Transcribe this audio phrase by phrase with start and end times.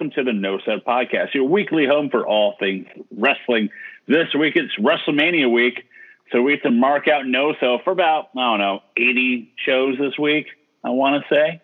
[0.00, 3.68] welcome to the No Sell Podcast, your weekly home for all things wrestling.
[4.06, 5.84] This week it's WrestleMania week,
[6.32, 9.98] so we have to mark out No Sell for about I don't know eighty shows
[9.98, 10.46] this week.
[10.82, 11.60] I want to say.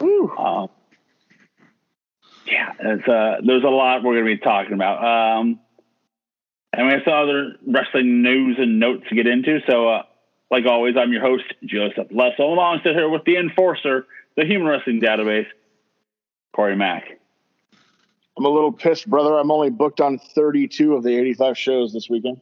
[0.00, 0.68] Um,
[2.46, 5.02] yeah, uh, there's a lot we're going to be talking about.
[5.02, 5.58] Um,
[6.72, 9.58] and we have some other wrestling news and notes to get into.
[9.68, 10.02] So, uh,
[10.52, 14.06] like always, I'm your host, Joseph Lesso, alongside here with the enforcer,
[14.36, 15.46] the Human Wrestling Database,
[16.54, 17.21] Corey Mack.
[18.36, 19.38] I'm a little pissed, brother.
[19.38, 22.40] I'm only booked on 32 of the 85 shows this weekend.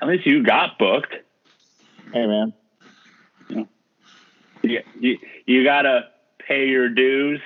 [0.00, 1.14] At least you got booked.
[2.12, 2.54] Hey, man.
[4.62, 6.02] You, you, you got to
[6.46, 7.40] pay your dues.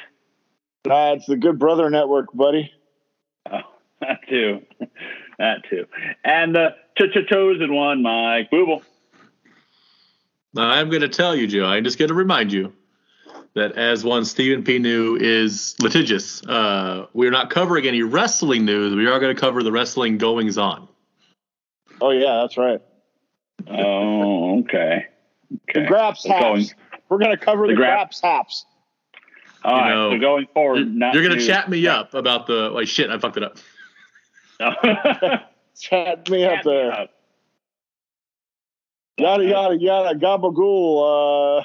[0.84, 2.72] Uh, it's the Good Brother Network, buddy.
[3.50, 3.60] Oh,
[4.00, 4.62] that too.
[5.38, 5.86] that too.
[6.24, 8.82] And uh, ch- chosen one, Mike Booble.
[10.56, 11.64] I'm going to tell you, Joe.
[11.64, 12.72] I'm just going to remind you
[13.54, 14.78] that as one Stephen P.
[14.78, 18.94] New is litigious, uh, we're not covering any wrestling news.
[18.94, 20.88] We are going to cover the wrestling goings on.
[22.00, 22.80] Oh, yeah, that's right.
[23.68, 25.06] Oh, okay.
[25.50, 25.86] The Okay.
[25.86, 26.74] Graps We're going- Haps.
[27.08, 28.64] We're going to cover The the, Grap- Graps Haps.
[29.64, 29.90] All You right.
[29.94, 33.10] know, so going forward, not You're going to chat me up about the like shit.
[33.10, 33.58] I fucked it up.
[35.78, 36.92] Chat me up Chat me there.
[36.92, 37.10] up.
[39.18, 40.18] Yada, yada, yada.
[40.18, 41.60] Gabagool.
[41.60, 41.64] Uh,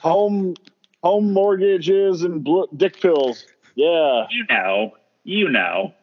[0.00, 0.54] home,
[1.02, 3.46] home mortgages and bl- dick pills.
[3.74, 4.26] Yeah.
[4.30, 4.92] You know.
[5.24, 5.94] You know.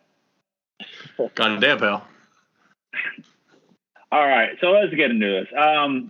[1.35, 2.07] Goddamn, pal.
[4.11, 5.47] All right, so let's get into this.
[5.55, 6.09] Um,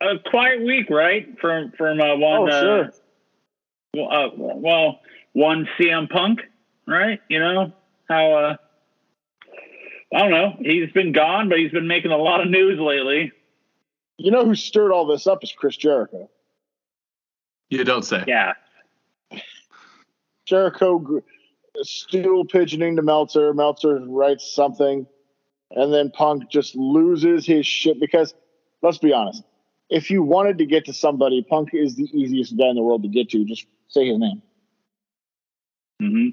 [0.00, 1.36] a quiet week, right?
[1.40, 2.40] From from uh, one.
[2.42, 2.92] Oh, uh, sure.
[3.94, 5.00] Well, uh, well,
[5.32, 6.40] one CM Punk,
[6.86, 7.20] right?
[7.28, 7.72] You know
[8.08, 8.32] how.
[8.32, 8.56] Uh,
[10.14, 10.56] I don't know.
[10.60, 13.32] He's been gone, but he's been making a lot of news lately.
[14.16, 16.30] You know who stirred all this up is Chris Jericho.
[17.70, 18.24] You don't say.
[18.26, 18.52] Yeah.
[20.44, 21.18] Jericho gr-
[21.82, 23.54] stool pigeoning to Meltzer.
[23.54, 25.06] Meltzer writes something,
[25.70, 28.34] and then Punk just loses his shit because,
[28.82, 29.44] let's be honest,
[29.88, 33.02] if you wanted to get to somebody, Punk is the easiest guy in the world
[33.04, 33.44] to get to.
[33.44, 34.42] Just say his name.
[36.00, 36.28] hmm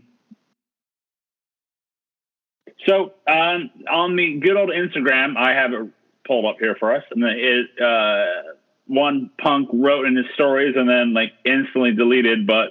[2.88, 5.88] So um, on the good old Instagram, I have it
[6.26, 8.54] pulled up here for us, and it uh,
[8.88, 12.70] one punk wrote in his stories and then like instantly deleted, but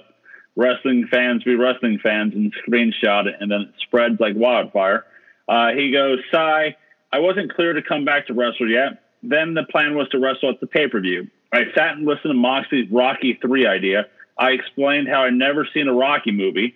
[0.55, 5.05] wrestling fans be wrestling fans and screenshot it, and then it spreads like wildfire.
[5.47, 6.75] Uh, he goes, "Sigh,
[7.11, 9.03] I wasn't clear to come back to wrestle yet.
[9.23, 11.27] Then the plan was to wrestle at the pay per view.
[11.53, 14.07] I sat and listened to Moxley's Rocky Three idea.
[14.37, 16.75] I explained how I'd never seen a Rocky movie."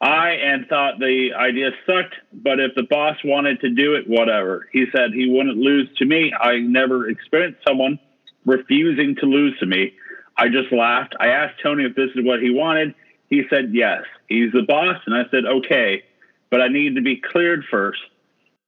[0.00, 4.68] I and thought the idea sucked, but if the boss wanted to do it, whatever.
[4.72, 6.32] He said he wouldn't lose to me.
[6.32, 8.00] I never experienced someone
[8.44, 9.94] refusing to lose to me.
[10.36, 11.14] I just laughed.
[11.20, 12.94] I asked Tony if this is what he wanted.
[13.28, 14.02] He said yes.
[14.28, 16.02] He's the boss, and I said okay,
[16.50, 18.00] but I needed to be cleared first.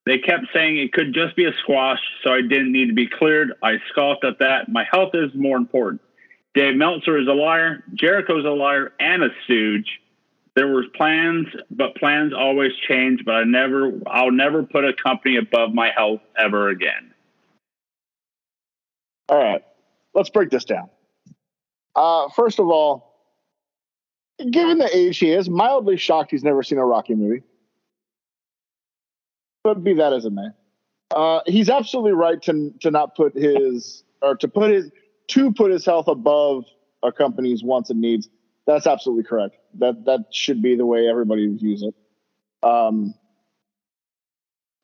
[0.07, 3.09] They kept saying it could just be a squash, so I didn't need to be
[3.09, 3.53] cleared.
[3.63, 4.69] I scoffed at that.
[4.69, 6.03] My health is more important.
[6.55, 7.83] Dave Meltzer is a liar.
[7.95, 9.89] Jericho's a liar and a stooge
[10.55, 13.25] there was plans, but plans always change.
[13.25, 17.13] But I never, I'll never put a company above my health ever again.
[19.29, 19.63] All right,
[20.15, 20.91] let's break this down.
[21.97, 23.15] Uh, first of all,
[24.51, 27.43] given the age he is, mildly shocked he's never seen a Rocky movie.
[29.63, 30.49] But be that as it may,
[31.15, 34.91] uh, he's absolutely right to to not put his or to put his
[35.29, 36.65] to put his health above
[37.03, 38.29] a company's wants and needs.
[38.67, 39.57] That's absolutely correct.
[39.79, 41.95] That that should be the way everybody views it.
[42.63, 43.15] Um,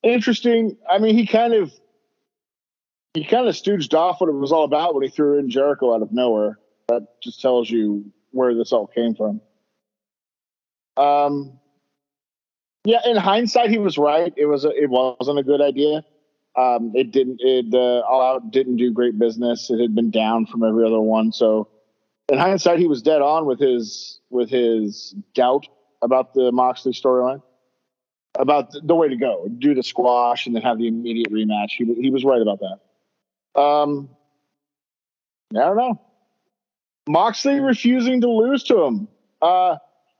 [0.03, 0.77] interesting.
[0.89, 1.73] I mean, he kind of
[3.15, 5.95] he kind of stooged off what it was all about when he threw in Jericho
[5.95, 6.59] out of nowhere.
[6.89, 9.41] That just tells you where this all came from.
[10.97, 11.59] Um,
[12.85, 14.33] yeah, in hindsight, he was right.
[14.37, 16.05] It was a, it wasn't a good idea.
[16.57, 19.71] Um, it didn't it uh, all out didn't do great business.
[19.71, 21.33] It had been down from every other one.
[21.33, 21.69] So,
[22.29, 25.67] in hindsight, he was dead on with his with his doubt
[26.03, 27.43] about the Moxley storyline,
[28.37, 31.71] about the, the way to go, do the squash and then have the immediate rematch.
[31.77, 32.79] He he was right about that.
[33.55, 34.09] Um,
[35.55, 36.01] I don't know.
[37.09, 39.09] Moxley refusing to lose to him.
[39.43, 39.77] Uh,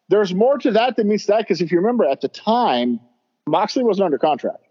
[0.09, 2.99] there's more to that than meets that because if you remember at the time,
[3.47, 4.65] Moxley wasn't under contract;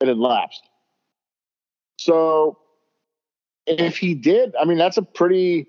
[0.00, 0.62] it had lapsed.
[1.98, 2.58] So,
[3.66, 5.66] if he did, I mean, that's a pretty.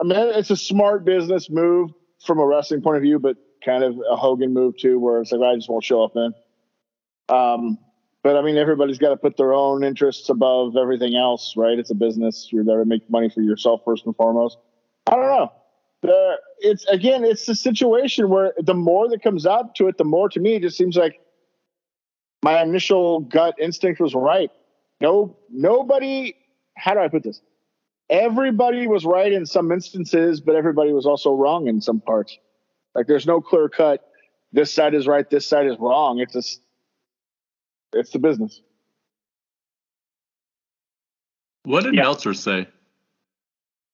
[0.00, 1.90] I mean, it's a smart business move
[2.24, 5.32] from a wrestling point of view, but kind of a Hogan move too, where it's
[5.32, 6.34] like I just won't show up then.
[7.28, 7.78] Um,
[8.24, 11.78] but I mean, everybody's got to put their own interests above everything else, right?
[11.78, 12.48] It's a business.
[12.50, 14.56] You're there to make money for yourself first and foremost.
[15.06, 15.52] I don't know.
[16.58, 20.30] it's again, it's the situation where the more that comes out to it, the more
[20.30, 21.20] to me it just seems like
[22.42, 24.50] my initial gut instinct was right.
[25.02, 26.34] No, nobody.
[26.78, 27.42] How do I put this?
[28.08, 32.38] Everybody was right in some instances, but everybody was also wrong in some parts.
[32.94, 34.00] Like there's no clear cut.
[34.52, 35.28] This side is right.
[35.28, 36.20] This side is wrong.
[36.20, 36.60] It's just,
[37.94, 38.60] it's the business.
[41.64, 42.02] What did Yeah.
[42.02, 42.68] Meltzer say?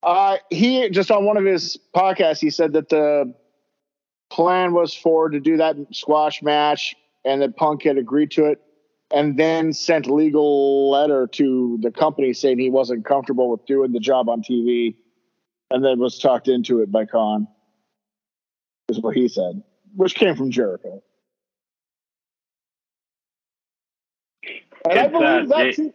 [0.03, 3.35] Uh, he just on one of his podcasts, he said that the
[4.31, 8.61] plan was for to do that squash match, and that Punk had agreed to it,
[9.11, 13.93] and then sent a legal letter to the company saying he wasn't comfortable with doing
[13.93, 14.97] the job on TV,
[15.71, 17.47] and then was talked into it by Khan.
[18.89, 19.63] Is what he said,
[19.95, 21.03] which came from Jericho.
[24.89, 25.67] And I believe that.
[25.67, 25.93] it- too.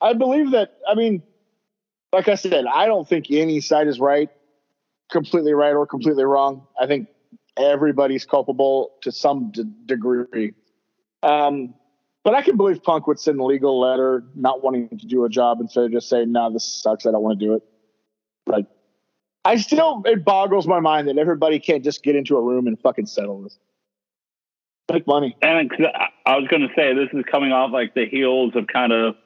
[0.00, 0.76] I believe that.
[0.86, 1.22] I mean,
[2.12, 4.28] like I said, I don't think any side is right,
[5.10, 6.66] completely right or completely wrong.
[6.78, 7.08] I think
[7.56, 10.52] everybody's culpable to some d- degree.
[11.22, 11.74] Um,
[12.24, 15.28] but I can believe Punk would send a legal letter not wanting to do a
[15.28, 17.06] job instead of just saying, "No, this sucks.
[17.06, 17.62] I don't want to do it."
[18.46, 18.66] Like,
[19.44, 22.78] I still it boggles my mind that everybody can't just get into a room and
[22.80, 23.58] fucking settle this.
[24.92, 25.36] Make money.
[25.42, 25.70] And
[26.24, 29.16] I was going to say this is coming off like the heels of kind of,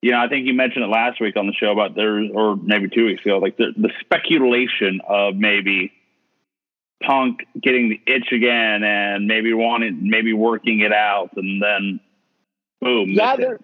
[0.00, 2.56] you know, I think you mentioned it last week on the show about there, or
[2.56, 5.92] maybe two weeks ago, like the, the speculation of maybe
[7.02, 12.00] Punk getting the itch again and maybe wanting, maybe working it out, and then
[12.80, 13.10] boom.
[13.10, 13.60] Yeah, there-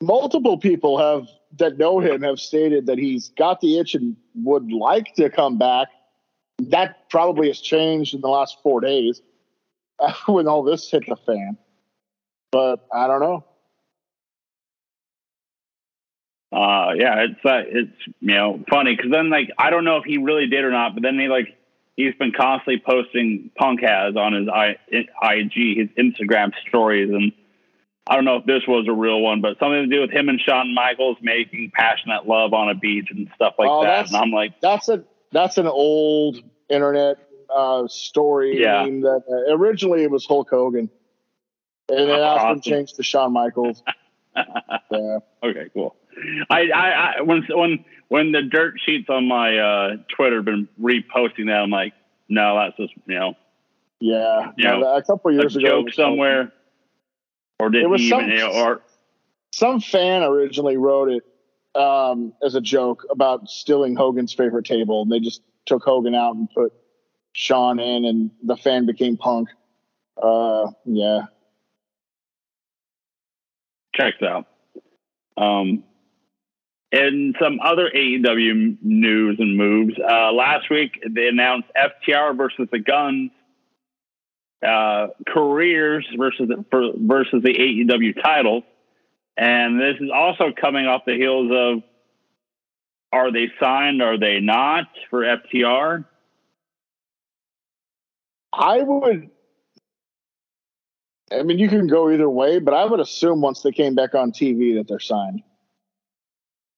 [0.00, 1.26] multiple people have
[1.58, 5.58] that know him have stated that he's got the itch and would like to come
[5.58, 5.88] back.
[6.60, 9.20] That probably has changed in the last four days
[10.26, 11.56] when all this hit the fan.
[12.52, 13.44] But I don't know.
[16.52, 20.04] uh, yeah, it's uh, it's you know funny because then like I don't know if
[20.04, 21.56] he really did or not, but then he like
[21.96, 24.76] he's been constantly posting Punk has on his I,
[25.22, 27.30] IG, his Instagram stories, and
[28.08, 30.28] I don't know if this was a real one, but something to do with him
[30.28, 34.08] and Shawn Michaels making passionate love on a beach and stuff like Oh, that.
[34.08, 36.38] And I'm like, That's a that's an old
[36.68, 37.18] internet
[37.54, 38.60] uh, story.
[38.60, 38.84] Yeah.
[38.84, 40.90] That uh, originally it was Hulk Hogan,
[41.88, 42.58] and then Awesome.
[42.58, 43.82] it changed to Shawn Michaels.
[44.36, 45.18] yeah.
[45.42, 45.96] okay, cool.
[46.50, 51.46] I, I, I when when when the dirt sheets on my uh, Twitter been reposting
[51.46, 51.94] that, I'm like,
[52.28, 53.34] no, that's just you know
[54.00, 54.76] Yeah, Yeah.
[54.78, 56.52] No, a couple a years ago, joke somewhere,
[57.58, 58.82] or did It was he some- even you know, or
[59.52, 61.22] some fan originally wrote it
[61.80, 66.34] um, as a joke about stealing Hogan's favorite table, and they just took Hogan out
[66.36, 66.72] and put
[67.32, 69.48] Shawn in, and the fan became Punk.
[70.20, 71.22] Uh, yeah,
[73.94, 74.46] checks out.
[75.36, 75.84] Um,
[76.92, 79.94] and some other AEW news and moves.
[79.98, 83.30] Uh, last week they announced FTR versus the Guns,
[84.66, 86.64] uh, careers versus the,
[86.98, 88.64] versus the AEW titles,
[89.36, 91.82] and this is also coming off the heels of
[93.12, 94.02] are they signed?
[94.02, 96.04] Are they not for FTR?
[98.52, 99.30] I would.
[101.32, 104.14] I mean, you can go either way, but I would assume once they came back
[104.14, 105.42] on TV that they're signed.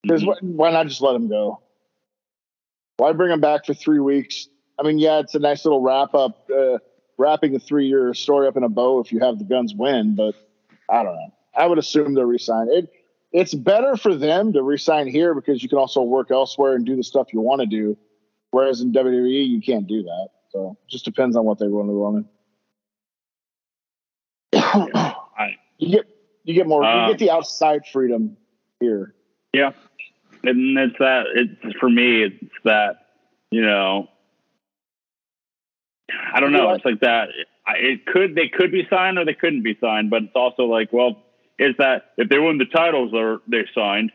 [0.03, 1.63] Because wh- why not just let them go?
[2.99, 4.49] Why bring them back for three weeks?
[4.79, 6.79] I mean, yeah, it's a nice little wrap up, uh,
[7.17, 10.15] wrapping a three year story up in a bow if you have the guns win,
[10.15, 10.35] but
[10.91, 11.33] I don't know.
[11.57, 12.69] I would assume they'll resign.
[12.71, 12.91] It
[13.33, 16.97] it's better for them to resign here because you can also work elsewhere and do
[16.97, 17.97] the stuff you want to do.
[18.51, 20.29] Whereas in WWE, you can't do that.
[20.53, 22.29] So it just depends on what they want to run.
[24.55, 26.07] I, you get
[26.45, 28.37] you get more Um, you get the outside freedom
[28.81, 29.15] here.
[29.53, 29.73] Yeah.
[30.45, 32.97] And it's that it's for me it's that,
[33.51, 34.09] you know
[36.35, 37.29] I don't know, it's like that
[37.67, 40.93] it could they could be signed or they couldn't be signed, but it's also like,
[40.93, 41.23] well,
[41.59, 44.13] is that if they win the titles or they're signed.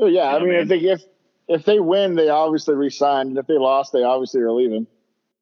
[0.00, 1.02] So yeah, I Yeah, mean, if they if
[1.48, 4.86] if they win, they obviously resign, and if they lost, they obviously are leaving.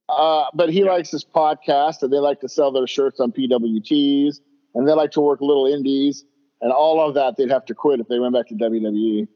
[0.08, 4.40] Uh, but he likes his podcast, and they like to sell their shirts on PWTs,
[4.74, 6.24] and they like to work little indies,
[6.60, 9.28] and all of that they'd have to quit if they went back to WWE.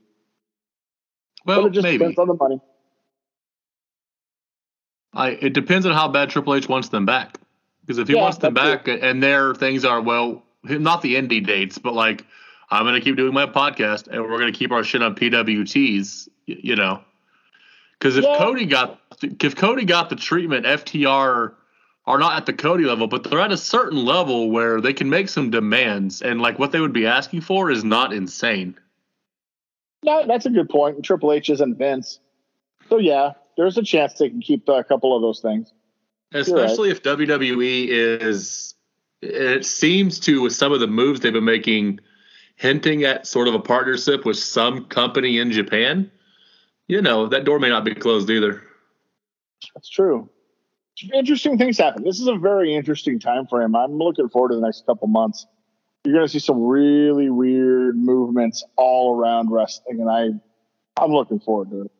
[1.46, 1.98] Well, but it just maybe.
[1.98, 2.60] depends on the money.
[5.12, 7.38] I, it depends on how bad Triple H wants them back.
[7.82, 11.44] Because if he Yeah, wants them back and their things are, well, not the indie
[11.44, 12.24] dates, but like,
[12.70, 15.14] I'm going to keep doing my podcast and we're going to keep our shit on
[15.14, 17.00] PWTs, you know.
[17.98, 18.38] Because if Yeah.
[18.38, 21.54] Cody got if Cody got the treatment, FTR
[22.06, 25.08] are not at the Cody level, but they're at a certain level where they can
[25.08, 28.76] make some demands, and like what they would be asking for is not insane.
[30.02, 31.02] No, that's a good point.
[31.02, 32.20] Triple H isn't Vince,
[32.88, 33.32] so yeah.
[33.56, 35.72] there's a chance they can keep a couple of those things.
[36.32, 36.96] Especially right.
[36.96, 38.74] if WWE is,
[39.22, 42.00] it seems to with some of the moves they've been making,
[42.56, 46.10] hinting at sort of a partnership with some company in Japan.
[46.86, 48.62] You know that door may not be closed either.
[49.74, 50.28] That's true.
[51.12, 52.04] Interesting things happen.
[52.04, 53.74] This is a very interesting time frame.
[53.74, 55.46] I'm looking forward to the next couple months.
[56.04, 61.40] You're going to see some really weird movements all around wrestling, and I, I'm looking
[61.40, 61.90] forward to it.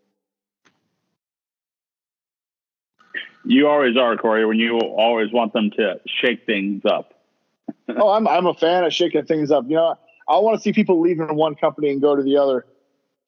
[3.46, 7.14] You always are, Corey, when you always want them to shake things up.
[7.96, 9.64] oh, I'm I'm a fan of shaking things up.
[9.68, 9.96] You know,
[10.28, 12.66] I want to see people leaving one company and go to the other.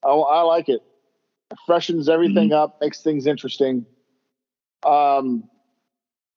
[0.04, 0.80] I, I like it.
[1.50, 2.58] It freshens everything mm-hmm.
[2.58, 3.86] up, makes things interesting.
[4.84, 5.44] Um,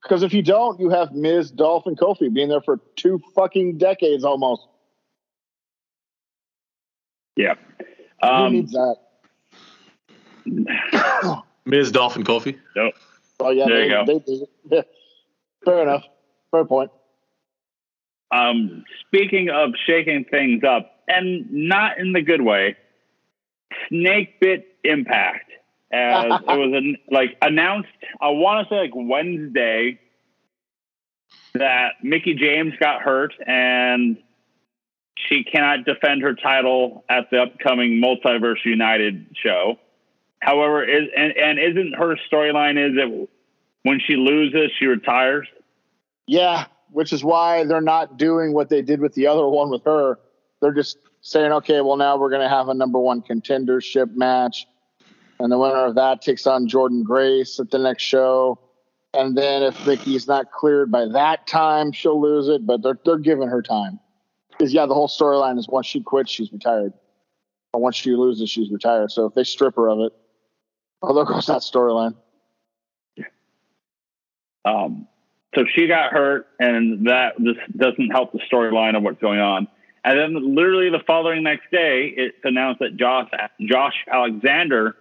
[0.02, 3.78] because if you don't, you have Miz, Dolph, and Kofi being there for two fucking
[3.78, 4.62] decades almost.
[7.36, 7.56] Yeah.
[8.22, 8.96] Um, Who needs that?
[11.66, 12.58] Miz, Dolph, and Kofi.
[12.76, 12.94] Nope.
[13.42, 14.48] Oh yeah, there they, you go.
[14.70, 14.82] They, yeah.
[15.66, 16.04] Fair enough.
[16.52, 16.92] Fair point.
[18.32, 22.78] Um, speaking of shaking things up, and not in the good way,
[23.90, 25.52] Snake Bit Impact.
[25.92, 27.90] As it was an, like announced,
[28.22, 30.00] I want to say like Wednesday
[31.54, 34.18] that Mickie James got hurt and
[35.28, 39.78] she cannot defend her title at the upcoming Multiverse United show.
[40.42, 43.28] However, is and, and isn't her storyline is that
[43.84, 45.48] when she loses, she retires?
[46.28, 49.84] Yeah, which is why they're not doing what they did with the other one with
[49.84, 50.20] her.
[50.62, 54.68] They're just saying, okay, well now we're going to have a number one contendership match,
[55.40, 58.60] and the winner of that takes on Jordynne Grace at the next show.
[59.14, 62.66] And then if Mickie's not cleared by that time, she'll lose it.
[62.66, 64.00] But they're they're giving her time
[64.52, 66.94] because yeah, the whole storyline is once she quits, she's retired,
[67.74, 69.12] or once she loses, she's retired.
[69.12, 70.14] So if they strip her of it,
[71.02, 72.16] Oh, there goes that storyline.
[74.66, 75.08] Um,
[75.56, 79.68] so she got hurt, and that just doesn't help the storyline of what's going on.
[80.04, 83.30] And then, literally the following next day, it's announced that Josh
[83.62, 84.96] Josh Alexander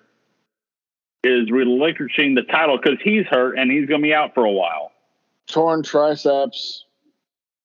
[1.25, 4.50] is relinquishing the title because he's hurt and he's going to be out for a
[4.50, 4.93] while.
[5.47, 6.85] Torn triceps.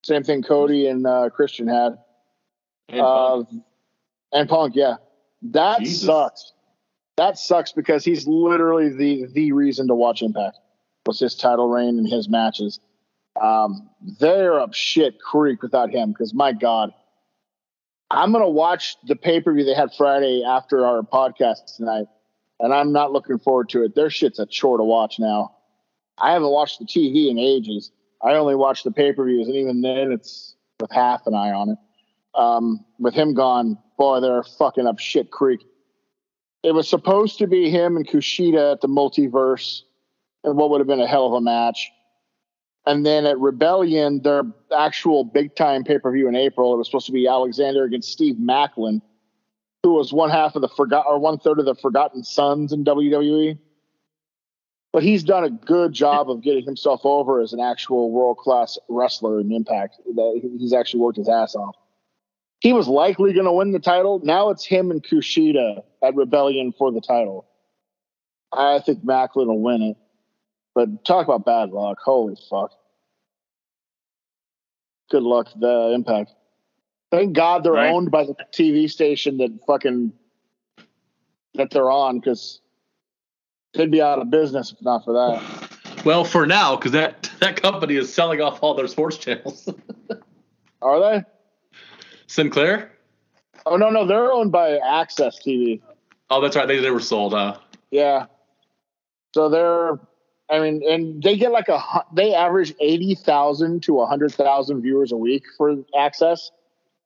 [0.03, 1.97] Same thing Cody and uh, Christian had.
[2.89, 3.47] And Punk.
[3.51, 4.95] Uh, and Punk, yeah.
[5.43, 6.01] That Jesus.
[6.05, 6.53] sucks
[7.17, 10.57] that sucks because he's literally the the reason to watch Impact
[11.05, 12.79] was his title reign and his matches.
[13.41, 16.93] Um, they're up shit creek without him because my God,
[18.13, 22.05] I'm gonna watch the pay per view they had Friday after our podcast tonight,
[22.59, 23.95] and I'm not looking forward to it.
[23.95, 25.55] Their shit's a chore to watch now.
[26.17, 27.91] I haven't watched the TV in ages.
[28.21, 31.51] I only watch the pay per views, and even then, it's with half an eye
[31.51, 31.77] on it.
[32.35, 35.65] Um, with him gone, boy, they're fucking up shit creek
[36.63, 39.81] it was supposed to be him and Kushida at the multiverse,
[40.43, 41.91] and what would have been a hell of a match.
[42.85, 44.43] And then at Rebellion, their
[44.75, 48.11] actual big time pay per view in April, it was supposed to be Alexander against
[48.11, 49.01] Steve Maclin,
[49.83, 52.83] who was one half of the forgot or one third of the Forgotten Sons in
[52.83, 53.57] WWE.
[54.91, 58.77] But he's done a good job of getting himself over as an actual world class
[58.89, 59.97] wrestler in Impact.
[60.15, 61.75] That he's actually worked his ass off
[62.63, 64.21] he was likely going to win the title.
[64.23, 67.45] Now it's him and Kushida at Rebellion for the title.
[68.53, 69.97] I think Maclin will win it.
[70.75, 71.99] But talk about bad luck.
[72.03, 72.71] Holy fuck.
[75.11, 76.33] Good luck, the impact.
[77.11, 77.91] Thank God they're right.
[77.91, 80.13] owned by the TV station that fucking
[81.53, 82.59] that they're on because
[83.75, 85.69] they'd be out of business if not for that.
[86.03, 89.69] Well, for now, because that that company is selling off all their sports channels.
[90.81, 91.23] Are they?
[92.27, 92.91] Sinclair?
[93.65, 95.81] Oh no, no, they're owned by AXS TV.
[96.29, 96.67] Oh, that's right.
[96.67, 97.57] They they were sold, huh?
[97.89, 98.25] Yeah.
[99.33, 99.99] So they're,
[100.49, 101.81] I mean, and they get like a
[102.13, 106.51] they average eighty thousand to hundred thousand viewers a week for AXS,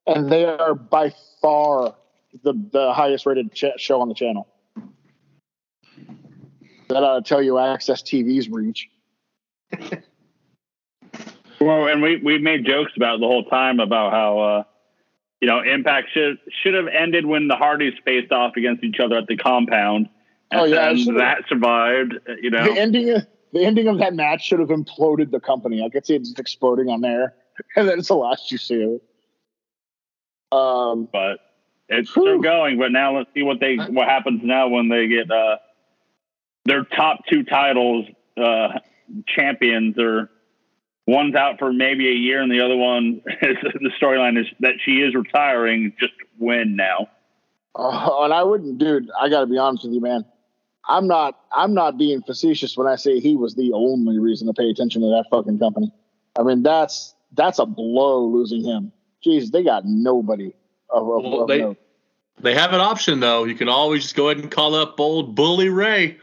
[0.05, 1.95] and they are by far
[2.43, 4.47] the the highest rated ch- show on the channel.
[6.89, 8.89] That ought to tell you AXS TV's reach.
[11.61, 14.39] well, and we we made jokes about the whole time about how.
[14.39, 14.63] uh
[15.39, 19.17] you know, Impact should should have ended when the Hardys faced off against each other
[19.17, 20.09] at the compound.
[20.51, 22.13] And oh yeah, that survived.
[22.41, 25.83] You know, the ending of, the ending of that match should have imploded the company.
[25.83, 27.33] I could see it just exploding on there,
[27.75, 29.03] and then it's the last you see of it.
[30.51, 31.39] Um, but
[31.89, 32.23] it's whew.
[32.23, 32.79] still going.
[32.79, 35.57] But now let's see what they what happens now when they get uh,
[36.65, 38.05] their top two titles
[38.37, 38.79] uh,
[39.27, 40.29] champions or
[41.05, 44.75] one's out for maybe a year, and the other one is the storyline is that
[44.83, 45.93] she is retiring.
[45.99, 47.09] Just when now.
[47.75, 49.09] oh and I wouldn't, dude.
[49.19, 50.25] I got to be honest with you, man.
[50.87, 54.53] I'm not I'm not being facetious when I say he was the only reason to
[54.53, 55.91] pay attention to that fucking company.
[56.37, 58.91] I mean that's that's a blow losing him.
[59.25, 60.53] Jeez, they got nobody
[60.89, 61.77] of, of, Well, of they- note.
[62.39, 63.45] They have an option though.
[63.45, 66.17] You can always just go ahead and call up old Bully Ray.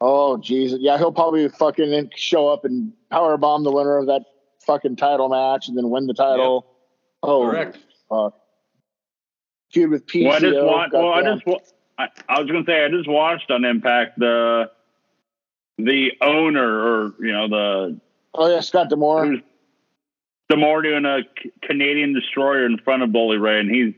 [0.00, 4.22] Oh Jesus, yeah, he'll probably fucking show up and power bomb the winner of that
[4.66, 6.66] fucking title match and then win the title.
[7.22, 7.78] Oh, Correct.
[8.10, 8.34] fuck.
[9.72, 10.26] Feud with PCO.
[10.26, 11.58] Well, I just wa- well, I just wa-
[11.98, 14.70] I, I was gonna say I just watched on Impact the
[15.78, 16.62] the owner
[17.04, 18.00] or you know the
[18.34, 19.36] oh yeah, Scott D'Amore.
[20.48, 21.20] D'Amore doing a
[21.62, 23.94] Canadian destroyer in front of Bully Ray, and he's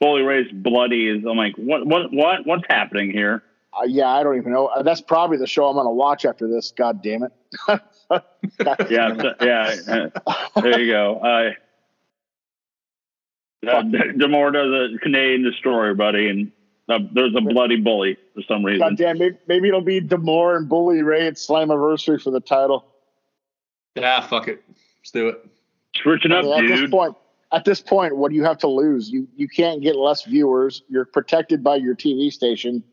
[0.00, 1.08] Bully Ray's bloody.
[1.08, 3.42] Is I'm like, what what what what's happening here?
[3.78, 4.66] Uh, yeah, I don't even know.
[4.68, 6.72] Uh, That's probably the show I'm going to watch after this.
[6.72, 7.32] God damn it.
[8.88, 9.76] Yeah, so- yeah.
[10.26, 11.16] uh, there you go.
[11.18, 11.50] Uh,
[13.68, 16.52] uh, D'Amore does a Canadian destroyer, buddy, and
[16.88, 18.80] uh, there's a bloody bully for some reason.
[18.80, 22.84] God damn, maybe, maybe it'll be D'Amore and Bully Ray at Slammiversary for the title.
[23.94, 24.62] Yeah, fuck it.
[25.00, 25.44] Let's do it.
[25.96, 27.16] Switching I up, mean, at this point,
[27.52, 29.08] at this point, what do you have to lose?
[29.10, 30.82] You you can't get less viewers.
[30.88, 32.84] You're protected by your TV station.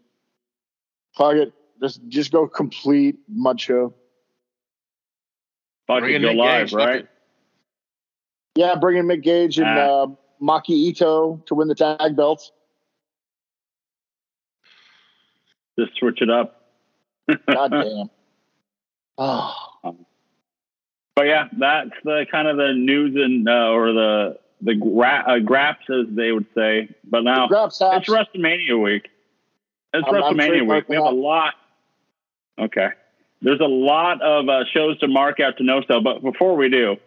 [1.17, 1.53] Fuck it.
[1.81, 3.93] Just just go complete mud show.
[5.87, 7.07] Fuck Bring in go live, Gage, right?
[8.55, 10.03] Yeah, bring in Nick Gage and Ah.
[10.03, 10.07] uh,
[10.41, 12.51] Maki Itoh to win the tag belts.
[15.79, 16.61] Just switch it up.
[17.47, 18.09] God damn.
[19.17, 19.53] Oh,
[21.15, 25.39] But yeah, that's the kind of the news and uh, or the the gra- uh,
[25.39, 26.89] graps as they would say.
[27.03, 27.47] But now
[27.97, 28.09] it's.
[28.09, 29.09] WrestleMania week.
[29.93, 30.89] It's I'm- I'm WrestleMania week.
[30.89, 31.53] We have a lot.
[32.59, 32.89] Okay,
[33.41, 36.01] there's a lot of uh, shows to mark out to no sell.
[36.01, 36.97] But before we do,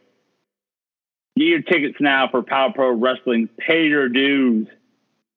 [1.36, 3.48] get your tickets now for Power Pro Wrestling.
[3.58, 4.66] Pay your dues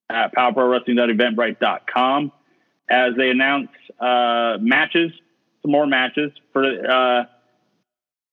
[0.09, 2.31] at PowerProWrestling.eventbrite.com
[2.89, 5.11] as they announce uh, matches,
[5.61, 7.25] some more matches for uh,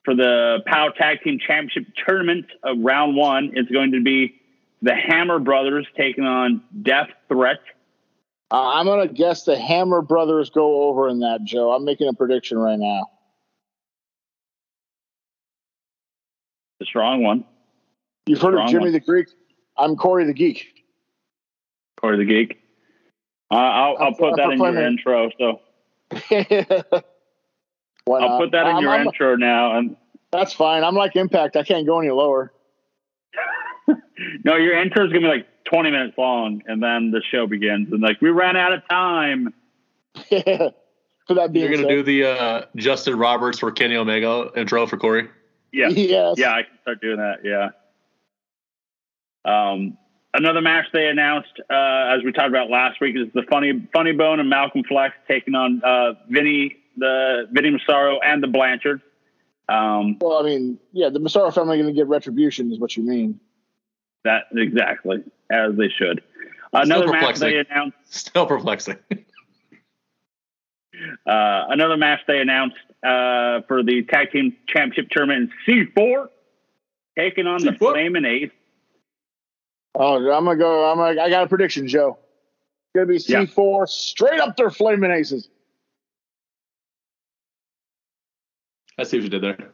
[0.04, 3.50] for the POW Tag Team Championship Tournament of round one.
[3.54, 4.40] It's going to be
[4.82, 7.58] the Hammer Brothers taking on Death Threat.
[8.50, 11.72] Uh, I'm gonna guess the Hammer Brothers go over in that, Joe.
[11.72, 13.10] I'm making a prediction right now.
[16.78, 17.44] The strong one,
[18.26, 18.92] You've heard Strong of Jimmy one.
[18.92, 19.28] the Greek?
[19.78, 20.66] I'm Corey the Geek.
[22.00, 22.60] Corey the Geek.
[23.50, 25.30] Uh, I'll, I'll I'm- put that in your intro.
[25.38, 25.60] So
[28.04, 29.76] Why I'll put that in I'm- your I'm- intro now.
[29.78, 29.96] And
[30.32, 30.84] That's fine.
[30.84, 31.56] I'm like Impact.
[31.56, 32.52] I can't go any lower.
[34.44, 37.92] no, your intro is gonna be like 20 minutes long, and then the show begins.
[37.92, 39.52] And like we ran out of time.
[41.26, 44.86] For that being You're gonna said, do the uh, Justin Roberts for Kenny Omega intro
[44.86, 45.28] for Corey.
[45.72, 45.88] Yeah.
[45.88, 46.36] yes.
[46.38, 47.38] Yeah, I can start doing that.
[47.44, 47.70] Yeah.
[49.44, 49.98] Um,
[50.36, 54.12] another match they announced, uh, as we talked about last week, is the Funny Funny
[54.12, 59.02] Bone and Malcolm Flex taking on uh, Vinny, the Vinny Massaro and the Blanchard.
[59.68, 63.02] Um, Well, I mean, yeah, the Massaro family going to get retribution, is what you
[63.02, 63.40] mean.
[64.24, 66.22] that exactly as they should.
[66.72, 67.96] Another match they announced.
[68.08, 68.98] Still perplexing.
[71.26, 76.28] Uh, another match they announced uh, for the tag team championship tournament in C4,
[77.18, 77.78] taking on the C4.
[77.78, 78.50] Flamin' Ace.
[79.98, 80.90] Oh, I'm gonna go.
[80.90, 82.18] I'm gonna, I got a prediction, Joe.
[82.94, 85.48] It's gonna be C4 straight up their flaming aces.
[88.98, 89.70] I see what you did there.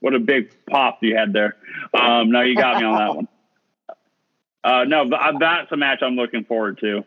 [0.00, 1.56] What a big pop you had there.
[1.94, 3.28] Um, no, you got me on that one.
[4.62, 7.02] Uh, no, but uh, that's a match I'm looking forward to.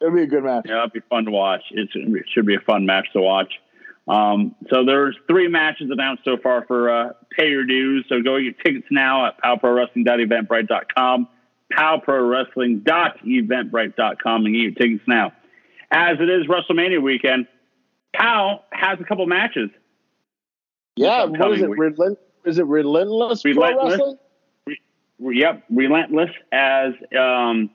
[0.00, 0.66] It'll be a good match.
[0.68, 1.62] Yeah, it'll be fun to watch.
[1.72, 3.54] It's, it should be a fun match to watch.
[4.08, 8.04] Um, so there's three matches announced so far for uh, pay your dues.
[8.08, 11.28] So go get tickets now at powprowrestling.eventbrite.com,
[11.72, 15.32] powprowrestling.eventbrite.com, and get your tickets now.
[15.90, 17.46] As it is WrestleMania weekend,
[18.14, 19.70] Pow has a couple matches.
[20.96, 21.70] Yeah, what is it?
[21.70, 23.92] Relent- is it Relentless, Relentless?
[23.92, 24.18] Wrestling?
[25.20, 27.70] Yep, relentless as um,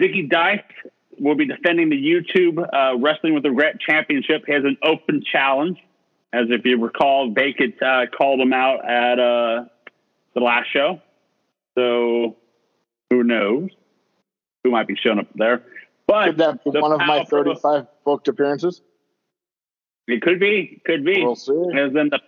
[0.00, 0.64] Vicky Dice
[1.18, 4.44] will be defending the YouTube uh, Wrestling with Regret Championship.
[4.46, 5.78] He has an open challenge,
[6.32, 9.64] as if you recall, Bacon uh, called him out at uh,
[10.34, 11.00] the last show.
[11.76, 12.36] So
[13.10, 13.70] who knows
[14.64, 15.62] who might be showing up there?
[16.06, 18.80] But Could that be one of my 35 booked appearances?
[20.06, 21.22] It could be, could be.
[21.22, 21.52] We'll see.
[21.52, 22.20] And then the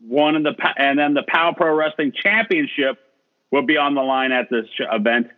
[0.00, 2.98] one of the and then the Power Pro Wrestling Championship
[3.50, 5.28] will be on the line at this event.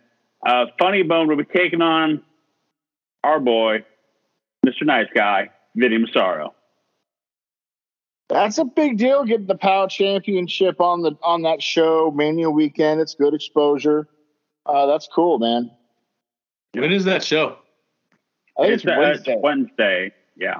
[0.45, 2.23] Uh, Funny Bone will be taking on
[3.25, 3.83] our boy,
[4.65, 4.83] Mr.
[4.83, 6.53] Nice Guy, Vinny Massaro.
[8.29, 12.99] That's a big deal getting the POW championship on the on that show Mania weekend.
[13.01, 14.07] It's good exposure.
[14.65, 15.69] Uh, that's cool, man.
[16.73, 17.57] When is that show?
[18.57, 19.33] I think It's, it's, uh, Wednesday.
[19.33, 20.11] it's Wednesday.
[20.35, 20.59] Yeah.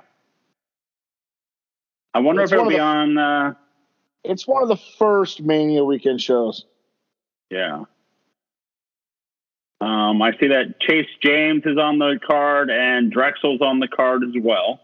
[2.13, 3.17] I wonder It's if it'll be the- on.
[3.17, 3.53] Uh,
[4.23, 6.65] It's one of the first Mania weekend shows.
[7.49, 7.83] yeah.
[9.81, 14.23] Um, I see that Chase James is on the card and Drexel's on the card
[14.23, 14.79] as well.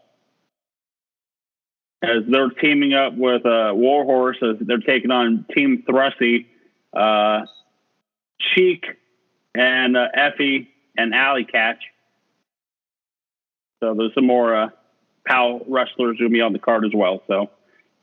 [2.04, 6.48] As they're teaming up with uh, Warhorse, as they're taking on Team Thrusty,
[6.96, 7.42] uh,
[8.40, 8.86] Cheek,
[9.56, 11.84] and uh, Effie and Alley Catch.
[13.80, 14.70] So there's some more uh,
[15.28, 17.22] PAL wrestlers going to be on the card as well.
[17.28, 17.50] So,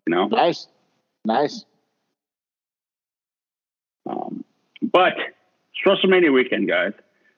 [0.07, 0.27] you know.
[0.29, 0.68] Nice,
[1.24, 1.64] nice.
[4.09, 4.44] Um,
[4.81, 5.14] but
[5.78, 6.92] it's WrestleMania weekend, guys.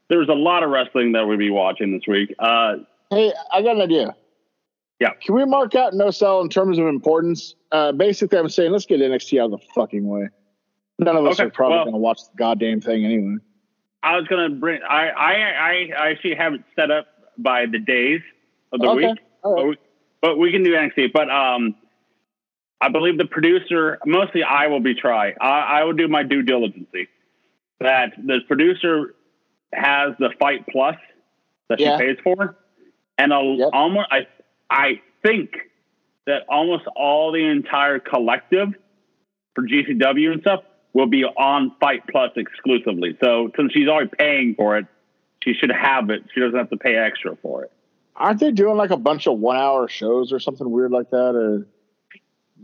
[0.08, 2.34] There's a lot of wrestling that we'll be watching this week.
[2.38, 2.76] Uh,
[3.10, 4.14] Hey, I got an idea.
[5.00, 5.10] Yeah.
[5.20, 7.56] Can we mark out no sell in terms of importance?
[7.72, 10.28] Uh, basically, I'm saying let's get NXT out of the fucking way.
[11.00, 13.36] None of us Okay, are probably well- going to watch the goddamn thing anyway.
[14.02, 14.80] I was gonna bring.
[14.82, 18.22] I, I I I actually have it set up by the days
[18.72, 19.08] of the Okay.
[19.08, 19.76] week, but we,
[20.22, 21.12] but we can do NXT.
[21.12, 21.74] But um,
[22.80, 25.34] I believe the producer, mostly I will be try.
[25.38, 26.86] I, I will do my due diligence.
[27.80, 29.14] That the producer
[29.72, 30.96] has the Fight Plus
[31.68, 31.96] that Yeah.
[31.98, 32.56] she pays for,
[33.18, 33.70] and a, Yep.
[33.72, 34.26] almost I
[34.68, 35.50] I think
[36.26, 38.74] that almost all the entire collective
[39.54, 40.62] for GCW and stuff
[40.92, 43.16] will be on Fight Plus exclusively.
[43.22, 44.86] So since she's already paying for it,
[45.42, 46.24] she should have it.
[46.34, 47.72] She doesn't have to pay extra for it.
[48.16, 51.34] Aren't they doing like a bunch of one hour shows or something weird like that?
[51.34, 51.66] Or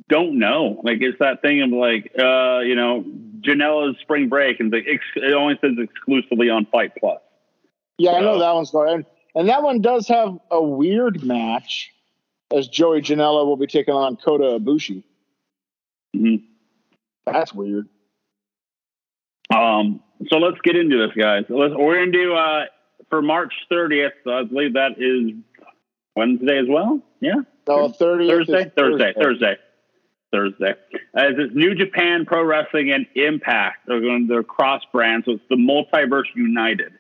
[0.09, 0.81] Don't know.
[0.85, 3.05] Like it's that thing of like, uh, you know,
[3.47, 7.21] Janela's spring break and the ex- it only says exclusively on Fight Plus.
[7.99, 9.05] yeah, I know that one's going.
[9.35, 11.93] And, that one does have a weird match,
[12.51, 15.03] as Joey Janela will be taking on Kota Ibushi.
[16.15, 16.43] Mhm.
[17.27, 17.89] That's weird.
[19.55, 21.45] Um, so let's get into this, guys.
[21.49, 22.65] Let's, we're gonna do uh,
[23.11, 24.11] for March 30th.
[24.27, 25.33] I believe that is
[26.15, 27.01] Wednesday as well.
[27.21, 27.35] Yeah.
[27.69, 29.57] No, 30th Thursday, is Thursday, Thursday,
[30.33, 30.75] Thursday.
[31.15, 33.87] As it's New Japan Pro Wrestling and Impact.
[33.87, 36.93] They're going they're cross brands, so it's the Multiverse United.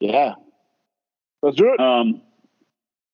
[0.00, 0.34] Yeah.
[1.42, 1.80] Let's do it.
[1.80, 2.22] Um,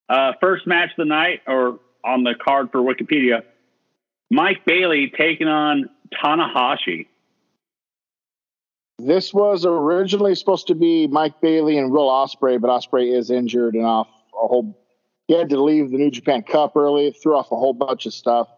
[0.09, 3.43] uh, first match of the night, or on the card for Wikipedia,
[4.31, 7.07] Mike Bailey taking on Tanahashi.
[8.99, 13.75] This was originally supposed to be Mike Bailey and Will Ospreay, but Ospreay is injured
[13.75, 14.79] and off a whole.
[15.27, 18.15] He had to leave the New Japan Cup early, threw off a whole bunch of
[18.15, 18.49] stuff.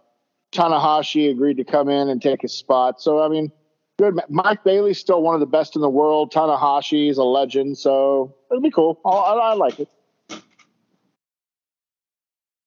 [0.56, 3.00] Tanahashi agreed to come in and take his spot.
[3.00, 3.52] So I mean,
[3.98, 4.20] good.
[4.28, 6.32] Mike Bailey's still one of the best in the world.
[6.32, 9.00] Tanahashi is a legend, so it'll be cool.
[9.04, 9.88] I, I, I like it.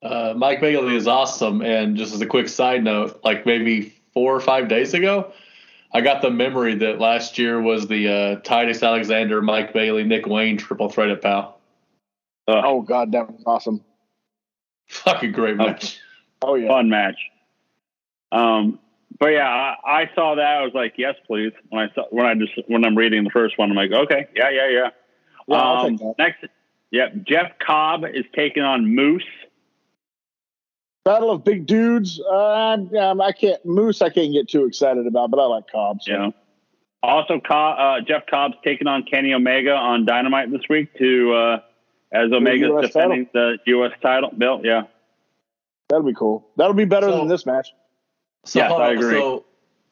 [0.02, 1.62] Uh, Mike Bailey is awesome.
[1.62, 5.34] And just as a quick side note, like maybe four or five days ago,
[5.92, 10.26] I got the memory that last year was the uh, Titus Alexander, Mike Bailey, Nick
[10.26, 11.60] Wayne triple threat at PAL.
[12.48, 13.84] Ugh, Oh God, that was awesome.
[14.88, 16.00] Fucking great match.
[16.42, 16.68] Oh yeah.
[16.68, 17.18] fun match.
[18.32, 18.80] Um,
[19.20, 20.58] but yeah, I, I saw that.
[20.58, 21.52] I was like, yes, please.
[21.70, 24.28] When I saw when I just when I'm reading the first one, I'm like, okay,
[24.36, 24.90] yeah, yeah, yeah.
[25.48, 26.46] Yeah, I'll um, next,
[26.92, 29.24] yep, Jeff Cobb is taking on Moose.
[31.06, 32.20] Battle of big dudes.
[32.20, 34.02] Uh, um, I can't Moose.
[34.02, 36.02] I can't get too excited about, but I like Cobb.
[36.04, 36.12] So.
[36.14, 36.34] Know.
[37.02, 41.60] Also, uh, Jeff Cobb's taking on Kenny Omega on Dynamite this week to uh,
[42.12, 43.94] as Omega's US defending the U.S.
[44.02, 44.62] title belt.
[44.66, 44.84] Yeah,
[45.90, 46.48] That'll be cool.
[46.58, 47.70] That'll be better So- than this match.
[48.46, 49.20] So, Yes, I agree.
[49.20, 49.46] So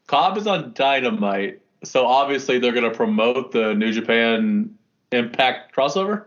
[0.07, 1.61] Cobb is on Dynamite.
[1.83, 4.75] So obviously they're going to promote the New Japan
[5.11, 6.25] Impact crossover.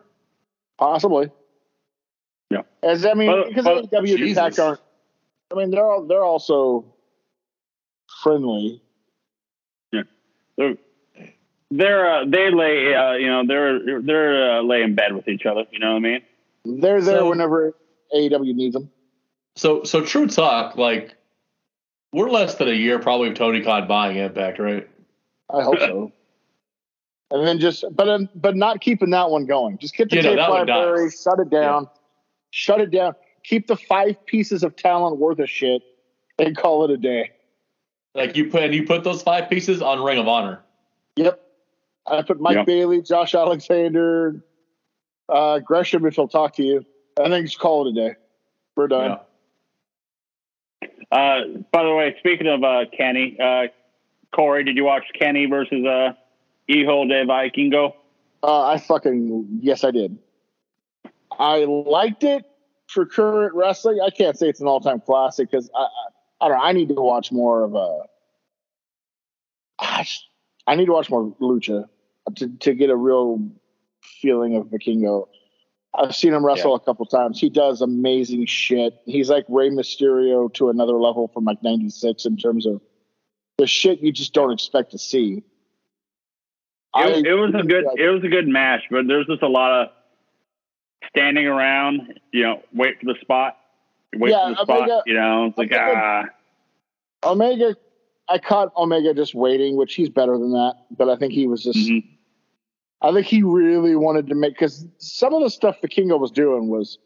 [0.79, 1.31] Possibly.
[2.51, 2.63] Yeah.
[2.83, 4.81] As I mean, because but- AEW and Impact aren't.
[5.53, 6.85] I mean, they're all they're also
[8.23, 8.81] friendly.
[9.93, 10.03] Yeah.
[10.57, 10.77] They're
[11.71, 15.47] they're uh, they lay uh, you know they're they're uh, lay in bed with each
[15.47, 15.65] other.
[15.73, 16.21] You know what I mean?
[16.65, 17.75] They're there So- whenever
[18.15, 18.91] AEW needs them.
[19.57, 20.77] So so true talk.
[20.77, 21.15] Like
[22.13, 24.89] we're less than a year probably of Tony Khan buying Impact, right?
[25.53, 26.13] I hope so.
[27.33, 29.79] And then just, but um, but not keeping that one going.
[29.79, 31.89] Just get the You know, tape that would library, shut it down,
[32.51, 33.15] shut it down.
[33.45, 35.81] Keep the five pieces of talent worth of shit,
[36.41, 37.31] and call it a day.
[38.17, 40.59] Like you put and you put those five pieces on Ring of Honor.
[41.15, 41.41] Yep.
[42.09, 42.67] I put Mike Yep.
[42.67, 44.43] Bailey, Josh Alexander,
[45.29, 46.85] uh, Gresham if he'll talk to you.
[47.17, 48.17] I think just call it a day.
[48.75, 49.11] We're done.
[49.11, 49.19] Yeah.
[51.11, 51.41] Uh,
[51.73, 53.67] by the way, speaking of uh, Kenny, uh,
[54.33, 56.13] Corey, did you watch Kenny versus uh,
[56.69, 57.95] Hijo del Vikingo?
[58.43, 60.19] Uh, I fucking yes, I did.
[61.39, 62.45] I liked it
[62.87, 64.01] for current wrestling.
[64.05, 65.87] I can't say it's an all-time classic because I, I,
[66.41, 66.65] I don't know.
[66.65, 68.03] I need to watch more of a.
[69.81, 70.27] Gosh,
[70.67, 71.87] I need to watch more lucha
[72.37, 73.41] to to get a real
[74.21, 75.29] feeling of Vikingo.
[75.95, 76.77] I've seen him wrestle Yeah.
[76.77, 77.41] a couple times.
[77.41, 78.95] He does amazing shit.
[79.07, 82.81] He's like Rey Mysterio to another level from like '96 in terms of
[83.59, 85.43] the shit you just don't expect to see.
[86.97, 89.43] It, I- it was a good like- it was a good match, but there's just
[89.43, 89.89] a lot of
[91.09, 93.57] standing around, you know, wait for the spot.
[94.15, 95.47] Wait Yeah, for the spot, you know.
[95.47, 96.29] It's like Omega-
[97.25, 97.77] ah Omega,
[98.29, 100.75] I caught Omega just waiting, which he's better than that.
[100.97, 102.05] But I think he was just, mhm.
[103.03, 106.69] I think he really wanted to make, because some of the stuff Vikingo was doing
[106.69, 106.99] was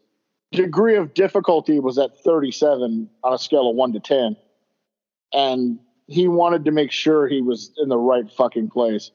[0.51, 4.35] degree of difficulty was at 37 on a scale of 1 to 10.
[5.33, 9.11] And he wanted to make sure he was in the right fucking place.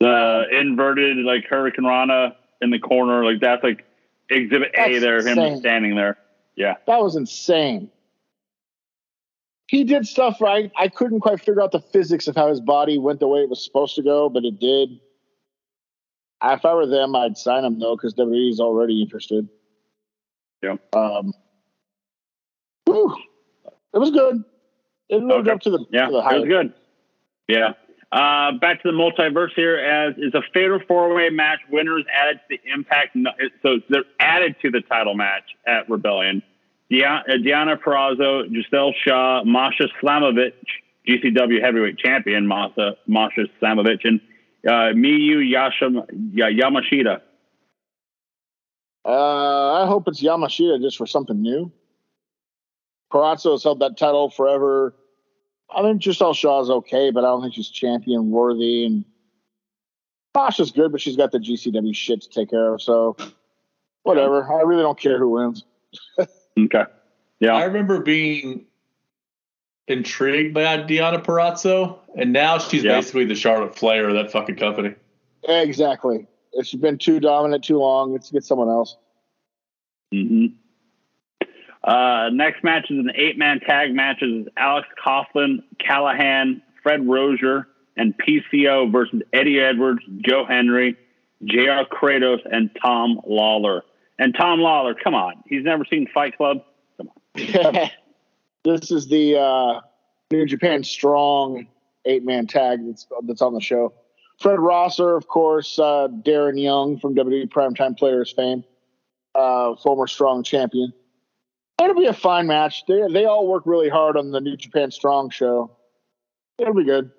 [0.00, 3.84] the inverted like hurricanrana in the corner, like that's like
[4.30, 5.50] exhibit A That's there, him insane.
[5.50, 6.18] just standing there.
[6.56, 6.74] Yeah.
[6.86, 7.90] That was insane.
[9.66, 10.70] He did stuff right.
[10.76, 13.48] I couldn't quite figure out the physics of how his body went the way it
[13.48, 15.00] was supposed to go, but it did.
[16.42, 19.48] If I were them, I'd sign him though, because WWE is already interested.
[20.62, 20.76] Yeah.
[20.92, 21.32] Um.
[22.86, 23.14] whew.
[23.94, 24.44] it was good.
[25.08, 25.50] It lived Okay.
[25.50, 26.72] up to the Yeah, to the it was good.
[27.48, 27.72] Yeah.
[28.12, 31.58] Uh, back to the multiverse here, as is a fatal four-way match.
[31.70, 33.16] Winners added to the Impact,
[33.62, 36.42] so they're added to the title match at Rebellion.
[36.92, 40.52] Uh, Deonna Purrazzo, Gisele Shaw, Masha Slamovich,
[41.08, 44.20] GCW Heavyweight Champion Masha Masha Slamovich, and
[44.66, 47.20] uh, Miyu Yasham, Ya- Yamashita.
[49.04, 51.70] Uh, I hope it's Yamashita just for something new.
[53.12, 54.94] Purrazzo has held that title forever.
[55.74, 58.86] I think Gisele Shaw is okay, but I don't think she's champion worthy.
[58.86, 59.04] And
[60.34, 62.82] Masha's good, but she's got the GCW shit to take care of.
[62.82, 63.16] So
[64.02, 64.50] whatever.
[64.52, 65.64] I really don't care who wins.
[66.56, 66.84] Okay.
[67.40, 67.54] Yeah.
[67.56, 68.66] I remember being
[69.88, 72.96] intrigued by Deonna Purrazzo, and now she's Yeah.
[72.96, 74.94] basically the Charlotte Flair of that fucking company.
[75.46, 76.26] Exactly.
[76.52, 78.96] If she's been too dominant too long, let's get someone else.
[80.12, 80.46] hmm
[81.82, 84.22] Uh, next match is an eight-man tag match.
[84.22, 90.96] Is Alex Coughlin, Callahan, Fred Rosser, and PCO versus Eddie Edwards, Joe Hendry,
[91.44, 91.84] J.R.
[91.84, 93.82] Kratos, and Tom Lawlor.
[94.18, 96.62] And Tom Lawlor, come on, he's never seen Fight Club.
[98.64, 99.80] this is the uh,
[100.30, 101.66] New Japan Strong
[102.04, 103.92] eight man tag that's that's on the show.
[104.40, 108.64] Fred Rosser, of course, uh, Darren Young from WWE Primetime Players fame,
[109.34, 110.92] uh, former Strong champion.
[111.82, 112.84] It'll be a fine match.
[112.86, 115.70] They they all work really hard on the New Japan Strong show.
[116.58, 117.10] It'll be good.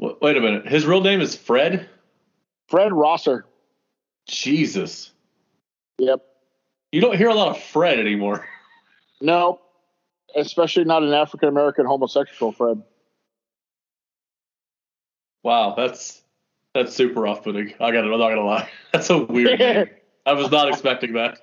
[0.00, 0.66] Wait wait a minute.
[0.68, 1.88] His real name is Fred?
[2.68, 3.46] Fred Rosser.
[4.28, 5.12] Jesus.
[5.98, 6.24] Yep.
[6.92, 8.46] You don't hear a lot of Fred anymore.
[9.20, 9.60] No,
[10.34, 12.82] especially not an African American homosexual Fred.
[15.42, 16.22] Wow, that's
[16.74, 17.72] that's super off putting.
[17.80, 18.12] I got it.
[18.12, 18.68] I'm not gonna lie.
[18.92, 19.86] That's a weird name.
[20.26, 21.38] I was not expecting that.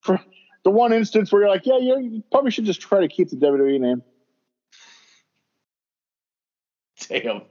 [0.00, 0.20] For
[0.64, 3.30] the one instance where you're like, yeah, you, you probably should just try to keep
[3.30, 4.02] the WWE name.
[7.08, 7.42] Damn.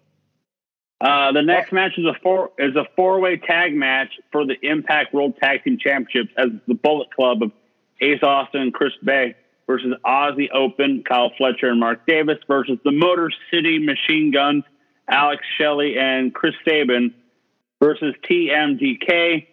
[1.00, 5.14] Uh, the next match is a four is a four-way tag match for the Impact
[5.14, 7.52] World Tag Team Championships as the Bullet Club of
[8.02, 9.36] Ace Austin and Chris Bey
[9.68, 14.64] versus Aussie Open, Kyle Fletcher and Mark Davis versus the Motor City Machine Guns,
[15.10, 17.14] Alex Shelley and Chris Sabin
[17.82, 19.48] versus TMDK,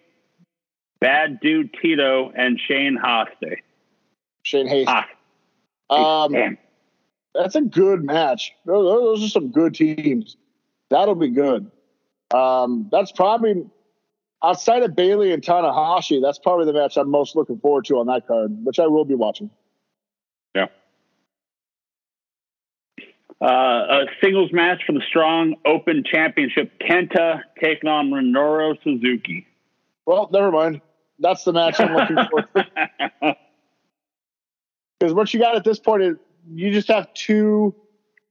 [1.00, 3.61] Bad Dude Tito and Shane Haste.
[4.42, 4.88] Shane Haste.
[4.90, 5.06] Ah,
[5.90, 6.58] Um,
[7.34, 8.52] that's a good match.
[8.66, 10.37] Those, those are some good teams.
[10.90, 11.70] That'll be good.
[12.34, 13.66] Um, that's probably
[14.42, 16.20] outside of Bailey and Tanahashi.
[16.22, 19.05] That's probably the match I'm most looking forward to on that card, which I will
[19.05, 19.51] be watching.
[20.55, 20.66] Yeah.
[23.40, 26.72] Uh, a singles match for the Strong Open Championship.
[26.81, 29.46] Kenta taking on Minoru Suzuki.
[30.07, 30.81] Well, never mind.
[31.18, 33.37] That's the match I'm looking for.
[34.98, 36.16] Because what you got at this point is
[36.53, 37.74] you just have two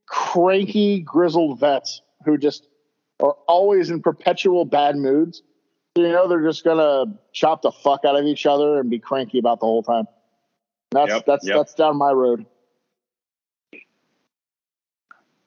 [0.05, 2.67] cranky, grizzled vets who just
[3.19, 5.43] are always in perpetual bad moods.
[5.97, 9.39] You know, they're just gonna chop the fuck out of each other and be cranky
[9.39, 10.07] about the whole time.
[10.91, 11.57] That's Yep, that's yep.
[11.57, 12.45] that's down my road.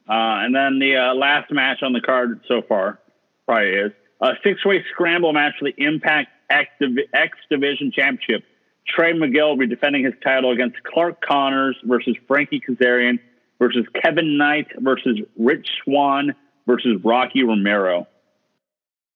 [0.08, 2.98] Uh, and then the uh, last match on the card so far
[3.46, 8.44] probably is a six-way scramble match for the Impact X, Div- X Division Championship.
[8.86, 13.20] Trey Miguel will be defending his title against Clark Connors versus Frankie Kazarian
[13.60, 16.34] versus Kevin Knight versus Rich Swann
[16.66, 18.08] versus Rocky Romero.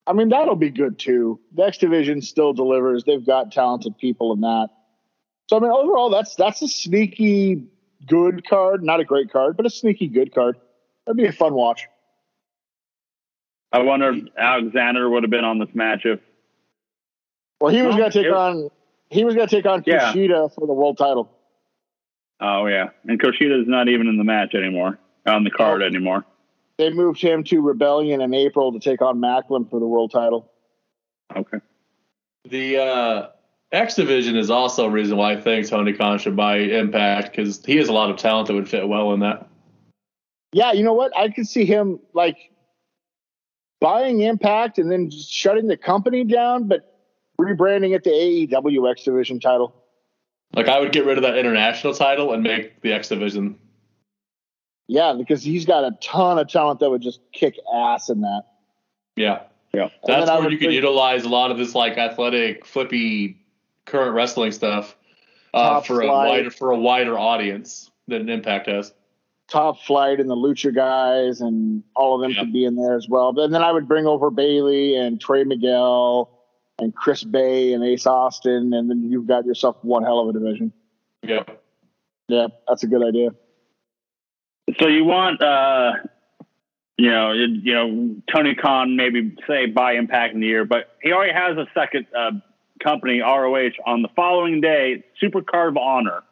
[0.07, 1.41] I mean, that'll be good too.
[1.55, 3.05] The X Division still delivers.
[3.05, 4.69] They've got talented people in that.
[5.49, 7.65] So I mean, overall, that's that's a sneaky
[8.07, 8.83] good card.
[8.83, 10.57] Not a great card, but a sneaky good card.
[11.07, 11.87] That'd be a fun watch.
[13.73, 16.21] I wonder if Alexander would have been on this match if.
[17.61, 18.71] Well, he was going to take on
[19.11, 20.13] he was going to take on Yeah.
[20.13, 21.31] Kushida for the world title.
[22.41, 25.87] Oh yeah, and Kushida's not even in the match anymore, on the card Oh.
[25.87, 26.25] anymore.
[26.79, 30.51] They moved him to Rebellion in April to take on Maclin for the world title.
[31.35, 31.59] Okay.
[32.49, 33.29] The uh,
[33.73, 37.65] X Division is also a reason why I think Tony Khan should buy Impact because
[37.65, 39.49] he has a lot of talent that would fit well in that.
[40.53, 41.17] Yeah, you know what?
[41.17, 42.37] I could see him like
[43.81, 47.01] buying Impact and then just shutting the company down, but
[47.41, 49.75] rebranding it to AEW X Division title.
[50.55, 53.59] Like I would get rid of that international title and make the X Division.
[54.87, 58.43] Yeah, because he's got a ton of talent that would just kick ass in that.
[59.17, 59.43] Yeah,
[59.73, 59.89] Yeah.
[60.05, 63.39] That's where you could think- utilize a lot of this like athletic, flippy,
[63.87, 64.97] current wrestling stuff
[65.55, 68.93] uh, for a wider for a wider audience than Impact has.
[69.49, 72.41] Top Flight and the Lucha guys and all of them Yeah.
[72.41, 73.39] could be in there as well.
[73.39, 76.31] And then I would bring over Bailey and Trey Miguel
[76.79, 80.33] and Chris Bey and Ace Austin, and then you've got yourself one hell of a
[80.33, 80.73] division.
[81.23, 81.45] Yeah,
[82.29, 83.31] Yeah, that's a good idea.
[84.79, 85.93] So you want, uh,
[86.97, 90.97] you know, you, you know, Tony Khan maybe say buy Impact in the year, but
[91.03, 92.33] he already has a second uh,
[92.83, 96.23] company, ROH, on the following day, Super Card of Honor.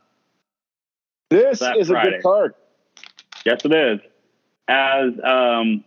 [1.30, 2.10] This is a Friday.
[2.10, 2.54] good card.
[3.44, 4.00] Yes, it is.
[4.68, 5.84] As um,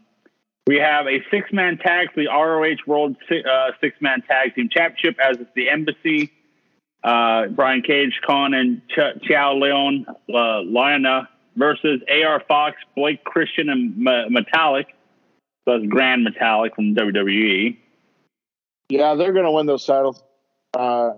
[0.67, 4.69] we have a six man tag for the ROH World uh, Six Man Tag Team
[4.69, 6.31] Championship, as it's the Embassy.
[7.03, 13.69] Uh, Brian Cage, Kaun, and Ch- Chow Leon uh, Liona versus AR Fox, Blake Christian,
[13.69, 14.85] and Ma- Metalik.
[15.65, 16.95] So that's Gran Metalik from.
[16.95, 17.77] WWE.
[18.89, 20.21] Yeah, they're going to win those titles.
[20.77, 21.11] Uh,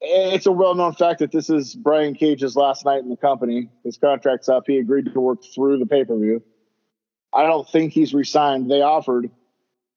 [0.00, 3.68] it's a well-known fact that this is Brian Cage's last night in the company.
[3.84, 4.64] His contract's up.
[4.66, 6.42] He agreed to work through the pay-per-view.
[7.32, 8.70] I don't think he's resigned.
[8.70, 9.30] They offered,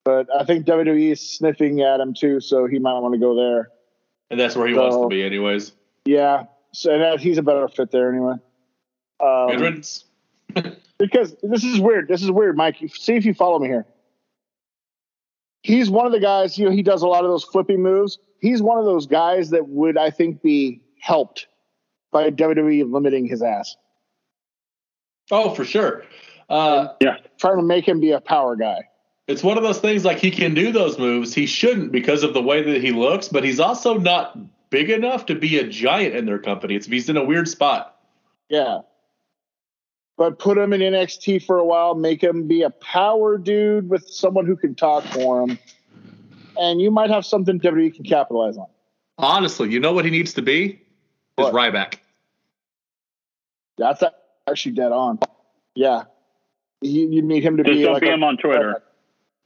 [0.06, 3.36] but I think WWE is sniffing at him too, so he might want to go
[3.36, 3.70] there.
[4.30, 5.72] and that's where he wants to be, anyways.
[6.06, 8.36] Yeah, so and he's a better fit there anyway.
[9.22, 10.06] Um, riddance.
[10.98, 12.08] because this is weird.
[12.08, 12.78] This is weird, Mike.
[12.94, 13.86] See if you follow me here.
[15.62, 18.18] He's one of the guys, you know, he does a lot of those flipping moves.
[18.40, 21.48] He's one of those guys that would, I think, be helped
[22.12, 23.76] by WWE limiting his ass,
[25.32, 26.04] Oh, for sure.
[26.50, 26.88] Uh,
[27.38, 28.80] trying to make him be a power guy.
[29.28, 31.36] it's one of those things like he can do those moves.
[31.36, 34.36] He shouldn't because of the way that he looks, but he's also not
[34.72, 36.76] big enough to be a giant in their company.
[36.76, 37.96] It's he's in a weird spot.
[38.50, 38.80] Yeah.
[40.20, 44.06] But put him in NXT for a while, make him be a power dude with
[44.10, 45.58] someone who can talk for him.
[46.58, 48.68] And you might have something WWE can capitalize on.
[49.18, 50.66] Honestly, you know what he needs to be?
[50.66, 50.78] Is
[51.38, 51.54] What?
[51.54, 52.00] Ryback.
[53.78, 54.04] That's
[54.46, 55.20] actually dead on.
[55.74, 56.04] Yeah.
[56.82, 58.84] You, you need him to Just be don't like be a- him on Twitter.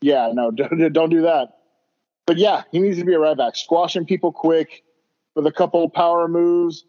[0.02, 1.56] Yeah, no, don't, don't do that.
[2.26, 4.84] But yeah, he needs to be a Ryback, squashing people quick
[5.36, 6.84] with a couple power moves.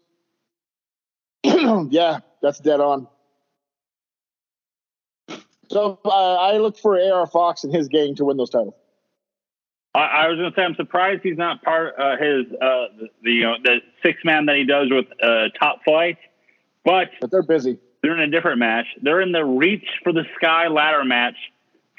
[1.43, 3.07] yeah, that's dead on.
[5.75, 8.75] So uh, I look for AR Fox and his gang to win those titles.
[9.93, 13.07] I, I was going to say I'm surprised he's not part uh, his uh, the,
[13.21, 16.17] the you know the six man that he does with uh, Top Flight,
[16.85, 17.77] but But they're busy.
[18.01, 18.85] they're in a different match.
[19.01, 21.35] They're in the Reach for the Sky ladder match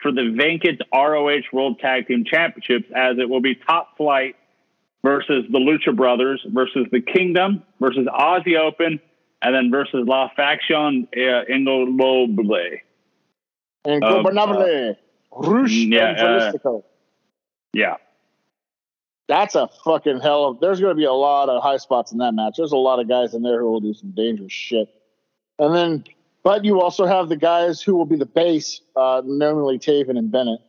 [0.00, 4.36] for the vacant ROH World Tag Team Championships, as it will be Top Flight
[5.04, 9.00] versus the Lucha Brothers versus the Kingdom versus Aussie Open,
[9.42, 11.42] and then versus La Faction uh.
[13.86, 14.96] Ingobernable,
[15.32, 16.78] Rouge, yeah, and uh,
[17.72, 17.96] Yeah,
[19.28, 20.60] That's a fucking hell of.
[20.60, 22.54] There's going to be a lot of high spots in that match.
[22.56, 24.88] There's a lot of guys in there who will do some dangerous shit.
[25.58, 26.04] And then,
[26.42, 30.30] but you also have the guys who will be the base, uh, namely Taven and
[30.30, 30.60] Bennett,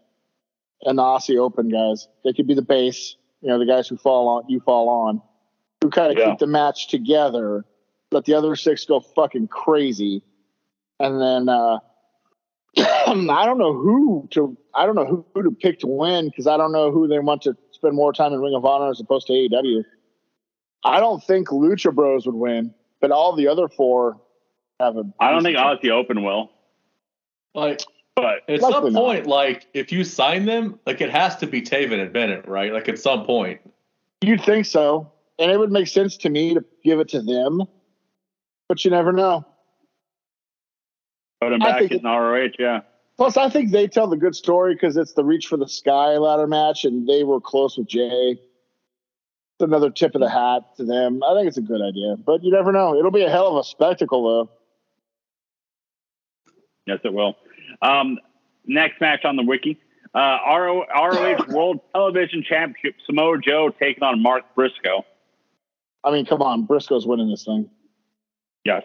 [0.83, 2.07] and the Aussie Open guys.
[2.23, 3.15] They could be the base.
[3.41, 5.21] You know, the guys who fall on, you fall on,
[5.81, 6.31] who kind of Yeah.
[6.31, 7.65] keep the match together.
[8.11, 10.23] Let the other six go fucking crazy,
[10.99, 11.79] and then uh,
[13.07, 16.47] I don't know who to I don't know who, who to pick to win because
[16.47, 18.99] I don't know who they want to spend more time in Ring of Honor as
[18.99, 19.83] opposed to AEW.
[20.83, 24.21] I don't think Lucha Bros would win, but all the other four
[24.79, 25.03] have a.
[25.19, 26.51] I don't think Aussie Open will,
[27.55, 27.81] Like
[28.15, 28.99] but at Likely some not.
[28.99, 32.73] point, like if you sign them, like it has to be Taven and Bennett, right?
[32.73, 33.61] Like at some point.
[34.21, 37.61] You'd think so, and it would make sense to me to give it to them,
[38.67, 39.45] but you never know.
[41.41, 42.49] Put him back in ROH.
[42.59, 42.81] Yeah.
[43.17, 46.17] Plus, I think they tell the good story because it's the Reach for the Sky
[46.17, 48.39] ladder match, and they were close with Jay.
[48.39, 51.23] It's another tip of the hat to them.
[51.23, 52.95] I think it's a good idea, but you never know.
[52.95, 54.49] It'll be a hell of a spectacle, though.
[56.85, 57.35] Yes, it will.
[57.81, 58.19] Um,
[58.67, 59.79] next match on the wiki.
[60.13, 65.03] Uh, RO, ROH World Television Championship, Samoa Joe taking on Mark Briscoe.
[66.03, 67.69] I mean, come on, Briscoe's winning this thing.
[68.63, 68.83] Yes.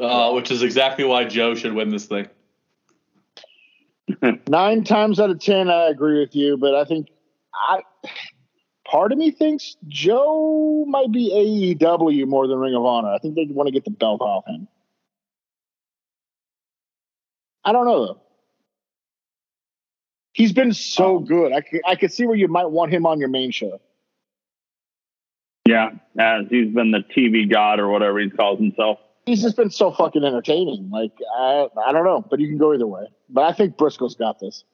[0.00, 2.28] Uh, which is exactly why Joe should win this thing.
[4.48, 7.08] Nine times out of ten, I agree with you, but I think
[7.54, 7.80] I
[8.84, 13.08] part of me thinks Joe might be AEW more than Ring of Honor.
[13.08, 14.68] I think they'd want to get the belt off him.
[17.64, 18.20] I don't know though.
[20.34, 21.52] He's been so good.
[21.52, 23.80] I could, I could see where you might want him on your main show.
[25.66, 28.98] Yeah, as he's been the TV god or whatever he calls himself.
[29.26, 30.88] He's just been so fucking entertaining.
[30.90, 33.06] Like I, I don't know, but you can go either way.
[33.28, 34.64] But I think Briscoe's got this.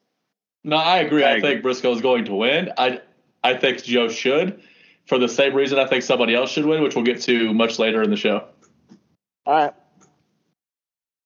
[0.63, 1.23] No, I agree.
[1.23, 1.49] I I, agree.
[1.49, 2.71] think Briscoe's going to win.
[2.77, 3.01] I
[3.43, 4.61] I think Joe should,
[5.07, 7.79] for the same reason I think somebody else should win, which we'll get to much
[7.79, 8.47] later in the show.
[9.45, 9.73] All right.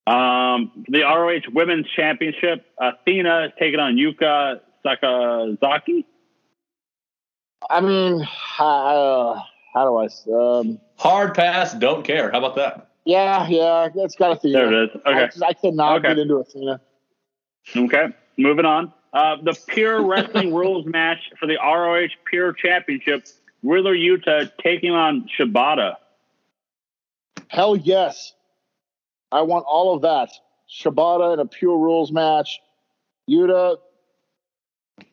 [0.08, 6.06] Um, the ROH Women's Championship, Athena is taking on Yuka Sakazaki.
[7.70, 8.22] I mean,
[8.58, 9.42] uh,
[9.74, 10.60] how do I?
[10.60, 12.32] Um, Hard pass, don't care.
[12.32, 12.87] How about that?
[13.08, 14.58] Yeah, yeah, it's got Athena.
[14.60, 14.96] There it is.
[15.06, 15.46] Okay.
[15.46, 16.10] I, I cannot Okay.
[16.10, 16.82] get into Athena.
[17.76, 18.92] Okay, moving on.
[19.14, 23.26] Uh, the Pure Wrestling Rules match for the ROH Pure Championship,
[23.64, 25.96] Wheeler Yuta taking on Shibata.
[27.48, 28.34] Hell yes.
[29.32, 30.30] I want all of that.
[30.70, 32.60] Shibata in a pure rules match.
[33.30, 33.78] Yuta.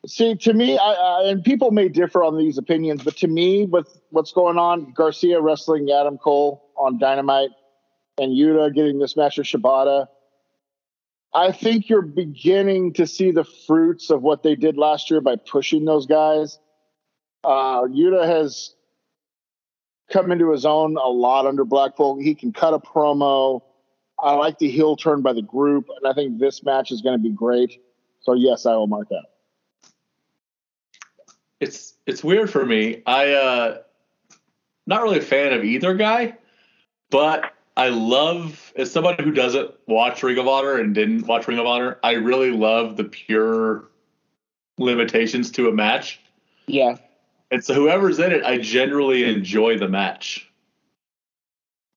[0.05, 3.65] See, to me, I, I, and people may differ on these opinions, but to me,
[3.65, 7.51] with what's going on, Garcia wrestling Adam Cole on Dynamite
[8.17, 10.07] and Yuta getting this match with Shibata,
[11.33, 15.35] I think you're beginning to see the fruits of what they did last year by
[15.35, 16.59] pushing those guys.
[17.43, 18.73] Uh, Yuta has
[20.11, 22.17] come into his own a lot under Blackpool.
[22.17, 23.61] He can cut a promo.
[24.17, 27.17] I like the heel turn by the group, and I think this match is going
[27.17, 27.81] to be great.
[28.21, 29.25] So yes, I will mark that.
[31.59, 33.01] It's it's weird for me.
[33.05, 33.77] I uh
[34.87, 36.37] not really a fan of either guy,
[37.09, 41.59] but I love as somebody who doesn't watch Ring of Honor and didn't watch Ring
[41.59, 43.89] of Honor, I really love the pure
[44.77, 46.19] limitations to a match.
[46.67, 46.97] Yeah,
[47.51, 50.49] And so whoever's in it, I generally enjoy the match.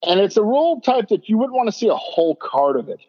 [0.07, 2.87] and it's a rule type that you wouldn't want to see a whole card of
[2.87, 2.99] it.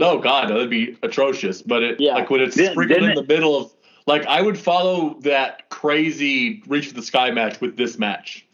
[0.00, 1.62] Oh God, that'd be atrocious.
[1.62, 2.14] But it Yeah.
[2.14, 3.72] like when it's Didn't- sprinkled in didn't the middle of
[4.06, 8.44] like I would follow that crazy reach for the sky match with this match.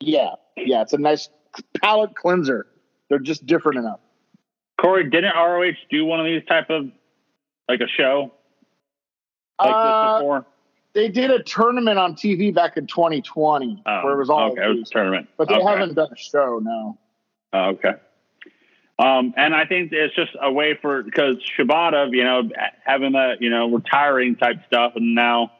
[0.00, 1.28] Yeah, yeah, it's a nice
[1.80, 2.66] palate cleanser.
[3.08, 4.00] They're just different enough.
[4.80, 6.90] Corey, didn't ROH do one of these type of
[7.68, 8.32] like a show
[9.62, 9.82] like Uh,
[10.12, 10.46] this before?
[10.92, 14.64] they did a tournament on TV back in 2020 Oh, where it was all okay.
[14.64, 15.64] It was a tournament, but they Okay.
[15.64, 16.58] haven't done a show.
[16.62, 16.98] No.
[17.52, 17.94] Oh, okay.
[18.98, 22.48] Um, and I think it's just a way for because Shibata, you know,
[22.84, 25.52] having that you know retiring type stuff, and now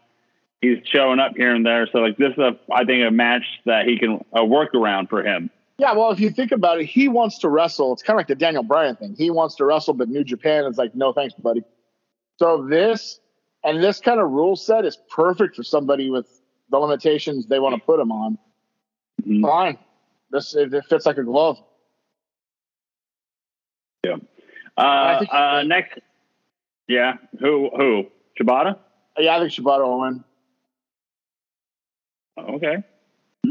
[0.62, 1.86] he's showing up here and there.
[1.92, 5.22] So like this is a I think a match that he can a workaround for
[5.22, 5.50] him.
[5.78, 7.92] Yeah, well, if you think about it, he wants to wrestle.
[7.92, 9.14] It's kind of like the Daniel Bryan thing.
[9.16, 11.62] He wants to wrestle, but New Japan is like, no thanks, buddy.
[12.38, 13.20] So this
[13.62, 16.26] and this kind of rule set is perfect for somebody with
[16.70, 18.38] the limitations they want to put him on.
[19.22, 19.42] Mhm.
[19.42, 19.78] Fine,
[20.30, 21.58] this it, it fits like a glove.
[24.04, 24.16] Yeah.
[24.76, 25.98] Uh, uh, next,
[26.86, 28.06] yeah, who who
[28.38, 28.78] Shibata?
[29.18, 30.24] Yeah, I think Shibata will win.
[32.38, 32.66] Okay.
[32.66, 32.84] okay.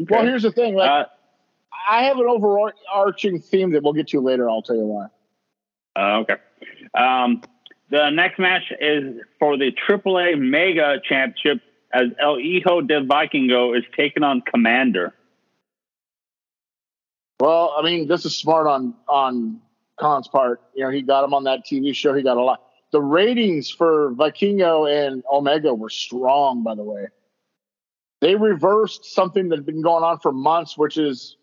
[0.09, 0.76] Well, here's the thing.
[0.76, 1.05] Like, uh,
[1.90, 4.50] I have an overarching theme that we'll get to later.
[4.50, 5.08] I'll tell you why.
[5.96, 6.36] Uh, okay.
[6.94, 7.42] Um,
[7.90, 11.62] the next match is for the AAA Mega Championship
[11.94, 15.12] as El Hijo del Vikingo is taking on Komander.
[17.40, 19.62] Well, I mean, this is smart on on
[20.00, 20.62] Khan's part.
[20.74, 22.14] You know, he got him on that TV show.
[22.14, 22.62] He got a lot.
[22.92, 27.08] The ratings for Vikingo and Omega were strong, by the way.
[28.22, 31.38] They reversed something that had been going on for months, which is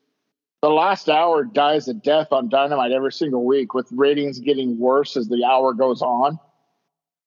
[0.62, 5.16] the last hour dies a death on Dynamite every single week, with ratings getting worse
[5.16, 6.38] as the hour goes on.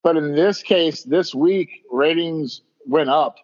[0.04, 3.36] But in this case, this week, ratings went up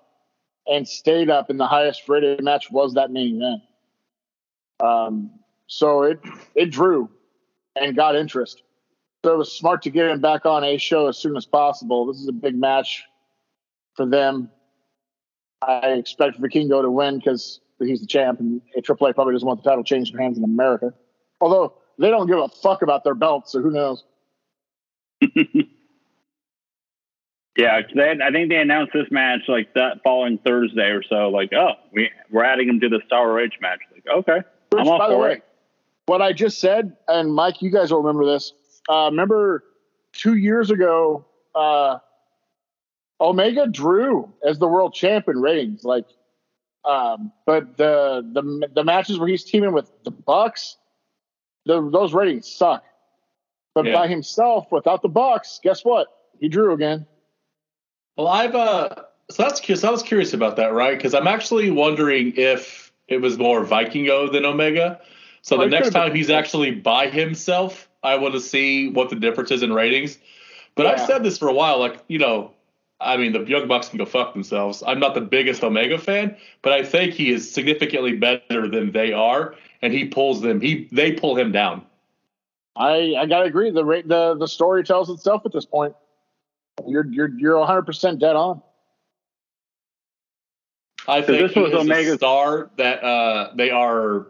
[0.65, 3.61] and stayed up, and the highest rated match was that main event.
[4.79, 5.31] Um,
[5.67, 6.19] so it
[6.55, 7.09] it drew
[7.75, 8.63] and got interest.
[9.23, 12.05] So it was smart to get him back on a show as soon as possible.
[12.05, 13.03] This is a big match
[13.95, 14.49] for them.
[15.61, 19.69] I expect Vikingo to win because he's the champ, and AAA probably doesn't want the
[19.69, 20.93] title changed hands in America.
[21.39, 24.03] Although they don't give a fuck about their belts, so who knows?
[27.57, 31.29] yeah, they, I think they announced this match like that following Thursday or so.
[31.29, 33.79] Like, oh, we we're adding him to the Star H match.
[33.91, 34.37] Like, okay,
[34.69, 35.43] Which, I'm all by the for way, it.
[36.05, 38.53] what I just said, and Mike, you guys will remember this.
[38.89, 39.63] Uh, remember
[40.13, 41.97] two years ago, uh,
[43.19, 46.05] Omega drew as the world champion ratings, like,
[46.85, 50.77] um, but the the the matches where he's teaming with the Bucks,
[51.65, 52.83] the, those ratings suck.
[53.73, 53.93] But Yeah.
[53.93, 56.07] by himself, without the Bucks, guess what?
[56.39, 57.05] He drew again.
[58.17, 58.89] Well, I've uh,
[59.29, 59.83] so that's curious.
[59.83, 60.97] I was curious about that, right?
[60.97, 64.99] Because I'm actually wondering if it was more Vikingo than Omega.
[65.41, 69.09] So Oh, the it next time he's actually by himself, I want to see what
[69.09, 70.17] the difference is in ratings.
[70.75, 72.51] But I've said this for a while, like you know,
[73.01, 74.83] I mean, the Young Bucks can go fuck themselves.
[74.85, 79.11] I'm not the biggest Omega fan, but I think he is significantly better than they
[79.13, 80.61] are, and he pulls them.
[80.61, 81.83] He they pull him down.
[82.75, 83.71] I I gotta agree.
[83.71, 85.95] The rate the the story tells itself at this point.
[86.87, 88.61] You're you're you're 100 percent dead on.
[91.07, 94.27] I think this was is a Omega's- star that uh, they are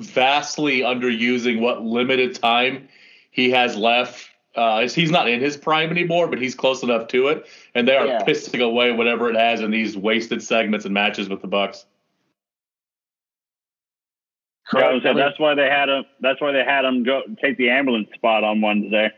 [0.00, 2.88] vastly underusing what limited time
[3.30, 4.28] he has left.
[4.54, 7.96] Uh, he's not in his prime anymore, but he's close enough to it, and they
[7.96, 8.22] are Yeah.
[8.24, 11.86] pissing away whatever it has in these wasted segments and matches with the Bucks.
[14.72, 16.04] Yeah, was I that's why they had him.
[16.20, 19.10] That's why they had him go take the ambulance spot on Wednesday.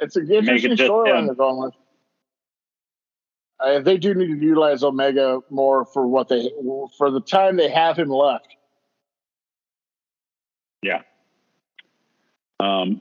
[0.00, 1.26] it's an interesting just storyline him.
[1.26, 1.74] they're going with.
[3.60, 6.50] Uh, they do need to utilize Omega more for what they
[6.98, 8.48] for the time they have him left.
[10.82, 11.02] Yeah.
[12.60, 13.00] Um,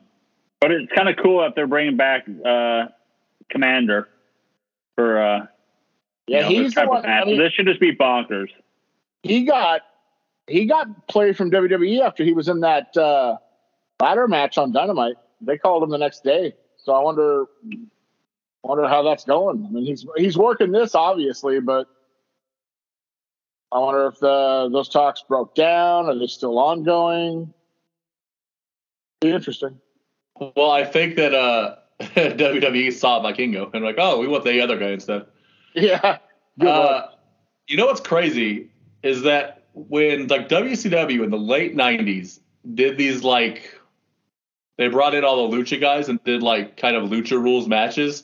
[0.63, 2.85] but it's kind of cool that they're bringing back uh,
[3.53, 4.05] Komander
[4.95, 5.39] for uh,
[6.27, 7.05] you Yeah, know, this he's the one.
[7.05, 8.47] I mean, this should just be bonkers.
[9.23, 9.81] he got
[10.47, 13.35] he got played from WWE after he was in that uh,
[14.01, 15.15] ladder match on Dynamite.
[15.41, 17.43] They called him the next day, so I wonder
[18.63, 19.65] wonder how that's going.
[19.65, 21.89] I mean, he's he's working this obviously, but
[23.73, 26.05] I wonder if the those talks broke down.
[26.05, 27.53] Are they still ongoing?
[29.19, 29.77] Be interesting.
[30.39, 34.77] Well, I think that uh, WWE saw Vikingo and like, oh, we want the other
[34.77, 35.25] guy instead.
[35.73, 36.17] Yeah.
[36.61, 37.07] Uh,
[37.67, 38.69] you know what's crazy
[39.01, 42.39] is that when like WCW in the late '90s
[42.75, 43.79] did these like
[44.77, 48.23] they brought in all the lucha guys and did like kind of lucha rules matches,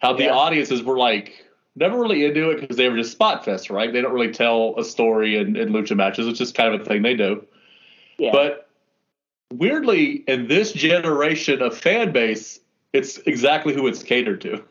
[0.00, 0.34] how the Yeah.
[0.34, 1.44] audiences were like
[1.76, 3.92] never really into it because they were just spot fest, right?
[3.92, 6.26] They don't really tell a story in, in lucha matches.
[6.26, 7.46] It's just kind of a thing they do.
[8.18, 8.32] Yeah.
[8.32, 8.67] But
[9.52, 12.60] weirdly, in this generation of fan base,
[12.92, 14.62] it's exactly who it's catered to.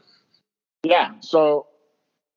[0.83, 1.11] yeah.
[1.21, 1.67] So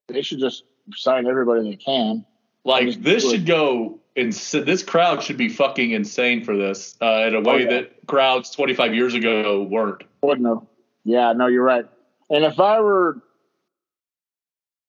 [0.08, 0.64] they should just
[0.94, 2.24] sign everybody they can.
[2.64, 7.34] Like this should go ins This crowd should be fucking insane for this uh, in
[7.34, 7.70] a way yeah.
[7.70, 10.02] that crowds 25 years ago weren't.
[10.22, 10.66] Wouldn't have.
[11.04, 11.86] Yeah, no, you're right.
[12.28, 13.22] And if I were,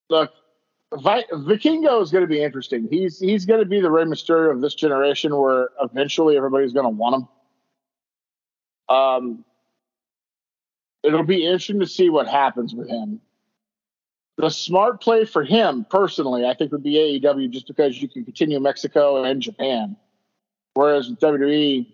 [0.09, 0.31] look,
[0.93, 2.87] Vi- Vikingo is going to be interesting.
[2.91, 6.85] He's he's going to be the Rey Mysterio of this generation, where eventually everybody's going
[6.85, 7.27] to want him.
[8.91, 9.45] Um,
[11.03, 13.21] it'll be interesting to see what happens with him.
[14.37, 18.25] The smart play for him, personally, I think would be AEW, just because you can
[18.25, 19.95] continue Mexico and Japan,
[20.73, 21.85] whereas with WWE,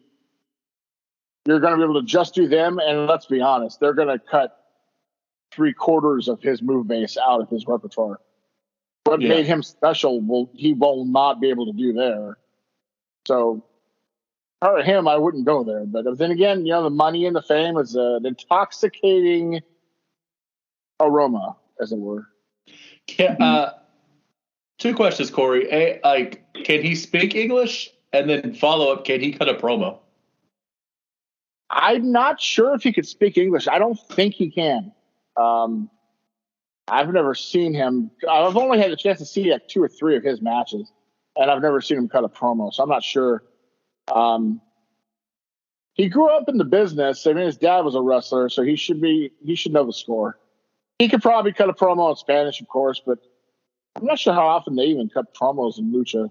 [1.45, 2.79] you're going to be able to just do them.
[2.79, 4.57] And let's be honest, they're going to cut
[5.51, 8.19] three quarters of his move base out of his repertoire.
[9.05, 9.29] What Yeah.
[9.29, 12.37] made him special will he will not be able to do there.
[13.27, 13.63] So,
[14.61, 15.85] or him, I wouldn't go there.
[15.85, 19.61] But then again, you know, the money and the fame is an intoxicating
[20.99, 22.27] aroma, as it were.
[23.07, 23.73] Can, uh,
[24.79, 25.67] two questions, Corey.
[25.71, 27.91] A, like, can he speak English?
[28.13, 29.99] And then follow up, can he cut a promo?
[31.69, 33.67] I'm not sure if he could speak English.
[33.67, 34.93] I don't think he can.
[35.35, 35.89] Um,
[36.87, 38.09] I've never seen him.
[38.27, 40.89] I've only had a chance to see like two or three of his matches,
[41.35, 42.73] and I've never seen him cut a promo.
[42.73, 43.43] So I'm not sure.
[44.13, 44.61] Um,
[45.93, 47.25] he grew up in the business.
[47.25, 49.93] I mean, his dad was a wrestler, so he should be he should know the
[49.93, 50.37] score.
[50.99, 53.19] He could probably cut a promo in Spanish, of course, but
[53.95, 56.29] I'm not sure how often they even cut promos in lucha.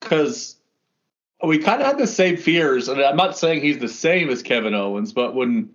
[0.00, 0.56] because
[1.42, 4.42] we kind of had the same fears, and I'm not saying he's the same as
[4.42, 5.70] Kevin Owens, but when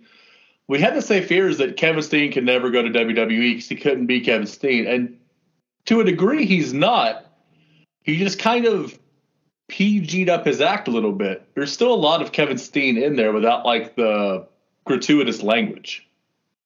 [0.68, 3.76] we had the same fears that Kevin Steen could never go to WWE because he
[3.76, 5.18] couldn't be Kevin Steen, and
[5.86, 7.26] to a degree, he's not.
[8.02, 8.98] He just kind of
[9.70, 11.46] PG'd up his act a little bit.
[11.54, 14.46] There's still a lot of Kevin Steen in there without like the
[14.84, 16.06] gratuitous language.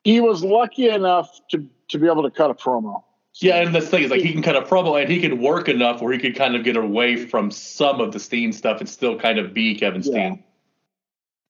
[0.04, 3.02] He was lucky enough to to be able to cut a promo.
[3.40, 5.68] Yeah, and the thing is, like, he can cut a promo and he can work
[5.68, 8.88] enough where he could kind of get away from some of the Steen stuff and
[8.88, 10.14] still kind of be Kevin Steen.
[10.16, 10.36] Yeah.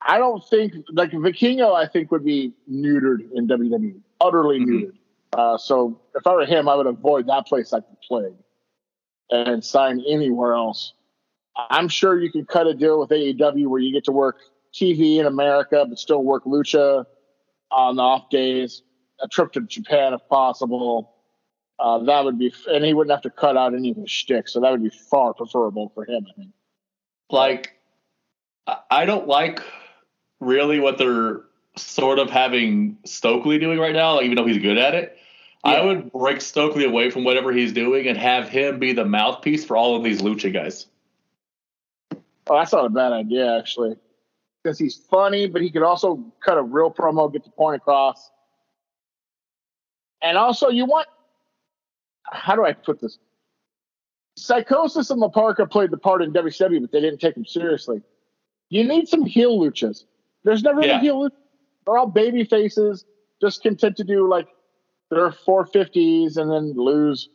[0.03, 1.74] I don't think like Vikingo.
[1.74, 4.66] I think would be neutered in WWE, utterly Mhm.
[4.66, 4.92] neutered.
[5.32, 8.36] Uh, so if I were him, I would avoid that place like the plague,
[9.30, 10.92] and sign anywhere else.
[11.59, 14.38] I'm sure you can cut a deal with AEW where you get to work
[14.72, 17.04] TV in America, but still work lucha
[17.70, 18.82] on the off days.
[19.20, 21.14] a trip to Japan if possible.
[21.80, 24.48] Uh, that would be, and he wouldn't have to cut out any of his shtick,
[24.48, 26.26] so that would be far preferable for him.
[26.28, 26.50] I think.
[27.30, 27.78] Like,
[28.90, 29.62] I don't like
[30.40, 31.42] really what they're
[31.76, 35.16] sort of having Stokely doing right now, like, even though he's good at it.
[35.64, 35.72] Yeah.
[35.72, 39.64] I would break Stokely away from whatever he's doing and have him be the mouthpiece
[39.64, 40.86] for all of these lucha guys.
[42.49, 43.96] Oh, that's not a bad idea, actually,
[44.62, 48.30] because he's funny, but he could also cut a real promo, get the point across.
[50.22, 51.07] And also, you want
[52.32, 53.18] how do I put this?
[54.38, 58.03] Psicosis and La Parka played the part in WCW, but they didn't take him seriously.
[58.70, 60.05] You need some heel luchas.
[60.44, 60.94] There's never yeah.
[60.94, 61.28] been heel.
[61.86, 63.05] They're all baby faces,
[63.40, 64.46] just content to do like
[65.11, 67.30] their 450s and then lose,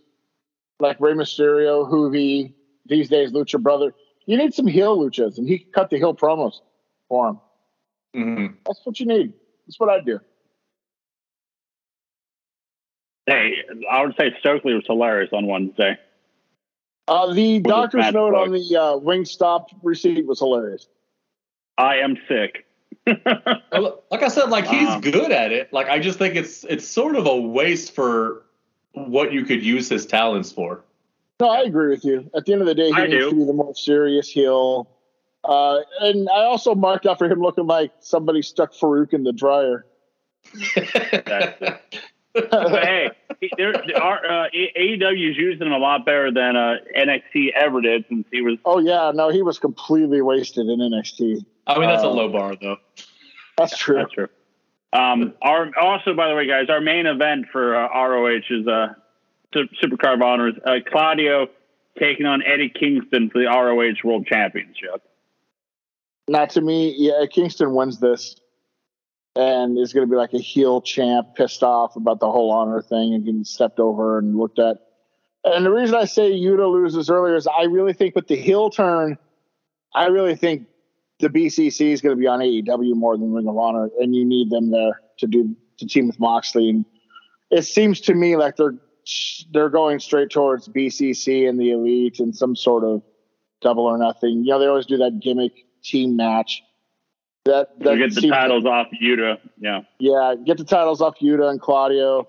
[0.80, 2.54] like Rey Mysterio, Juvi,
[2.86, 3.94] these days Lucha Brother.
[4.26, 6.62] You need some heel luchas, and he cut the heel promos
[7.10, 7.40] for him.
[8.16, 8.54] Mm-hmm.
[8.66, 9.34] That's what you need.
[9.68, 10.20] That's what I do.
[13.26, 13.56] Hey,
[13.90, 15.98] I would say Stokely was hilarious on Wednesday.
[17.08, 20.88] Uh, the With doctor's note on the uh, wing stop receipt was hilarious.
[21.78, 22.66] I am sick.
[23.06, 25.74] like I said, like he's um, good at it.
[25.74, 28.44] Like I just think it's it's sort of a waste for
[28.94, 30.84] what you could use his talents for.
[31.44, 32.32] No, I agree with you.
[32.34, 33.32] At the end of the day, he I needs do.
[33.32, 34.90] to be the more serious heel.
[35.44, 39.34] Uh, and I also marked out for him looking like somebody stuck Farooq in the
[39.34, 39.86] dryer.
[40.64, 41.74] hey,
[42.34, 48.26] our, uh, AEW is using him a lot better than uh, NXT ever did since
[48.32, 48.58] he was.
[48.64, 51.44] Oh yeah, no, he was completely wasted in NXT.
[51.68, 52.78] I mean, that's uh, a low bar though.
[53.58, 53.98] That's true.
[53.98, 54.30] That's true.
[54.94, 58.94] Um, our also, by the way, guys, our main event for uh, ROH is uh,
[59.82, 60.56] Supercard of Honors.
[60.66, 61.48] Uh, Claudio
[62.00, 65.02] taking on Eddie Kingston for the ROH World Championship.
[66.28, 68.36] Not to me, yeah, Kingston wins this
[69.36, 72.82] and is going to be like a heel champ, pissed off about the whole honor
[72.82, 74.78] thing and getting stepped over and looked at.
[75.44, 78.70] And the reason I say Yuta loses earlier is I really think with the heel
[78.70, 79.18] turn,
[79.94, 80.68] I really think
[81.20, 84.24] the BCC is going to be on AEW more than Ring of Honor, and you
[84.26, 86.70] need them there to do to team with Moxley.
[86.70, 86.86] And
[87.50, 88.76] it seems to me like they're
[89.52, 93.02] they're going straight towards BCC and the Elite and some sort of
[93.62, 94.44] double or nothing.
[94.44, 96.62] You know, they always do that gimmick team match
[97.46, 99.38] that, that get the titles off Yuta.
[99.58, 99.82] Yeah.
[100.00, 102.28] Yeah, get the titles off Yuta and Claudio.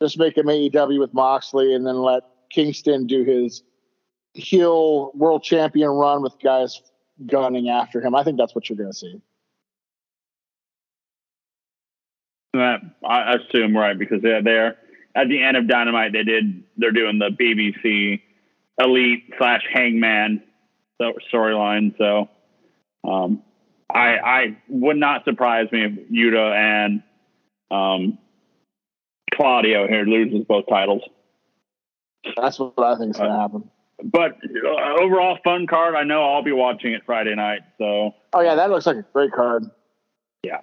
[0.00, 3.62] Just make him AEW with Moxley, and then let Kingston do his
[4.34, 6.80] heel world champion run with guys
[7.26, 8.14] gunning after him.
[8.14, 9.20] I think that's what you're going to see.
[12.54, 14.76] That I assume right because they're there
[15.14, 16.12] at the end of Dynamite.
[16.12, 16.64] They did.
[16.76, 18.20] They're doing the BCC
[18.78, 20.42] Elite slash Hangman
[21.32, 21.96] storyline.
[21.98, 22.28] So,
[23.08, 23.42] um,
[23.92, 27.02] I, I would not surprise me if Yuta and
[27.70, 28.18] um,
[29.34, 31.02] Claudio here loses both titles.
[32.36, 33.70] That's what I think is going to happen.
[34.04, 35.94] But uh, overall, fun card.
[35.94, 37.60] I know I'll be watching it Friday night.
[37.78, 38.14] So.
[38.32, 39.64] Oh yeah, that looks like a great card.
[40.42, 40.60] Yeah.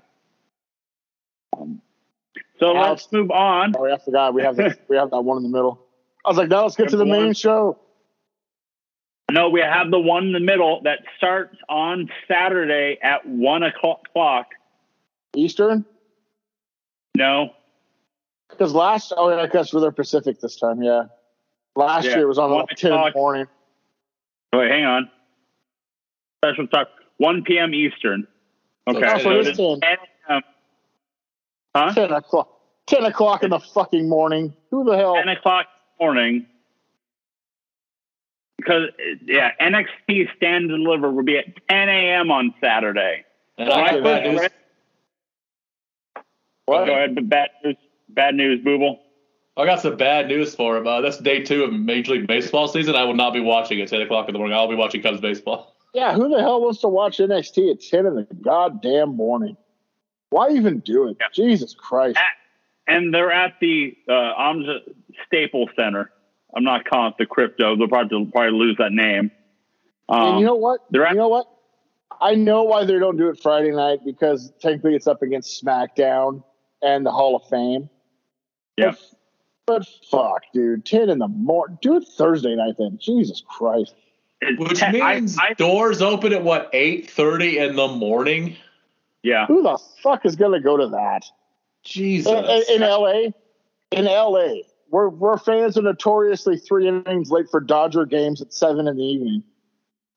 [2.60, 3.74] So let's move on.
[3.78, 5.80] Oh, I forgot we have the, we have that one in the middle.
[6.26, 7.80] I was like, now let's get to the main show.
[9.32, 14.48] No, we have the one in the middle that starts on Saturday at one o'clock.
[15.36, 15.86] Eastern?
[17.16, 17.52] No.
[18.50, 21.04] Because last, oh, yeah, because we're Pacific this time, yeah.
[21.76, 22.16] Last yeah.
[22.16, 23.46] year it was on like 10 in the morning.
[24.52, 25.12] Wait, hang on.
[26.44, 26.90] Special talk.
[27.18, 27.74] 1 p.m.
[27.74, 28.28] Eastern.
[28.88, 29.02] Okay.
[29.06, 29.80] Oh, so it's 10.
[30.28, 30.42] 10
[31.76, 31.94] huh?
[31.94, 32.50] 10 o'clock.
[32.88, 34.54] 10 o'clock in the fucking morning.
[34.72, 35.16] Who the hell?
[35.16, 35.68] 10 o'clock
[36.00, 36.48] morning
[38.60, 38.90] because
[39.26, 42.30] yeah, NXT Stand and Deliver will be at 10 a.m.
[42.30, 43.24] on Saturday.
[43.58, 44.50] Right, bad news.
[46.66, 46.86] What?
[46.86, 47.78] Go ahead, bad news.
[48.10, 49.00] Bad news, Booble.
[49.58, 50.88] I got some bad news for him.
[50.88, 52.96] Uh, that's day two of Major League Baseball season.
[52.96, 54.58] I will not be watching at 10 o'clock in the morning.
[54.58, 55.76] I'll be watching Cubs baseball.
[55.94, 59.58] Yeah, who the hell wants to watch NXT at 10 in the goddamn morning?
[60.30, 61.18] Why even do it?
[61.20, 61.28] Yeah.
[61.34, 62.18] Jesus Christ.
[62.18, 64.80] At, and they're at the uh, Amza
[65.26, 66.12] Staples Center.
[66.56, 67.76] I'm not calling it the crypto.
[67.76, 69.32] They'll probably, probably lose that name.
[70.08, 70.82] Um, and you know what?
[70.90, 71.48] They're you know what?
[72.22, 76.44] I know why they don't do it Friday night because technically it's up against SmackDown
[76.82, 77.90] and the Hall of Fame.
[78.78, 78.96] Yeah.
[79.66, 81.78] But, but fuck, dude, ten in the morning.
[81.82, 82.98] Do it Thursday night then.
[83.00, 83.94] Jesus Christ.
[84.58, 88.58] Which means I, I, doors open at what eight thirty in the morning.
[89.24, 89.46] Yeah.
[89.48, 91.26] Who the fuck is gonna go to that?
[91.84, 92.32] Jesus.
[92.32, 93.32] In, in, in LA,
[93.92, 98.88] in LA, we're we're fans are notoriously three innings late for Dodger games at seven
[98.88, 99.44] in the evening,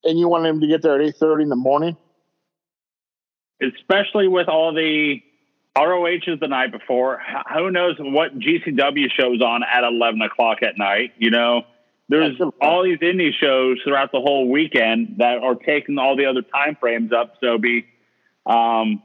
[0.05, 1.97] and you want them to get there at eight thirty in the morning.
[3.61, 5.23] Especially with all the
[5.77, 7.21] ROH is the night before.
[7.55, 11.13] Who knows what GCW shows on at 11 o'clock at night?
[11.17, 11.63] You know,
[12.09, 16.27] there's Yeah, all these indie shows throughout the whole weekend that are taking all the
[16.27, 17.37] other time frames up.
[17.41, 17.87] So be,
[18.47, 19.03] um,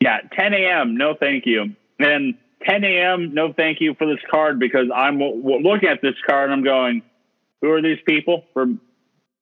[0.00, 0.96] yeah, 10 a.m.
[0.96, 1.74] No, thank you.
[1.98, 2.34] And
[2.66, 3.34] 10 a.m.
[3.34, 6.52] No, thank you for this card because I'm w- w- looking at this card and
[6.58, 7.02] I'm going,
[7.60, 8.44] who are these people?
[8.52, 8.66] For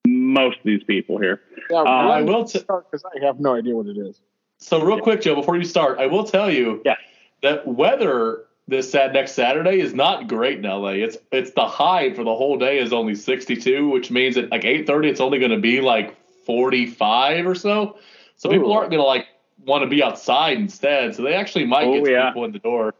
[0.07, 1.41] most of these people here.
[1.69, 4.21] Yeah, Uh, I will t- start because I have no idea what it is.
[4.57, 6.95] So real quick, Joe, before you start, I will tell you Yeah.
[7.41, 10.91] that weather this sat next Saturday is not great in LA.
[10.91, 14.63] It's it's the high for the whole day is only 62, which means at like
[14.63, 16.15] 8:30 it's only going to be like
[16.45, 17.97] 45 or so.
[18.37, 19.27] So people aren't going to like
[19.65, 21.15] want to be outside instead.
[21.15, 22.29] So they actually might Oh, get yeah.
[22.29, 22.93] people in the door.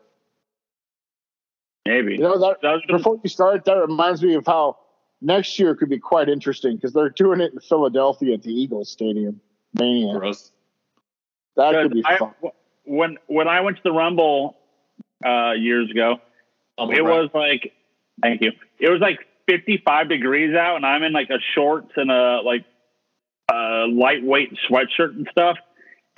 [1.85, 2.13] Maybe.
[2.13, 4.77] You know that That was before you start, that reminds me of how
[5.21, 8.89] next year could be quite interesting because they're doing it in Philadelphia at the Eagles
[8.89, 9.41] Stadium.
[9.77, 10.17] Mania.
[10.17, 10.51] Gross.
[11.55, 12.33] That could be I- fun.
[12.85, 14.57] when when I went to the Rumble
[15.25, 16.17] uh, years ago,
[16.77, 17.21] I'm it right.
[17.21, 17.73] was like,
[18.21, 18.51] thank you.
[18.79, 22.65] It was like 55 degrees out, and I'm in like a shorts and a like
[23.51, 25.57] a lightweight sweatshirt and stuff.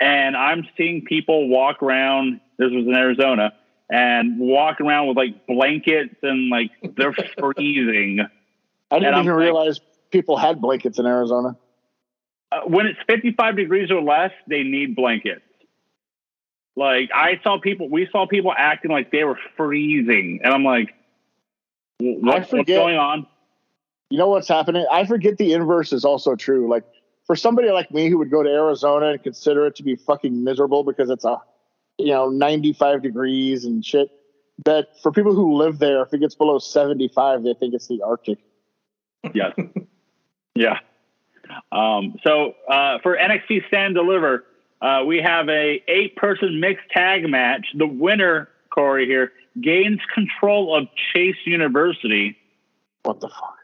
[0.00, 2.40] And I'm seeing people walk around.
[2.58, 3.52] This was in Arizona,
[3.90, 8.20] and walk around with like blankets and like they're freezing.
[8.90, 9.80] I didn't and I'm even like- realize
[10.10, 11.56] people had blankets in Arizona.
[12.52, 15.42] Uh, when it's 55 degrees or less, they need blankets.
[16.76, 20.94] Like I saw people, we saw people acting like they were freezing, and I'm like,
[21.98, 23.26] "Wh- what, what's going on?
[24.10, 24.86] You know what's happening?
[24.92, 26.68] I forget the inverse is also true.
[26.68, 26.84] Like
[27.26, 30.44] for somebody like me who would go to Arizona and consider it to be fucking
[30.44, 31.36] miserable because it's a
[31.98, 34.08] you know 95 degrees and shit.
[34.64, 38.00] That for people who live there, if it gets below 75, they think it's the
[38.02, 38.38] Arctic.
[39.34, 39.52] Yes.
[40.54, 40.78] yeah.
[41.70, 44.44] Um, so uh, for NXT Stand Deliver,
[44.80, 47.66] uh, we have a eight person mixed tag match.
[47.74, 52.38] The winner, Corey here, gains control of Chase University.
[53.02, 53.56] What the fuck?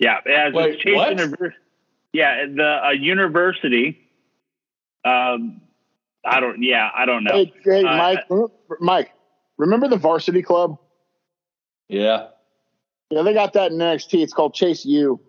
[0.00, 1.10] Yeah, as Wait, Chase what?
[1.10, 1.56] University.
[2.12, 3.98] Yeah, the uh, university.
[5.04, 5.62] Um,
[6.24, 6.62] I don't.
[6.62, 7.32] Yeah, I don't know.
[7.32, 9.12] Hey, hey Uh, Mike, remember- Mike,
[9.56, 10.78] remember the Varsity Club?
[11.88, 12.28] Yeah.
[13.10, 14.22] Yeah, they got that in NXT.
[14.22, 15.20] It's called Chase U.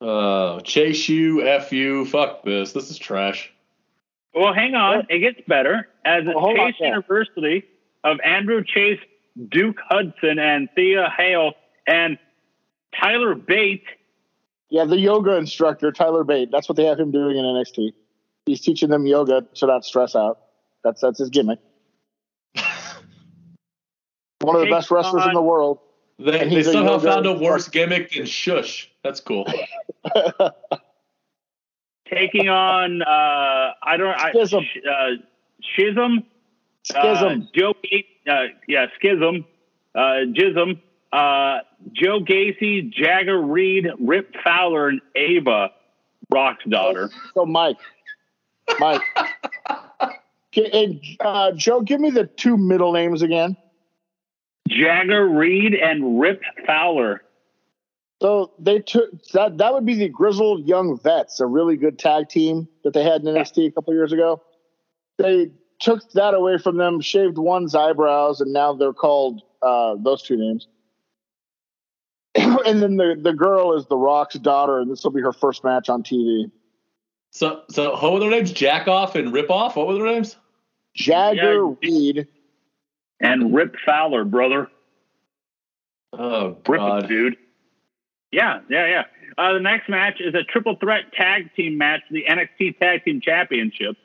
[0.00, 2.72] Uh, chase you, f you, fuck this.
[2.72, 3.50] This is trash.
[4.34, 5.06] Well, hang on.
[5.08, 6.88] It gets better as Well, hold on, Chase yeah.
[6.88, 7.64] University
[8.02, 9.00] of Andre Chase,
[9.48, 11.54] Duke Hudson, and Thea Hail,
[11.86, 12.18] and
[13.00, 13.84] Tyler Bate.
[14.74, 16.50] Yeah, the yoga instructor, Tyler Bate.
[16.50, 17.92] That's what they have him doing in NXT.
[18.44, 20.40] He's teaching them yoga to not stress out.
[20.82, 21.60] That's that's his gimmick.
[24.40, 25.78] One of the Take best wrestlers in on- the world.
[26.18, 28.90] They, And they he's a somehow yoga found a worse gimmick than shush.
[29.04, 29.46] That's cool.
[32.10, 33.06] taking on uh,
[33.80, 34.64] I don't I, Schism.
[34.64, 35.10] sh- uh,
[35.62, 36.24] Schism,
[36.82, 37.42] Schism.
[37.42, 37.74] uh, Joe
[38.28, 39.44] uh, yeah, Schism,
[39.94, 40.80] uh, Jism,
[41.14, 41.60] uh,
[41.92, 45.70] Joe Gacy, Jagger Reed, Rip Fowler, and Ava,
[46.32, 47.08] Rock's daughter.
[47.34, 47.76] So Mike,
[48.80, 49.00] Mike,
[50.72, 53.56] and, uh, Joe, give me the two middle names again.
[54.68, 57.22] Jagger Reed and Rip Fowler.
[58.20, 59.58] So they took that.
[59.58, 63.20] That would be the Grizzled Young Vets, a really good tag team that they had
[63.20, 64.42] in NXT a couple years ago.
[65.18, 70.22] They took that away from them, shaved one's eyebrows, and now they're called uh, those
[70.22, 70.66] two names.
[72.66, 75.62] and then the the girl is the Rock's daughter, and this will be her first
[75.64, 76.50] match on TV.
[77.30, 78.52] So, so what were their names?
[78.52, 79.76] Jack off and rip off.
[79.76, 80.36] What were their names?
[80.94, 81.74] Jagger Yeah.
[81.82, 82.28] Reed.
[83.20, 84.68] And Rip Fowler, brother.
[86.12, 87.08] Oh Rip God.
[87.08, 87.36] dude.
[88.30, 89.04] Yeah, yeah, yeah.
[89.38, 93.20] Uh, the next match is a triple threat tag team match, the NXT Tag Team
[93.20, 93.98] Championships.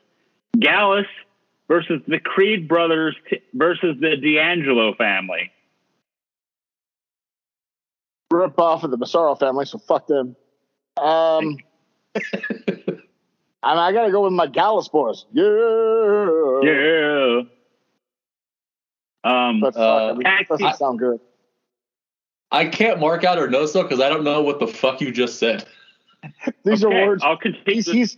[0.58, 1.06] Gallus
[1.68, 5.50] versus the Creed brothers t- versus the D'Angelo family.
[8.30, 10.36] Rip off of the Massaro family, so fuck them.
[10.96, 11.58] Um,
[13.62, 15.26] I, I gotta go with my Gallus boys.
[15.32, 16.60] Yeah.
[16.62, 17.40] Yeah.
[19.22, 21.20] Um, But fuck, Uh, I mean, that doesn't I- sound good.
[22.52, 25.12] I can't mark out or no so because I don't know what the fuck you
[25.12, 25.64] just said.
[26.64, 27.22] These okay, are words.
[27.24, 27.74] I'll continue.
[27.74, 28.16] He's, he's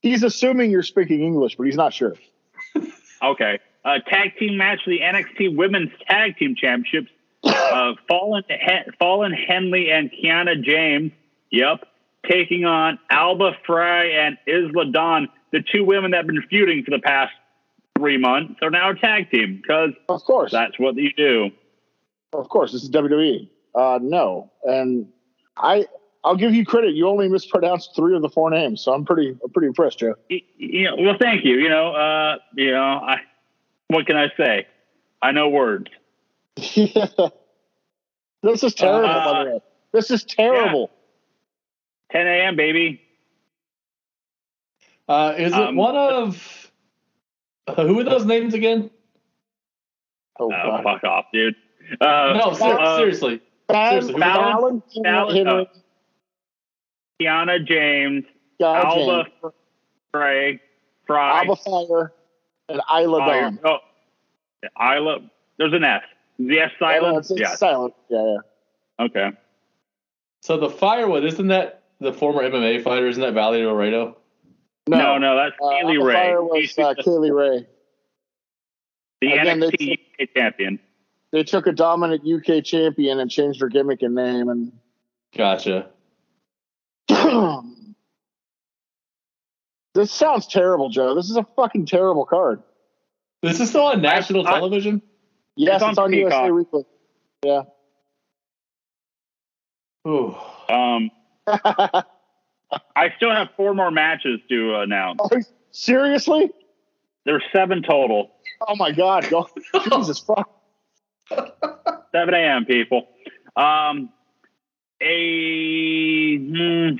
[0.00, 2.14] he's assuming you're speaking English, but he's not sure.
[3.22, 3.58] Okay.
[3.84, 7.10] Uh, tag team match for the NXT Women's Tag Team Championships.
[7.70, 11.12] Uh, Fallon, Hen- Fallon Henley and Kiana James.
[11.50, 11.86] Yep.
[12.28, 16.90] Taking on Alba Fry and Isla Dawn, the two women that have been feuding for
[16.90, 17.32] the past
[17.98, 21.50] three months, are now a tag team because Of course, that's what you do.
[22.32, 23.48] of course, this is WWE.
[23.74, 25.06] Uh, no, and
[25.56, 25.86] I
[26.24, 26.94] I'll give you credit.
[26.94, 30.14] You only mispronounced three of the four names, so I'm pretty I'm pretty impressed, Joe.
[30.28, 31.56] You know, well, thank you.
[31.56, 33.16] You know, uh, you know, I,
[33.88, 34.66] what can I say?
[35.22, 35.86] I know words.
[38.42, 39.60] this is terrible, Uh, by the way.
[39.92, 40.90] This is terrible.
[42.12, 42.56] 10 a.m.
[42.56, 43.00] baby.
[45.08, 46.70] Uh, is it Um, one of
[47.66, 48.90] uh, who are those names again?
[50.38, 50.82] Oh, Oh, God.
[50.84, 51.54] fuck off, dude.
[52.00, 53.40] Uh, no, ser- uh, seriously.
[53.68, 55.64] Fallon, seriously, who's Fallon, Fallon, uh,
[57.20, 58.24] Kiana James,
[58.60, 59.54] Guy Alba James,
[60.12, 60.60] Frey,
[61.06, 61.38] Fry.
[61.40, 62.12] Alba Fire,
[62.68, 63.58] and Isla oh, Dawn.
[63.64, 63.78] oh,
[64.96, 65.18] Isla.
[65.58, 66.02] There's an S.
[66.46, 67.18] The S Isla, silent.
[67.18, 67.54] it's, it's Yeah.
[67.54, 67.94] silent.
[68.08, 68.24] Yeah,
[68.98, 69.04] yeah.
[69.06, 69.30] Okay.
[70.42, 73.06] So the firewood isn't that the former MMA fighter?
[73.08, 74.16] Isn't that Valerie Laredo?
[74.88, 76.14] No, no, no that's Uh, Kay Lee Ray.
[76.14, 77.66] Fire was She's uh, Kay Lee Ray.
[79.20, 80.80] the again, they- NXT UK champion.
[81.32, 84.72] They took a dominant UK champion and changed her gimmick and name, and
[85.36, 85.90] Gotcha.
[89.94, 91.14] this sounds terrible, Joe.
[91.14, 92.62] This is a fucking terrible card.
[93.42, 95.02] This is still on national I- television.
[95.56, 96.52] Yes, It's it's on on, USA Peacock.
[96.52, 96.84] Weekly.
[97.44, 97.62] Yeah.
[100.06, 100.34] Ooh.
[100.68, 101.10] Um,
[101.46, 105.20] I still have four more matches to announce.
[105.72, 106.50] Seriously?
[107.24, 108.30] There's seven total.
[108.66, 109.28] Oh my God!
[109.30, 109.48] Go,
[109.84, 110.48] Jesus fuck!
[112.12, 112.64] 7 a.m.
[112.64, 113.08] people.
[113.56, 114.10] Um,
[115.00, 116.96] a hmm,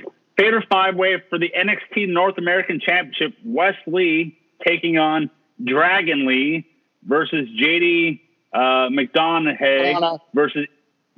[0.71, 3.33] five way for the NXT North American Championship.
[3.43, 5.29] Wes Lee taking on
[5.63, 6.67] Dragon Lee
[7.03, 8.21] versus JD
[8.53, 10.67] uh, McDonagh versus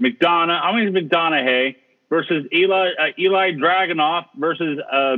[0.01, 0.61] McDonagh.
[0.61, 1.75] I mean McDonagh
[2.09, 5.17] versus Eli uh, Eli Dragunov versus uh,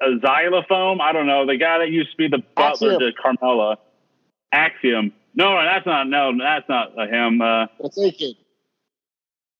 [0.00, 1.00] a xylophone.
[1.00, 3.00] I don't know the guy that used to be the butler Axiom.
[3.00, 3.76] to Carmella.
[4.52, 5.12] Axiom.
[5.34, 6.08] No, that's not.
[6.08, 7.40] No, that's not uh, him.
[7.40, 7.96] Uh, That's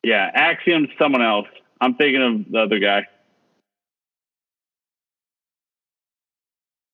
[0.03, 1.46] yeah, Axiom's someone else.
[1.80, 3.07] I'm thinking of the other guy.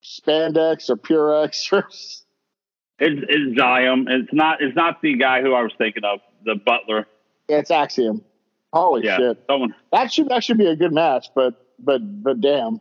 [0.03, 1.89] Spandex or Purex or
[2.99, 4.07] It's, it's Zion.
[4.09, 4.63] It's not.
[4.63, 6.21] It's not the guy who I was thinking of.
[6.45, 7.07] The butler.
[7.49, 8.23] yeah, it's Axiom.
[8.73, 9.39] Holy Yeah, shit!
[9.49, 9.75] someone.
[9.93, 12.81] That should actually be a good match, but but but damn.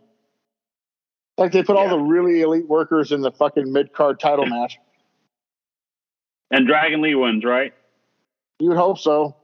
[1.37, 4.77] Like they put all the really elite workers in the fucking mid card title match.
[6.51, 7.73] And Dragon Lee wins, right?
[8.59, 9.35] You would hope so.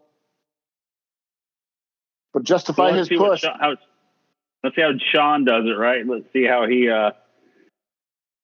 [2.33, 3.41] But justify let's his push.
[3.41, 3.75] Shawn, how,
[4.63, 6.05] let's see how Shawn does it, right?
[6.05, 6.89] Let's see how he.
[6.89, 7.11] uh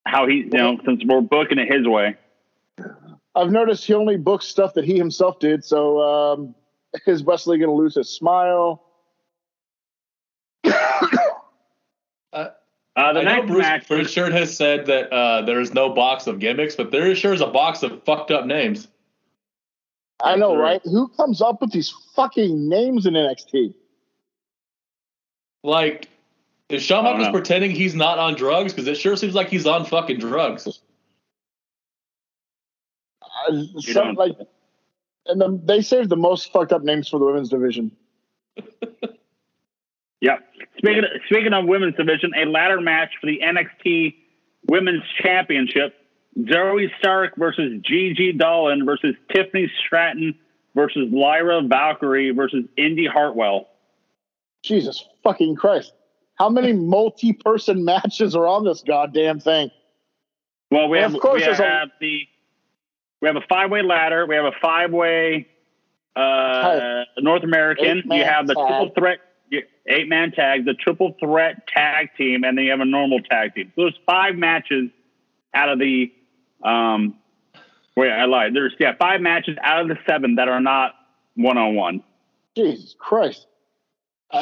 [0.05, 2.15] How he, you know, since we're booking it his way.
[3.35, 5.63] I've noticed he only books stuff that he himself did.
[5.65, 6.55] So um,
[7.05, 8.83] is Wes Lee going to lose his smile?
[12.97, 13.87] Uh, the I know next Bruce match.
[13.87, 17.41] Pritchard has said that uh, there is no box of gimmicks, but there sure is
[17.41, 18.87] a box of fucked up names.
[20.23, 20.73] I know, Right.
[20.73, 20.81] right?
[20.85, 23.73] Who comes up with these fucking names in NXT?
[25.65, 26.07] Like,
[26.69, 27.31] is Shawn I don't Michaels know.
[27.39, 28.73] pretending he's not on drugs?
[28.73, 30.81] Because it sure seems like he's on fucking drugs.
[33.21, 34.35] Uh, some, like,
[35.27, 37.91] and the, they saved the most fucked up names for the women's division.
[40.21, 40.39] Yep.
[40.77, 44.15] Speaking of, speaking of women's division, a ladder match for the NXT
[44.67, 45.93] Women's Championship:
[46.39, 50.33] Zoey Stark versus Gigi Dolin versus Tiffany Stratton
[50.73, 53.67] versus Lyra Valkyria versus Indi Hartwell.
[54.63, 55.93] Jesus fucking Christ!
[56.35, 59.71] How many multi-person matches are on this goddamn thing?
[60.71, 62.27] Well, we Well, have of course we there's a- have the
[63.21, 64.25] we have a five way ladder.
[64.25, 65.47] We have a five way
[66.15, 68.03] uh, North American.
[68.05, 68.67] You have the tag.
[68.67, 69.19] triple threat
[69.87, 73.53] eight man tag, the triple threat tag team, and then you have a normal tag
[73.53, 73.71] team.
[73.75, 74.89] So there's five matches
[75.53, 76.11] out of the
[76.63, 77.15] um.
[77.95, 78.53] Wait, I lied.
[78.53, 80.95] There's yeah five matches out of the seven that are not
[81.35, 82.03] one on one.
[82.55, 83.45] Jesus Christ!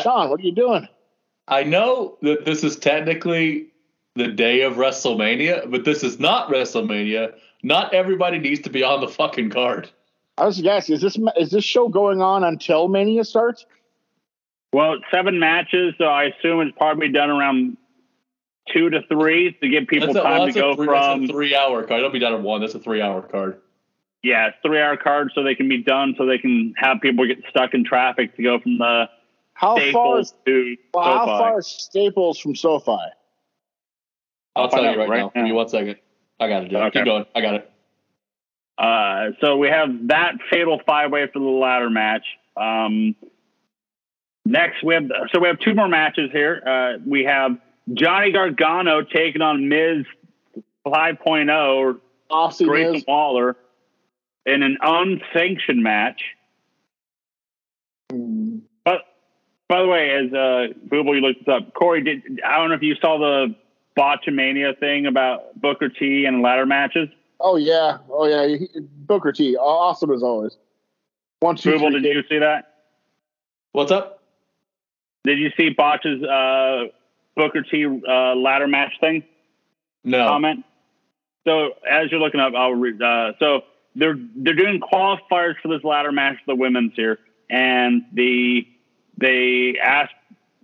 [0.02, 0.88] Shawn, what are you doing?
[1.48, 3.68] I know that this is technically
[4.16, 7.34] the day of WrestleMania, but this is not WrestleMania.
[7.64, 9.90] Not everybody needs to be on the fucking card.
[10.38, 13.66] I was asking, is this is this show going on until Mania starts?
[14.72, 17.78] Well, seven matches, so I assume it's probably done around
[18.72, 20.88] two to three to give people That's a, well, time that's to go a three,
[20.88, 22.00] that's from a three-hour card.
[22.00, 22.62] It'll be done in one.
[22.62, 23.60] That's a three-hour card.
[24.24, 27.40] yeah, three hour card, so they can be done so they can have people get
[27.50, 29.10] stuck in traffic to go from the
[29.64, 32.92] How far is to well, how far is Staples from SoFi?
[32.92, 35.32] I'll I'll tell you right, right now.
[35.34, 35.96] Give me one second.
[36.40, 36.72] I got it.
[36.72, 36.84] Joe.
[36.84, 37.00] Okay.
[37.00, 37.26] Keep going.
[37.34, 37.72] I got it.
[38.78, 42.26] Uh, so we have that fatal five way for the ladder match.
[42.58, 43.16] Um,
[44.46, 46.62] next, we have so we have two more matches here.
[46.66, 47.58] Uh, we have
[47.94, 50.06] Johnny Gargano taking on Miz
[50.86, 52.00] 5.0 or
[52.30, 53.04] Aussie Grayson Miz.
[53.08, 53.56] Waller
[54.46, 56.22] in an unsanctioned match.
[58.12, 58.43] Hmm.
[59.74, 61.74] But by the way, as uh, Booble, you looked this up.
[61.74, 63.56] Corey, did I don't know if you saw the
[63.98, 67.10] Botchamania thing about Booker T and ladder matches.
[67.40, 68.56] Oh yeah, oh yeah.
[68.56, 70.56] He, Booker T, awesome as always.
[71.40, 72.72] One, two, Booble, three, did you see that?
[73.72, 74.22] What's up?
[75.24, 76.92] Did you see Botch's uh,
[77.36, 79.24] Booker T uh, ladder match thing?
[80.04, 80.66] No comment.
[81.48, 83.02] So as you're looking up, I'll read.
[83.02, 83.62] Uh, so
[83.96, 87.18] they're they're doing qualifiers for this ladder match, the women's here,
[87.50, 88.68] and the
[89.18, 90.14] they asked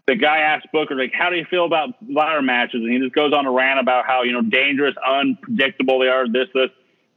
[0.10, 3.14] the guy asked Booker like, "How do you feel about ladder matches?" And he just
[3.14, 6.28] goes on a rant about how you know dangerous, unpredictable they are.
[6.28, 6.70] This, this,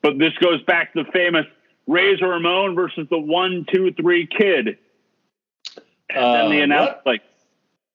[0.02, 1.46] but this goes back to the famous
[1.86, 4.78] Razor Ramon versus the one, two, three kid.
[6.10, 7.06] And uh, then they announced what?
[7.06, 7.22] like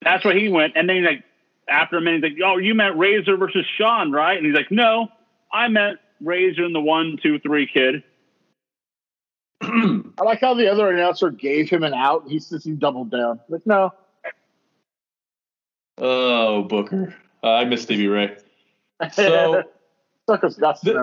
[0.01, 1.23] that's where he went, and then he's like,
[1.67, 4.71] after a minute, he's like, "Oh, you meant Razor versus Shawn, right?" And he's like,
[4.71, 5.09] "No,
[5.51, 8.03] I meant Razor and the one, two, three kid."
[9.61, 12.25] I like how the other announcer gave him an out.
[12.27, 13.39] He says he doubled down.
[13.49, 13.93] Like, no.
[15.97, 17.15] Oh, Booker.
[17.43, 18.37] Uh, I miss Stevie Ray.
[19.13, 19.63] So,
[20.29, 20.95] Sucker's got th-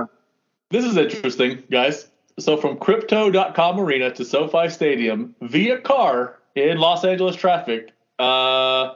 [0.70, 2.08] This is interesting, guys.
[2.38, 8.94] So, from Crypto.com Arena to SoFi Stadium via car in Los Angeles traffic, uh,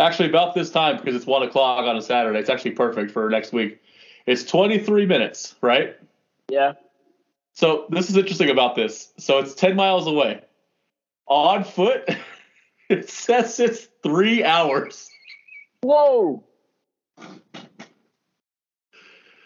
[0.00, 2.38] actually about this time because it's one o'clock on a Saturday.
[2.38, 3.80] It's actually perfect for next week.
[4.26, 5.96] It's 23 minutes, right?
[6.50, 6.74] Yeah.
[7.58, 9.12] So this is interesting about this.
[9.18, 10.42] So it's 10 miles away.
[11.26, 12.08] On foot,
[12.88, 15.10] it says it's three hours.
[15.82, 16.44] Whoa.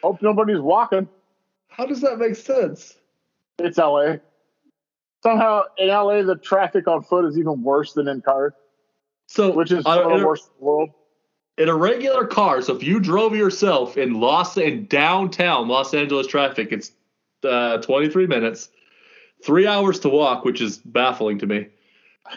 [0.03, 1.09] Hope nobody's walking.
[1.69, 2.97] How does that make sense?
[3.59, 4.17] It's LA.
[5.23, 8.53] Somehow in LA, the traffic on foot is even worse than in cars.
[9.27, 10.91] So, which is uh, the worst in the world.
[11.57, 16.27] In a regular car, so if you drove yourself in Los in downtown Los Angeles
[16.27, 16.93] traffic, it's
[17.45, 18.69] uh, 23 minutes,
[19.45, 21.69] three hours to walk, which is baffling to me.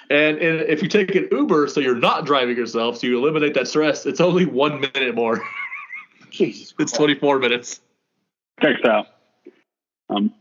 [0.10, 3.54] And, and if you take an Uber, so you're not driving yourself, so you eliminate
[3.54, 5.44] that stress, it's only one minute more.
[6.32, 7.82] Jesus, it's 24 minutes.
[8.62, 9.08] Checks out.
[10.10, 10.34] Um,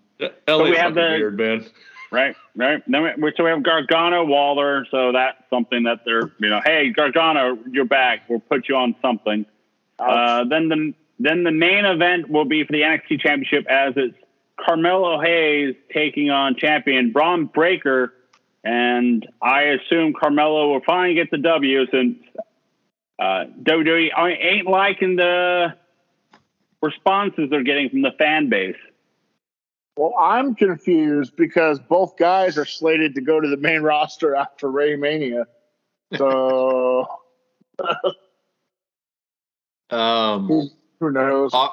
[0.48, 1.66] LA we have the weird, man.
[2.10, 2.82] Right, right.
[2.86, 4.86] Then we, so we have Gargano, Waller.
[4.90, 8.28] So that's something that they're, you know, hey Gargano, you're back.
[8.28, 9.44] We'll put you on something.
[9.98, 14.16] Uh, then the then the main event will be for the NXT Championship as it's
[14.60, 18.12] Carmelo Hayes taking on champion Bron Breakker,
[18.62, 22.18] and I assume Carmelo will finally get the W since
[23.18, 25.74] uh, WWE ain't liking the
[26.82, 28.76] responses they're getting from the fan base.
[29.96, 34.70] Well, I'm confused because both guys are slated to go to the main roster after
[34.70, 35.46] Ray Mania.
[36.16, 37.06] So,
[39.90, 40.68] um, who,
[41.00, 41.52] who knows?
[41.54, 41.68] Uh,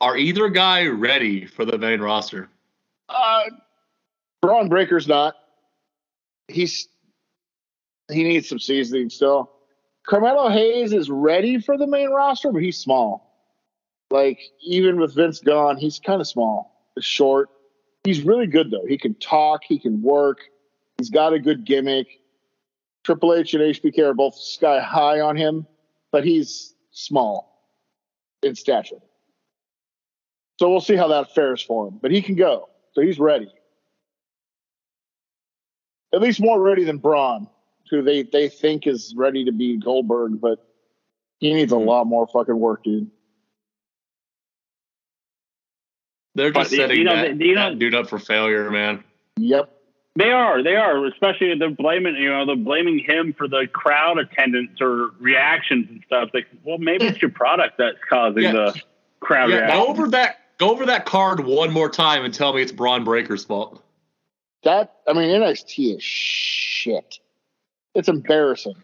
[0.00, 2.48] are either guy ready for the main roster?
[3.08, 3.44] Uh,
[4.40, 5.34] Bron Breakker's not.
[6.48, 6.88] He's
[8.10, 9.50] he needs some seasoning still.
[10.06, 13.28] Carmelo Hayes is ready for the main roster, but he's small.
[14.10, 16.90] Like even with Vince gone, he's kind of small.
[16.98, 17.50] Short.
[18.04, 18.86] He's really good though.
[18.86, 19.62] He can talk.
[19.66, 20.38] He can work.
[20.96, 22.06] He's got a good gimmick.
[23.04, 25.66] Triple H and HBK are both sky high on him,
[26.10, 27.70] but he's small
[28.42, 29.00] in stature.
[30.58, 31.98] So we'll see how that fares for him.
[32.00, 32.68] But he can go.
[32.92, 33.52] So he's ready.
[36.12, 37.48] At least more ready than Bron,
[37.90, 40.64] who they, they think is ready to be Goldberg, but
[41.38, 41.84] he needs a hmm.
[41.84, 43.10] lot more fucking work, dude.
[46.34, 49.04] They're just but, setting you know, that, you know, that dude up for failure, man.
[49.38, 49.70] Yep.
[50.16, 50.62] They are.
[50.64, 51.06] They are.
[51.06, 56.02] Especially they're blaming you know they're blaming him for the crowd attendance or reactions and
[56.06, 56.30] stuff.
[56.34, 58.52] Like, well, maybe it's your product that's causing yeah.
[58.52, 58.80] the
[59.20, 59.80] crowd yeah, reaction.
[59.80, 63.44] Over that Go over that card one more time and tell me it's Bron Breakker's
[63.44, 63.82] fault.
[64.64, 67.20] That I mean NXT is shit.
[67.94, 68.74] It's embarrassing.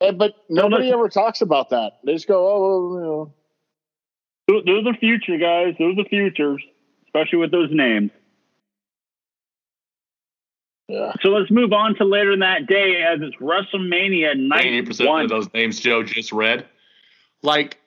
[0.00, 1.98] And, but nobody ever talks about that.
[2.04, 4.62] They just go, oh, you know.
[4.66, 5.76] They're the future, guys.
[5.78, 6.62] Those are the futures,
[7.06, 8.10] especially with those names.
[10.88, 11.12] Yeah.
[11.22, 15.22] So let's move on to later in that day as it's WrestleMania night 80% one.
[15.22, 16.66] of those names Joe just read.
[17.42, 17.78] Like,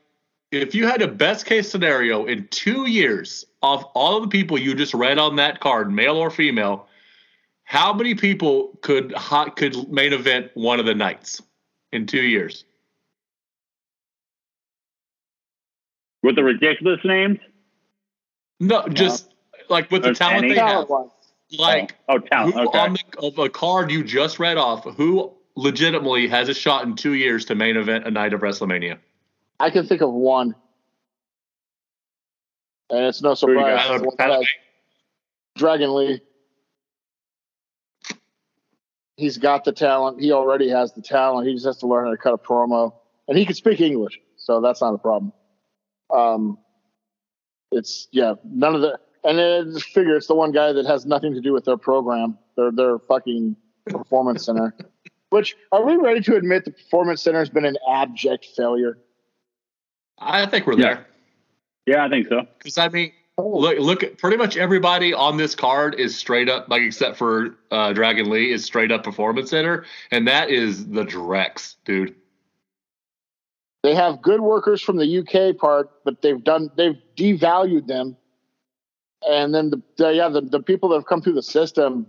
[0.56, 4.58] if you had a best case scenario in two years of all of the people
[4.58, 6.88] you just read on that card, male or female,
[7.64, 9.14] how many people could
[9.56, 11.42] could main event one of the nights
[11.92, 12.64] in two years?
[16.24, 17.40] With the ridiculous names?
[18.60, 19.34] No, just
[19.70, 20.88] like with the talent they have.
[21.58, 22.56] Like, oh, oh talent.
[22.56, 22.80] Okay.
[22.80, 26.96] on the, of a card you just read off, who legitimately has a shot in
[26.96, 28.98] two years to main event a night of WrestleMania?
[29.60, 30.56] I can think of one,
[32.90, 33.80] and it's no surprise.
[35.58, 36.22] Dragon Lee.
[39.18, 40.22] He's got the talent.
[40.22, 41.48] He already has the talent.
[41.48, 42.94] He just has to learn how to cut a promo,
[43.28, 45.32] and he can speak English, so that's not a problem.
[46.14, 46.58] Um,
[47.72, 51.06] it's yeah, none of the and then just figure it's the one guy that has
[51.06, 53.56] nothing to do with their program, their their fucking
[53.88, 54.74] performance center.
[55.30, 59.00] Which are we ready to admit the performance center has been an abject failure?
[60.20, 60.94] I think we're Yeah.
[60.96, 61.08] there.
[61.86, 62.48] Yeah, I think so.
[62.58, 64.04] Because I mean, look, look.
[64.04, 68.30] at- Pretty much everybody on this card is straight up, like except for uh, Dragon
[68.30, 72.16] Lee, is straight up performance center, and that is the Drex, dude.
[73.84, 78.18] They have good workers from the UK part, but they've done they've devalued them.
[79.28, 82.08] And then the, the yeah the, the people that have come through the system,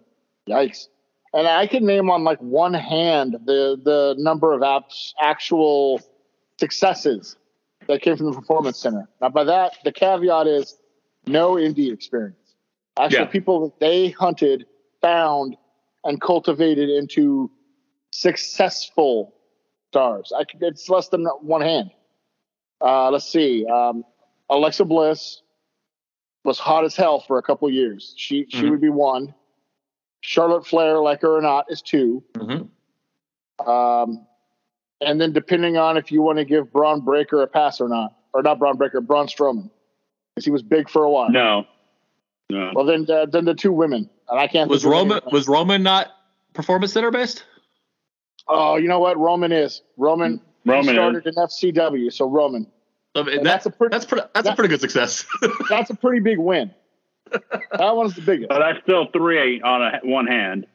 [0.48, 0.88] yikes!
[1.34, 6.00] And I can name on like one hand the the number of apps actual
[6.58, 7.36] successes
[7.88, 9.08] that came from the performance center.
[9.20, 10.76] Now by that the caveat is
[11.26, 12.36] no indie experience.
[12.98, 13.24] Actually, Yeah.
[13.26, 14.66] people that they hunted,
[15.02, 15.56] found,
[16.04, 17.50] and cultivated into
[18.12, 19.34] successful
[19.90, 20.32] stars.
[20.36, 21.90] I could, it's less than one hand.
[22.80, 23.66] Uh, let's see.
[23.66, 24.04] Um,
[24.50, 25.42] Alexa Bliss
[26.44, 28.14] was hot as hell for a couple years.
[28.16, 28.70] She she Mhm.
[28.70, 29.34] would be one.
[30.20, 33.68] Charlotte Flair, like her or not, is 2 Mm-hmm.
[33.68, 34.26] Um,
[35.00, 38.14] and then depending on if you want to give Bron Breakker a pass or not,
[38.32, 39.70] or not Bron Breakker, Braun Strowman,
[40.34, 41.30] because he was big for a while.
[41.30, 41.66] No.
[42.50, 42.72] No.
[42.74, 44.70] Well, then uh, then the two women, and I can't.
[44.70, 46.12] Was Roman was Roman not
[46.54, 47.44] performance center based?
[48.48, 49.18] Oh, you know what?
[49.18, 50.40] Roman is Roman.
[50.64, 52.66] Roman he started in FCW, so Roman.
[53.16, 55.24] I mean, And that's that's a pretty- that's pretty that's a pretty good success.
[55.70, 56.72] That's a pretty big win.
[57.30, 58.48] that one's the biggest.
[58.48, 60.66] But that's still three on a, one hand.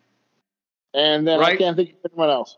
[0.93, 2.57] And then I can't think of anyone else.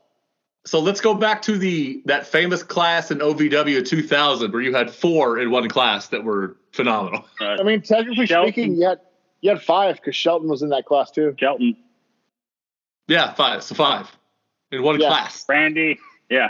[0.66, 4.90] So let's go back to the that famous class in OVW 2000 where you had
[4.92, 7.26] four in one class that were phenomenal.
[7.42, 8.54] Uh, I mean, technically Shelton.
[8.54, 9.00] speaking, you had
[9.42, 11.36] you had five because Shelton was in that class too.
[11.38, 11.76] Shelton,
[13.08, 13.64] Yeah, five.
[13.64, 14.10] So five
[14.72, 15.10] in one Yeah.
[15.10, 15.46] class.
[15.50, 16.00] Randy.
[16.30, 16.50] Yeah.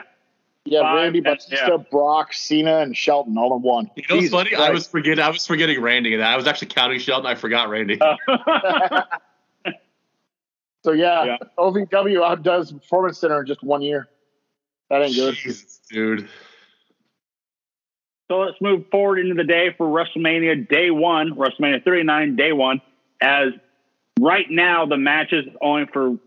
[0.66, 1.34] Yeah, Five, Randy, yeah.
[1.34, 3.90] Batista, Brock, Cena, and Shelton all in one.
[3.98, 4.56] You know what's Jesus funny?
[4.56, 5.22] I was forgetting.
[5.22, 6.32] I was forgetting Randy, and that.
[6.32, 7.26] I was actually counting Shelton.
[7.26, 8.00] I forgot Randy.
[8.00, 8.16] Uh,
[10.84, 11.38] So yeah, Yeah.
[11.58, 14.10] OVW outdoes Performance Center in just one year.
[14.90, 15.36] That ain't good.
[15.36, 16.28] Jesus, dude.
[18.30, 22.82] So let's move forward into the day for WrestleMania Day One, WrestleMania 39 Day One.
[23.22, 23.50] As
[24.20, 26.18] right now the matches only for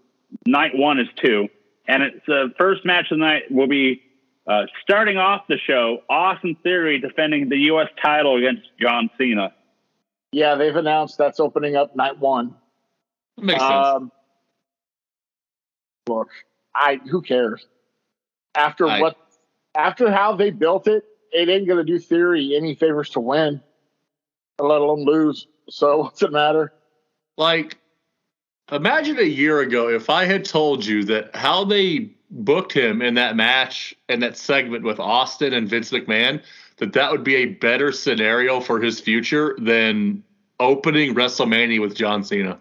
[0.47, 1.49] night one is two,
[1.87, 4.03] and it's the first match of the night will be
[4.47, 5.99] uh, starting off the show.
[6.09, 7.89] Austin Theory defending the U.S.
[8.03, 9.53] title against John Cena.
[10.33, 12.55] Yeah, they've announced that's opening up night one.
[13.37, 14.11] Makes sense.
[16.09, 16.29] Look,
[16.75, 17.67] I who cares?
[18.55, 19.17] After I- what?
[19.75, 23.61] After how they built it, it ain't gonna do Theory any favors to win,
[24.59, 25.47] let alone lose.
[25.69, 26.73] So what's it matter?
[27.37, 27.79] Like,
[28.73, 33.15] imagine a year ago if I had told you that how they booked him in
[33.15, 36.43] that match and that segment with Austin and Vince McMahon,
[36.79, 40.23] that that would be a better scenario for his future than
[40.59, 42.59] opening WrestleMania with John Cena.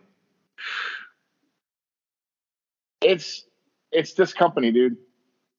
[3.06, 3.46] It's
[3.92, 4.98] it's this company, dude.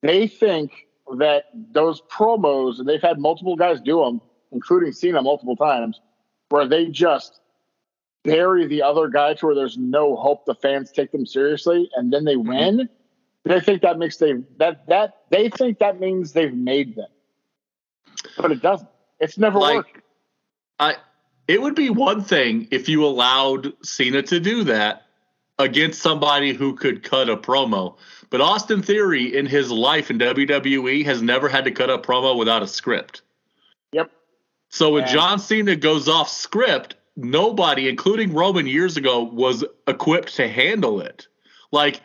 [0.02, 0.86] They think
[1.18, 4.20] that those promos, and they've had multiple guys do them,
[4.52, 6.00] including Cena multiple times,
[6.48, 7.40] where they just
[8.24, 12.12] bury the other guy to where there's no hope the fans take them seriously, and
[12.12, 12.48] then they mm-hmm.
[12.48, 12.88] win.
[13.44, 17.08] They think that makes they that that they think that means they've made them,
[18.36, 18.88] but it doesn't.
[19.20, 20.00] It's never Like, worked.
[20.80, 20.96] I
[21.46, 25.05] it would be one thing if you allowed Cena to do that
[25.58, 27.96] against somebody who could cut a promo.
[28.30, 32.36] But Austin Theory in his life in WWE has never had to cut a promo
[32.36, 33.22] without a script.
[33.92, 34.10] Yep.
[34.68, 40.34] So when And- John Cena goes off script, nobody, including Roman years ago, was equipped
[40.36, 41.26] to handle it.
[41.72, 42.00] Like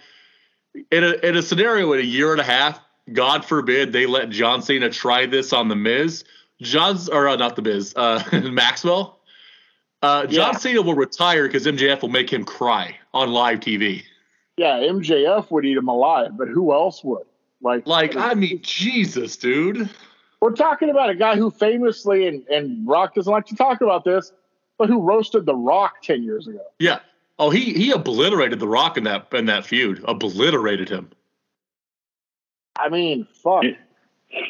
[0.92, 2.80] in a in a scenario in a year and a half,
[3.12, 6.24] God forbid they let John Cena try this on the Miz.
[6.62, 9.20] John's or uh, not the Miz, uh, Maxwell.
[10.02, 10.58] Uh, John Yeah.
[10.58, 14.04] Cena will retire because MJF will make him cry on live TV.
[14.58, 17.26] Yeah, MJF would eat him alive, but who else would?
[17.62, 19.90] Like, Like, I mean, Jesus, dude.
[20.40, 24.04] We're talking about a guy who famously, and, and Rock doesn't like to talk about
[24.04, 24.32] this,
[24.80, 26.62] but who roasted The Rock 10 years ago.
[26.80, 27.00] Yeah.
[27.38, 30.04] Oh, he he obliterated The Rock in that in that feud.
[30.08, 31.10] Obliterated him.
[32.78, 33.64] I mean, fuck.
[33.64, 34.42] Yeah.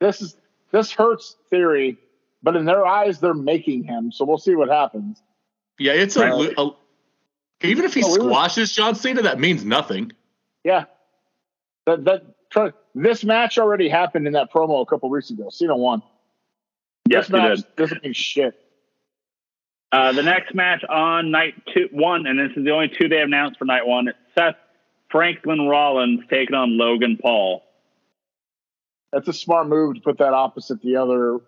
[0.00, 0.36] This is
[0.70, 1.98] this hurts theory,
[2.46, 4.12] but in their eyes, they're making him.
[4.12, 5.20] So we'll see what happens.
[5.80, 6.54] Yeah, it's a, Right.
[6.56, 6.70] a
[7.62, 10.12] even if he Oh, we were- squashes John Cena, that means nothing.
[10.62, 10.84] Yeah.
[11.86, 12.22] That that
[12.94, 15.48] this match already happened in that promo a couple weeks ago.
[15.50, 16.02] Cena won.
[17.08, 17.76] Yes, this he match did.
[17.76, 18.54] doesn't mean shit.
[19.92, 23.16] Uh, the next match on night two, one, and this is the only two they
[23.16, 24.08] have announced for night one.
[24.08, 24.56] It's Seth
[25.10, 27.62] Franklin Rollins taking on Logan Paul.
[29.12, 31.38] That's a smart move to put that opposite the other,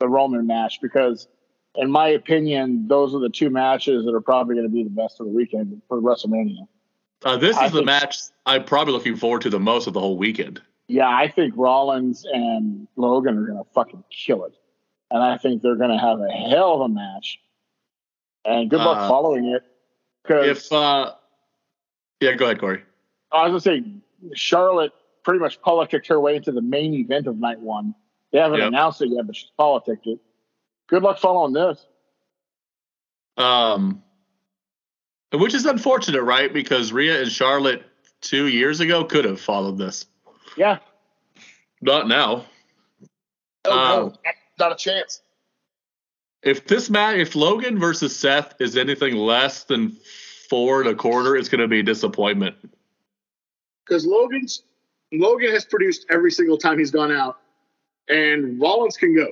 [0.00, 1.28] the Roman match, because
[1.74, 4.90] in my opinion, those are the two matches that are probably going to be the
[4.90, 6.66] best of the weekend for WrestleMania.
[7.24, 10.00] Uh, this I is the match I'm probably looking forward to the most of the
[10.00, 10.60] whole weekend.
[10.88, 14.54] Yeah, I think Rollins and Logan are going to fucking kill it.
[15.10, 17.40] And I think they're going to have a hell of a match.
[18.44, 19.62] And good luck Uh, following it.
[20.28, 21.12] If uh,
[22.20, 22.82] yeah, go ahead, Corey.
[23.32, 24.92] I was going to say, Charlotte
[25.24, 27.94] pretty much politicked her way into the main event of night one.
[28.36, 28.68] They haven't Yep.
[28.68, 30.18] announced it yet, but she's politicked it.
[30.88, 31.86] Good luck following this.
[33.38, 34.02] Um,
[35.32, 36.52] which is unfortunate, right?
[36.52, 37.82] Because Rhea and Charlotte
[38.20, 40.04] two years ago could have followed this.
[40.54, 40.80] Yeah.
[41.80, 42.44] Not now.
[43.64, 44.14] Oh, Um, no,
[44.58, 45.22] not a chance.
[46.42, 49.96] If this match, if Logan versus Seth is anything less than
[50.50, 52.54] four and a quarter, it's going to be a disappointment.
[53.86, 54.62] because Logan's
[55.10, 57.38] Logan has produced every single time he's gone out,
[58.08, 59.28] and Rollins can go.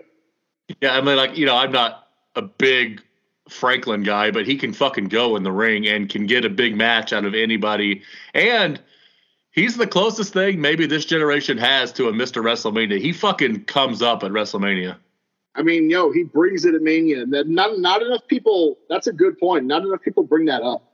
[0.81, 3.03] Yeah, I mean, like you know, I'm not a big
[3.49, 6.77] Franklin guy, but he can fucking go in the ring and can get a big
[6.77, 8.03] match out of anybody.
[8.33, 8.81] And
[9.51, 12.43] he's the closest thing maybe this generation has to a Mr.
[12.43, 13.01] WrestleMania.
[13.01, 14.97] He fucking comes up at WrestleMania.
[15.57, 18.79] I mean, yo, he brings it at Mania, that not not enough people.
[18.89, 19.67] That's a good point.
[19.67, 20.91] Not enough people bring that up.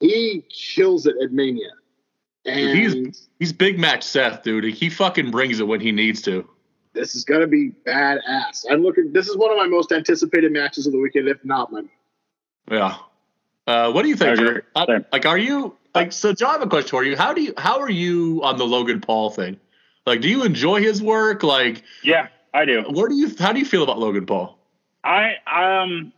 [0.00, 1.70] He kills it at Mania,
[2.44, 4.64] and He's he's big match Seth, dude.
[4.64, 6.48] He fucking brings it when he needs to.
[6.94, 8.64] This is gonna be badass.
[8.70, 9.12] I'm looking.
[9.12, 11.82] This is one of my most anticipated matches of the weekend, if not my.
[12.70, 12.96] Yeah.
[13.66, 14.30] Uh, what do you think?
[14.30, 14.60] I agree.
[14.86, 15.04] Jared?
[15.12, 16.12] Like, are you like?
[16.12, 17.16] So, John, I have a question for you.
[17.16, 17.54] How do you?
[17.58, 19.58] How are you on the Logan Paul thing?
[20.06, 21.42] Like, do you enjoy his work?
[21.42, 22.82] Like, Yeah, I do.
[22.90, 23.34] where do you?
[23.38, 24.58] How do you feel about Logan Paul?
[25.02, 26.12] I um,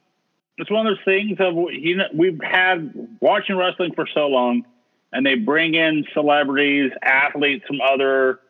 [0.59, 4.65] it's one of those things of you know we've had watching wrestling for so long,
[5.13, 8.41] and they bring in celebrities, athletes from other,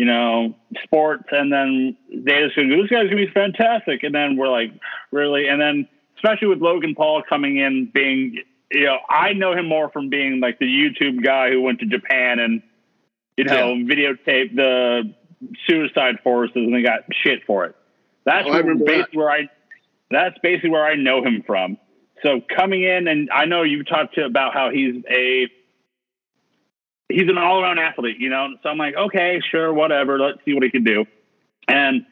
[0.00, 4.36] you know, sports, and then they just go, "This guy's gonna be fantastic," and then
[4.36, 4.72] we're like,
[5.10, 5.86] "Really?" And then
[6.16, 8.38] especially with Logan Paul coming in, being
[8.72, 11.86] you know, I know him more from being like the YouTube guy who went to
[11.86, 12.62] Japan and
[13.36, 15.14] you know videotaped the
[15.68, 17.76] suicide forces and they got shit for it.
[18.24, 19.50] That's Oh, remember basically where I
[20.10, 21.76] that's basically where I know him from.
[22.22, 25.46] So coming in and I know you talked to about how he's a
[27.10, 28.48] he's an all around athlete, you know.
[28.62, 30.18] So I'm like, okay, sure, whatever.
[30.18, 31.04] Let's see what he can do.
[31.68, 32.06] And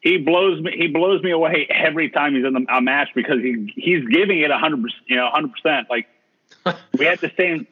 [0.00, 3.38] he blows me he blows me away every time he's in the, a match because
[3.40, 5.88] he he's giving it hundred percent you know, hundred percent.
[5.88, 6.06] Like
[6.98, 7.66] we had the same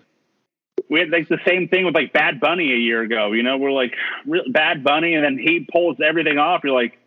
[0.89, 3.33] we had like the same thing with like Bad Bunny a year ago.
[3.33, 3.95] You know, we're like
[4.27, 6.63] real, Bad Bunny, and then he pulls everything off.
[6.65, 6.99] You're like,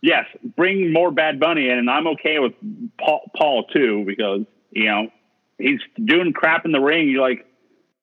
[0.00, 0.26] yes,
[0.56, 2.52] bring more Bad Bunny in, and I'm okay with
[2.98, 5.08] Paul, Paul too because you know
[5.58, 7.08] he's doing crap in the ring.
[7.08, 7.46] You're like,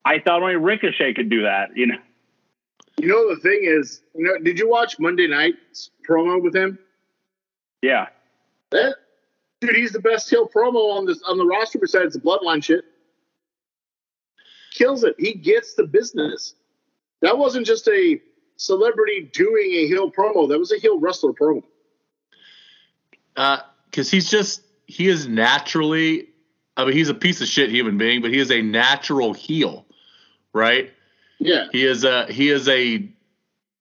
[0.07, 1.75] I thought only Ricochet could do that.
[1.75, 1.97] You know,
[2.97, 6.79] You know the thing is, you know, did you watch Monday night's promo with him?
[7.81, 8.07] yeah,
[8.71, 8.95] That
[9.61, 12.85] dude, he's the best heel promo on this on the roster besides the bloodline shit.
[14.73, 15.15] Kills it.
[15.19, 16.55] He gets the business.
[17.21, 18.21] That wasn't just a
[18.57, 20.47] celebrity doing a heel promo.
[20.47, 21.63] That was a heel wrestler promo.
[23.35, 23.59] Uh,
[23.89, 26.29] because he's just he is naturally
[26.77, 29.85] i mean he's a piece of shit human being but he is a natural heel
[30.57, 30.91] right
[31.39, 31.67] Yeah.
[31.71, 33.07] he is a he is a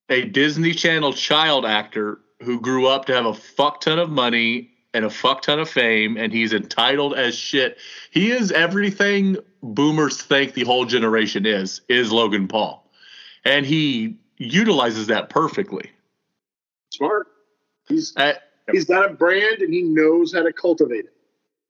[0.09, 4.71] a disney channel child actor who grew up to have a fuck ton of money
[4.93, 7.77] and a fuck ton of fame and he's entitled as shit
[8.11, 12.89] he is everything boomers think the whole generation is is logan paul
[13.43, 15.89] and he utilizes that perfectly
[16.91, 17.27] Smart.
[17.89, 18.33] He's Uh,
[18.71, 21.13] he's got a brand and he knows how to cultivate it.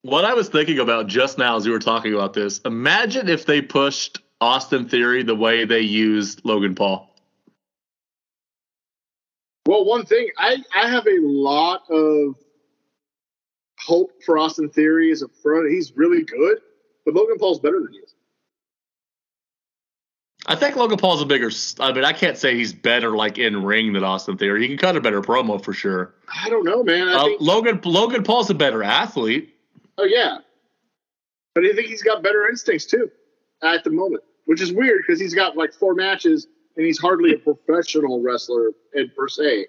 [0.03, 3.45] What I was thinking about just now as you were talking about this, imagine if
[3.45, 7.13] they pushed Austin Theory the way they used Logan Paul.
[9.65, 12.35] Well, one thing I I have a lot of
[13.79, 15.67] hope for Austin Theory as a pro.
[15.69, 16.59] He's really good,
[17.05, 18.13] but Logan Paul's better than he is.
[20.49, 21.51] I think Logan Paul's a bigger.
[21.81, 24.61] I mean, I can't say he's better like in ring than Austin Theory.
[24.61, 26.13] He can cut a better promo for sure.
[26.33, 27.09] I don't know, man.
[27.09, 29.53] I Uh, think Logan Logan Paul's a better athlete.
[29.97, 30.37] oh yeah,
[31.55, 33.11] but I think he's got better instincts too
[33.63, 37.33] at the moment, which is weird because he's got like four matches and he's hardly
[37.33, 39.67] a professional wrestler in per se.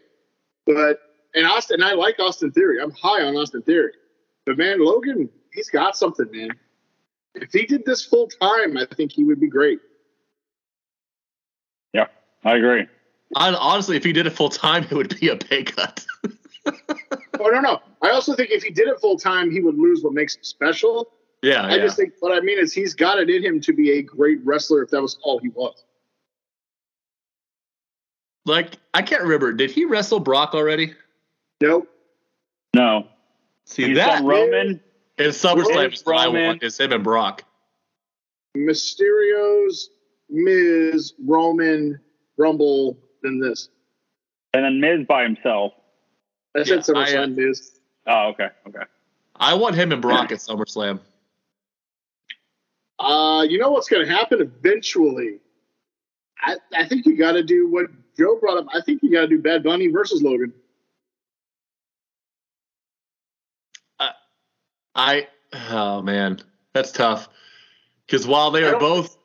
[0.66, 1.00] But
[1.34, 2.80] and Austin, I like Austin Theory.
[2.80, 3.92] I'm high on Austin Theory,
[4.46, 6.50] but man, Logan, he's got something, man.
[7.34, 9.78] If he did this full time, I think he would be great.
[11.92, 12.06] yeah,
[12.44, 12.86] I agree.
[13.36, 16.04] I, honestly, if he did it full time, it would be a pay cut.
[17.40, 17.80] Oh no, no.
[18.02, 20.42] I also think if he did it full time, he would lose what makes him
[20.42, 21.08] special.
[21.42, 21.82] Yeah, I yeah.
[21.84, 24.38] just think what I mean is he's got it in him to be a great
[24.44, 25.84] wrestler if that was all he was.
[28.44, 29.52] like I can't remember.
[29.52, 30.94] Did he wrestle Brock already?
[31.60, 31.88] Nope.
[32.74, 33.06] No,
[33.64, 34.80] See he's that Roman.
[35.18, 36.46] in SummerSlam is what I Roman.
[36.46, 36.62] want.
[36.62, 37.42] Is him and Brock.
[38.56, 39.90] Mysterio's
[40.28, 41.98] Miz, Roman,
[42.36, 43.68] Rumble, then this.
[44.54, 45.72] and then Miz by himself.
[46.54, 47.80] I Yeah, said I, uh, SummerSlam Miz.
[48.06, 48.84] Oh, okay, okay.
[49.36, 51.00] I want him and Brock at SummerSlam.
[52.98, 55.38] Uh, you know what's going to happen eventually?
[56.40, 58.66] I, I think you got to do what Joe brought up.
[58.74, 60.52] I think you got to do Bad Bunny versus Logan.
[64.98, 65.28] I
[65.70, 66.40] oh man,
[66.74, 67.28] that's tough.
[68.04, 69.16] Because while they are both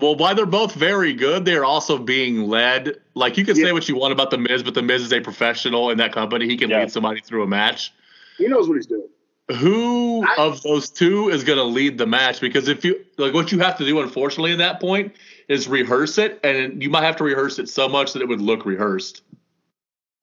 [0.00, 3.00] well, while they're both very good, they are also being led.
[3.14, 5.20] Like you can say what you want about the Miz, but the Miz is a
[5.20, 6.46] professional in that company.
[6.46, 6.80] He can Yeah.
[6.80, 7.92] lead somebody through a match.
[8.38, 9.08] He knows what he's doing.
[9.48, 12.40] Who I- of those two is going to lead the match?
[12.40, 15.14] Because if you like, what you have to do, unfortunately, at that point,
[15.48, 18.40] is rehearse it, and you might have to rehearse it so much that it would
[18.40, 19.22] look rehearsed.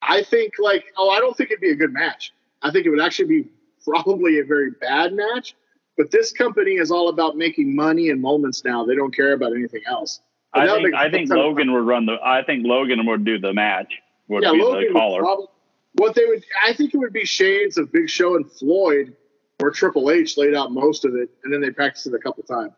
[0.01, 2.33] I think like oh, I don't think it'd be a good match.
[2.61, 3.49] I think it would actually be
[3.85, 5.55] probably a very bad match.
[5.97, 8.83] But this company is all about making money and moments now.
[8.83, 10.21] They don't care about anything else.
[10.53, 11.29] But I think makes I think.
[11.29, 12.17] Logan would run the.
[12.23, 13.93] I think Logan would do the match.
[14.27, 15.21] Would yeah, be Logan the would caller.
[15.21, 15.47] probably
[15.93, 16.43] what they would.
[16.65, 19.15] I think it would be shades of Big Show and Floyd,
[19.59, 22.43] where Triple H laid out most of it, and then they practiced it a couple
[22.43, 22.73] times.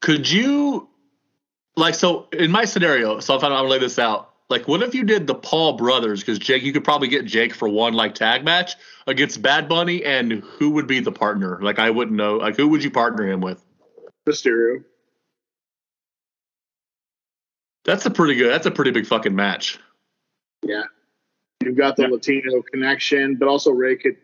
[0.00, 0.88] Could you,
[1.76, 4.94] like, so in my scenario, so if I'm gonna lay this out, like, what if
[4.94, 6.20] you did the Paul brothers?
[6.20, 8.76] Because Jake, you could probably get Jake for one like tag match
[9.06, 11.58] against Bad Bunny, and who would be the partner?
[11.62, 12.36] Like, I wouldn't know.
[12.36, 13.64] Like, who would you partner him with?
[14.28, 14.84] Mysterio.
[17.84, 18.50] That's a pretty good.
[18.50, 19.78] That's a pretty big fucking match.
[20.62, 20.84] Yeah.
[21.62, 22.08] You've got the Yeah.
[22.08, 24.16] Latino connection, but also Rey could.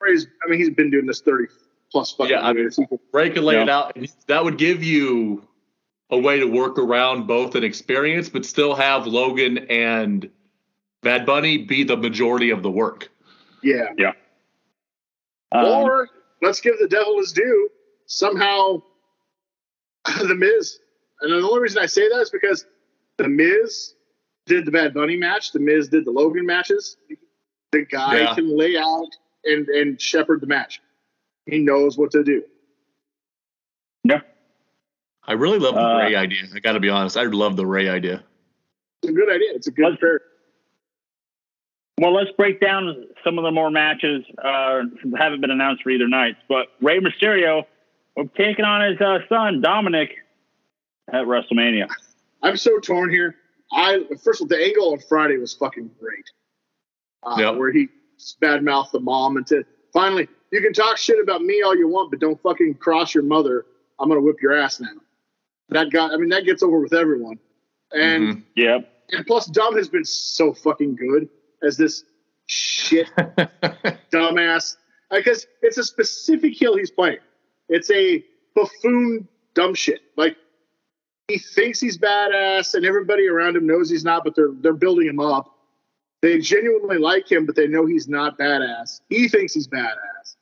[0.00, 0.26] Rey's.
[0.44, 1.46] I mean, he's been doing this thirty
[1.90, 2.76] plus fucking Yeah, I mean, years.
[2.76, 3.62] He could- Rey could lay Yeah.
[3.64, 3.96] it out.
[3.96, 5.46] and That would give you
[6.10, 10.30] a way to work around both an experience, but still have Logan and
[11.02, 13.08] Bad Bunny be the majority of the work.
[13.62, 14.12] yeah.
[15.52, 16.08] Um, or
[16.42, 17.68] let's give the devil his due.
[18.06, 18.82] Somehow,
[20.26, 20.78] the Miz.
[21.20, 22.64] And the only reason I say that is because
[23.18, 23.94] the Miz
[24.50, 25.52] did the Bad Bunny match.
[25.52, 26.96] The Miz did the Logan matches.
[27.72, 28.34] The guy Yeah.
[28.34, 29.08] can lay out
[29.44, 30.82] and and shepherd the match.
[31.46, 32.44] He knows what to do.
[34.04, 34.20] yeah.
[35.26, 36.38] I really love the Uh, Rey idea.
[36.54, 37.16] I got to be honest.
[37.16, 38.24] I love the Rey idea.
[39.02, 39.48] It's a good idea.
[39.54, 40.20] It's a good Let's- pair.
[41.98, 45.90] Well, let's break down some of the more matches uh, that haven't been announced for
[45.90, 46.38] either nights.
[46.48, 47.64] But Rey Mysterio
[48.36, 50.16] taking on his uh, son Dominic
[51.12, 51.88] at WrestleMania.
[52.42, 53.36] I'm so torn here.
[53.72, 56.24] I first of all, the angle on Friday was fucking great.
[57.22, 57.56] Uh, Yep.
[57.56, 57.88] Where he
[58.42, 62.10] badmouthed the mom and said, "Finally, you can talk shit about me all you want,
[62.10, 63.66] but don't fucking cross your mother.
[63.98, 64.88] I'm gonna whip your ass now."
[65.68, 66.12] That got.
[66.12, 67.38] I mean, that gets over with everyone.
[67.92, 68.42] And Mhm.
[68.56, 68.92] Yep.
[69.10, 71.28] and plus, Dom has been so fucking good
[71.62, 72.04] as this
[72.46, 73.06] shit
[74.12, 74.76] dumbass
[75.10, 77.18] because it's a specific heel he's playing.
[77.68, 78.24] It's a
[78.54, 80.00] buffoon dumb shit.
[80.16, 80.36] Like
[81.30, 85.06] he thinks he's badass, and everybody around him knows he's not, but they're they're building
[85.06, 85.56] him up.
[86.22, 89.00] They genuinely like him, but they know he's not badass.
[89.08, 90.36] He thinks he's badass.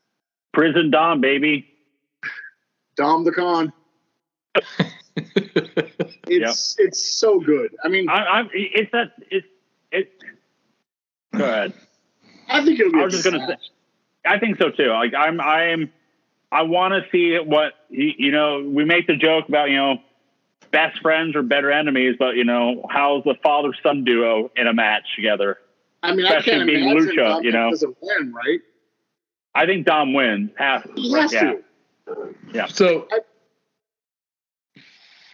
[0.52, 1.68] Prison Dom, baby.
[2.96, 3.72] Dom the con.
[6.30, 7.74] It's it's so good.
[7.82, 8.50] I mean, I, I'm.
[8.52, 9.12] It's that.
[9.30, 9.46] It's.
[9.90, 10.12] It.
[11.34, 11.72] Go ahead.
[12.48, 12.98] I think it'll be.
[12.98, 13.56] I a was just gonna say-
[14.24, 14.88] I think so too.
[14.90, 15.40] Like I'm.
[15.40, 15.90] I'm.
[16.52, 18.62] I want to see what you you know.
[18.64, 19.98] We make the joke about you know,
[20.70, 24.72] best friends or better enemies, but you know, how's the father son duo in a
[24.72, 25.58] match together?
[26.02, 27.70] I mean, I especially can't being imagine Lucha, Dom you know.
[27.70, 28.60] doesn't win, right?
[29.54, 30.50] I think Dom wins.
[30.56, 30.86] Half.
[30.94, 32.66] He has yeah.
[32.66, 32.72] to.
[32.72, 33.20] so, I-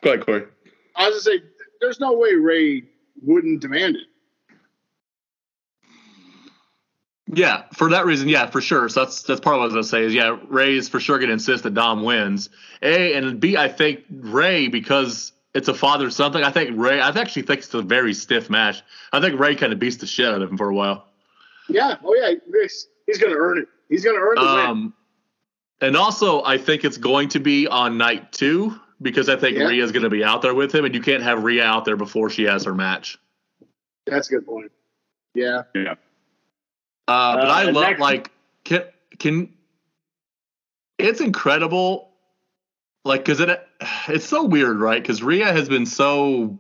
[0.03, 0.45] go ahead, Corey.
[0.97, 1.45] I was gonna say,
[1.81, 2.85] there's no way Rey
[3.23, 4.07] wouldn't demand it.
[7.37, 8.89] Yeah, for that reason, yeah, for sure.
[8.89, 11.01] So that's that's part of what I was gonna say is yeah, Rey is for
[11.01, 12.51] sure gonna insist that Dom wins.
[12.83, 16.45] A and B, I think Rey because it's a father son thing.
[16.45, 17.01] I think Rey.
[17.01, 18.83] I actually think it's a very stiff match.
[19.13, 21.07] I think Rey kind of beats the shit out of him for a while.
[21.69, 21.97] Yeah.
[22.05, 22.35] Oh yeah.
[22.63, 23.69] He's, he's gonna earn it.
[23.89, 24.67] He's gonna earn the win.
[24.67, 24.95] Um,
[25.81, 29.65] and also, I think it's going to be on night two because I think Yeah.
[29.67, 31.97] Rhea's going to be out there with him, and you can't have Rhea out there
[31.97, 33.19] before she has her match.
[34.07, 34.73] That's a good point.
[35.35, 35.63] Yeah.
[35.75, 35.95] Yeah.
[37.07, 38.31] Uh, but Uh, I love next- like
[38.65, 38.85] can
[39.19, 39.53] can
[40.99, 42.11] it's incredible
[43.05, 43.69] like because it
[44.09, 46.59] it's so weird right because Rhea has been so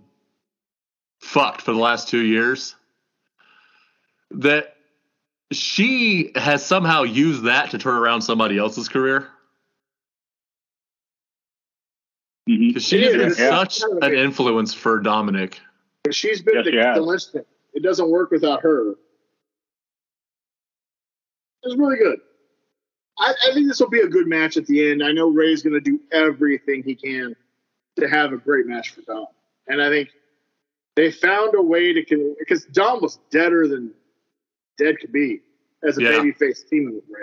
[1.20, 2.74] fucked for the last two years
[4.32, 4.76] that
[5.52, 9.28] she has somehow used that to turn around somebody else's career
[12.48, 12.74] Mhm.
[12.74, 13.50] 'Cause she's Yeah, been yeah.
[13.64, 15.60] such an influence for Dominic.
[16.10, 17.44] She's been Yes, the, she the linchpin.
[17.72, 18.96] It doesn't work without her.
[21.64, 22.20] It was really good.
[23.18, 25.02] I, I think this will be a good match at the end.
[25.02, 27.34] I know Rey's going to do everything he can
[27.98, 29.26] to have a great match for Dom,
[29.68, 30.10] and I think
[30.96, 33.92] they found a way to because Dom was deader than
[34.78, 35.40] dead could be
[35.86, 36.10] as a Yeah.
[36.10, 37.22] babyface teaming with Rey.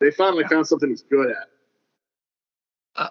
[0.00, 1.48] They finally found something he's good at.
[2.96, 3.08] Uh,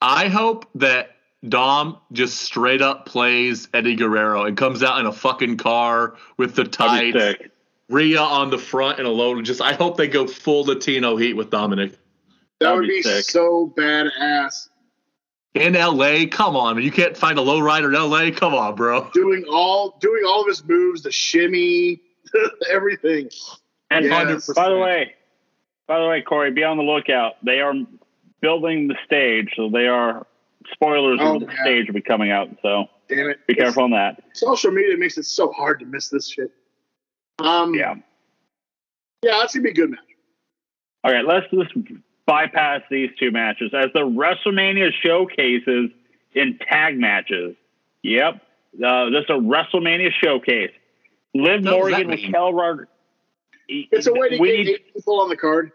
[0.00, 1.16] I hope that
[1.48, 6.54] Dom just straight up plays Eddie Guerrero and comes out in a fucking car with
[6.54, 7.50] the That'd tights, sick.
[7.90, 9.44] Rhea on the front and alone.
[9.44, 11.92] Just I hope they go full Latino heat with Dominic.
[12.60, 13.24] That That'd be be sick.
[13.24, 14.68] so badass.
[15.54, 16.84] In LA, come on, man.
[16.84, 18.30] You can't find a low rider in LA?
[18.32, 19.08] Come on, bro.
[19.12, 22.00] Doing all doing all of his moves, the shimmy,
[22.70, 23.28] everything.
[23.90, 24.50] And Yes.
[24.52, 25.12] by the way,
[25.86, 27.34] by the way, Corey, be on the lookout.
[27.44, 27.74] They are
[28.40, 30.26] building the stage, so they are
[30.72, 31.62] spoilers Oh, of the yeah.
[31.62, 32.48] stage will be coming out.
[32.62, 33.46] So Damn it.
[33.46, 34.22] be careful on that.
[34.32, 36.50] Social media makes it so hard to miss this shit.
[37.38, 37.94] Um Yeah.
[39.22, 40.00] yeah, that's gonna be a good match.
[41.02, 41.72] All right, let's just
[42.26, 45.90] bypass these two matches as the WrestleMania showcases
[46.32, 47.54] in tag matches.
[48.02, 48.34] Yep,
[48.84, 50.72] uh, this is a WrestleMania showcase.
[51.34, 52.26] Liv What Morgan, that mean?
[52.26, 52.86] Raquel Rod-
[53.68, 55.72] It's a way to we get people on the card.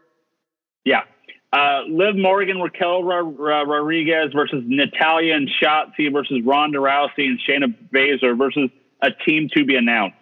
[0.86, 1.04] Yeah.
[1.52, 7.40] Uh, Liv Morgan, Raquel Ro- Ro- Rodriguez versus Natalya and Shotzi versus Ronda Rousey and
[7.40, 8.70] Shayna Baszler versus
[9.02, 10.16] a team to be announced.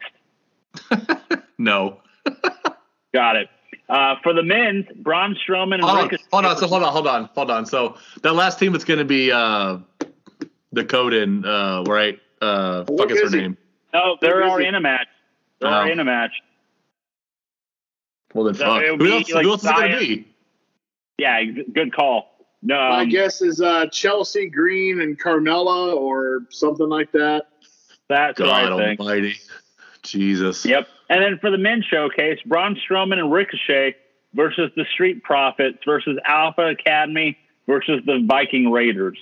[1.58, 2.02] No.
[3.14, 3.50] Got it.
[3.90, 7.08] Uh, for the men's, Braun Strowman and Hold on, hold on, so hold on, hold
[7.08, 7.66] on, hold on.
[7.66, 9.78] So that last team is going to be uh,
[10.74, 12.20] Dakota and uh, right.
[12.42, 13.44] Uh, What fuck is her he?
[13.44, 13.58] name?
[13.94, 15.08] No, they're Who is already in a match.
[15.60, 16.32] They're already in a match.
[18.34, 18.84] Well then, So fuck.
[18.84, 20.28] it'll Who be else, like who else is it going to be?
[21.18, 21.44] Yeah,
[21.74, 22.46] good call.
[22.62, 27.46] No, My um, guess is uh, Chelsea Green and Carmella or something like that.
[28.10, 29.00] that's what God I think.
[29.00, 29.36] Almighty,
[30.04, 30.66] Jesus.
[30.66, 30.88] Yep.
[31.10, 33.96] And then for the men's showcase, Braun Strowman and Ricochet
[34.34, 39.18] versus the Street Profits versus Alpha Academy versus the Viking Raiders.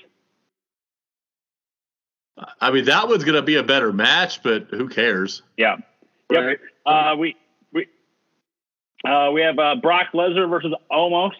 [2.60, 5.41] I mean, that one's going to be a better match, but who cares?
[5.57, 5.78] Yeah.
[6.32, 6.44] Yep.
[6.44, 6.60] Right?
[6.86, 7.36] Uh, we
[7.72, 7.88] we
[9.07, 11.32] uh, we have uh, Brock Lesnar versus Omos.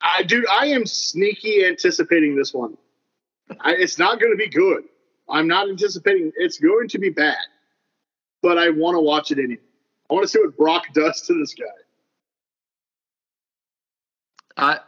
[0.00, 2.76] I dude, I am sneaky anticipating this one.
[3.60, 4.84] I, it's not going to be good.
[5.28, 7.36] I'm not anticipating it's going to be bad,
[8.42, 9.60] but I want to watch it anyway.
[10.10, 11.64] I want to see what Brock does to this guy.
[14.56, 14.80] I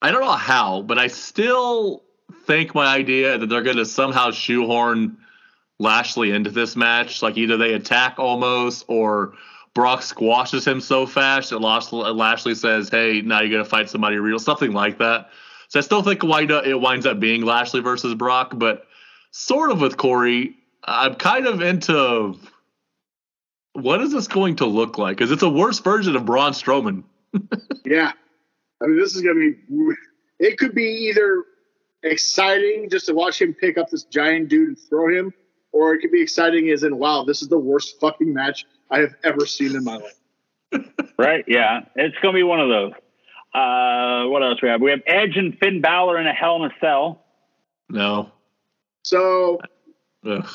[0.00, 2.04] I don't know how, but I still
[2.44, 5.18] think my idea that they're going to somehow shoehorn
[5.80, 9.34] Lashley into this match, like either they attack Omos or
[9.74, 14.16] Brock squashes him so fast that Lashley says, "Hey, now you're going to fight somebody
[14.16, 15.30] real," something like that.
[15.68, 18.86] So I still think it winds up being Lashley versus Brock, but
[19.30, 22.38] sort of with Corey, I'm kind of into
[23.72, 25.16] what is this going to look like?
[25.16, 27.04] Because it's a worse version of Braun Strowman.
[27.84, 28.12] Yeah.
[28.82, 29.94] I mean, this is going to be,
[30.38, 31.44] it could be either
[32.02, 35.32] exciting just to watch him pick up this giant dude and throw him,
[35.72, 38.98] or it could be exciting as in, wow, this is the worst fucking match I
[38.98, 40.84] have ever seen in my life.
[41.18, 41.44] Right?
[41.48, 41.80] Yeah.
[41.96, 42.92] It's going to be one of those.
[43.54, 44.82] Uh, what else we have?
[44.82, 47.24] We have Edge and Finn Balor in a Hell in a Cell.
[47.88, 48.30] No.
[49.02, 49.58] So,
[50.26, 50.48] Ugh.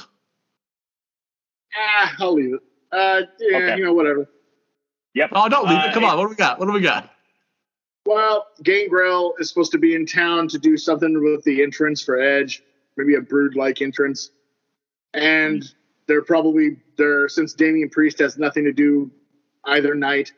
[1.77, 2.61] Ah, I'll leave it.
[2.91, 3.77] Uh, yeah, Okay.
[3.77, 4.27] you know, whatever.
[5.15, 5.29] Yep.
[5.33, 5.93] Oh, don't leave Uh, it.
[5.93, 6.17] Come on.
[6.17, 6.59] What do we got?
[6.59, 7.09] What do we got?
[8.05, 12.19] Well, Gangrel is supposed to be in town to do something with the entrance for
[12.19, 12.61] Edge,
[12.97, 14.31] maybe a brood like entrance.
[15.13, 15.63] And
[16.07, 19.09] they're probably they're since Damian Priest has nothing to do
[19.65, 20.33] either night,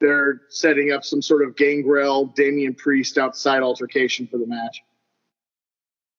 [0.00, 4.80] they're setting up some sort of Gangrel Damian Priest outside altercation for the match.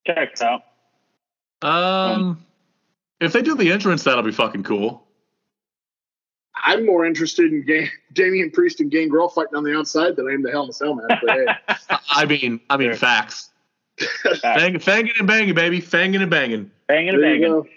[0.05, 0.63] Checks out.
[1.61, 2.43] Um,
[3.21, 5.07] if they do the entrance, that'll be fucking cool.
[6.63, 10.33] I'm more interested in Ga- Damian Priest and Gangrel fighting on the outside than I
[10.33, 11.19] am the Hell in a Cell match.
[11.25, 11.45] But hey,
[12.09, 12.97] I mean, I mean, Sure.
[12.97, 13.49] facts.
[14.41, 15.79] Fang, fanging and banging, baby.
[15.81, 16.71] Fanging and banging.
[16.87, 17.69] Banging and banging.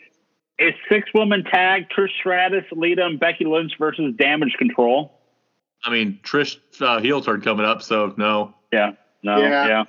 [0.58, 5.12] It's six woman tag, Trish Stratus, Lita, and Becky Lynch versus Damage Control.
[5.84, 8.54] I mean, Trish uh, heel turn coming up, so no.
[8.72, 8.92] Yeah.
[9.22, 9.38] No.
[9.38, 9.66] Yeah.
[9.66, 9.84] Yeah.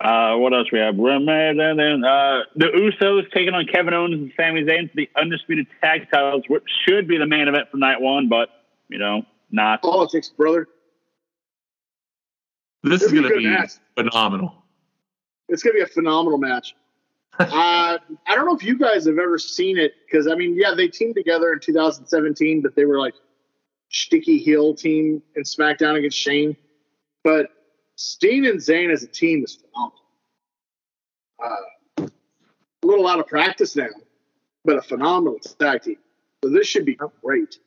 [0.00, 0.94] Uh, what else we have?
[0.96, 5.66] And then uh, the Usos taking on Kevin Owens and Sami Zayn for the undisputed
[5.80, 8.48] tag titles, which should be the main event for night one, but
[8.88, 9.82] you know, not.
[9.82, 10.68] Politics, brother.
[12.84, 14.54] This is It'll be going to a good be phenomenal.
[15.48, 16.76] It's gonna be a phenomenal match.
[17.38, 20.74] uh, I don't know if you guys have ever seen it because I mean, yeah,
[20.76, 23.14] they teamed together in 2017, but they were like
[23.90, 26.56] sticky heel team in SmackDown against Shane.
[27.24, 27.50] But
[27.98, 30.02] Steen and Zayn as a team is phenomenal.
[31.42, 33.88] uh, a little out of practice now,
[34.64, 35.96] but a phenomenal tag team.
[36.44, 37.58] So this should be great.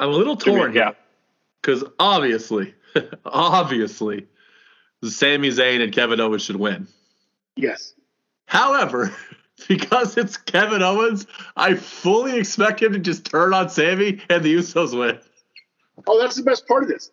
[0.00, 0.94] I'm a little torn yeah.
[1.62, 2.74] because obviously,
[3.24, 4.26] obviously,
[5.04, 6.88] Sami Zayn and Kevin Owens should win.
[7.54, 7.94] Yes.
[8.46, 9.14] However,
[9.68, 14.52] because it's Kevin Owens, I fully expect him to just turn on Sami and the
[14.52, 15.20] Usos win.
[16.08, 17.12] Oh, that's the best part of this.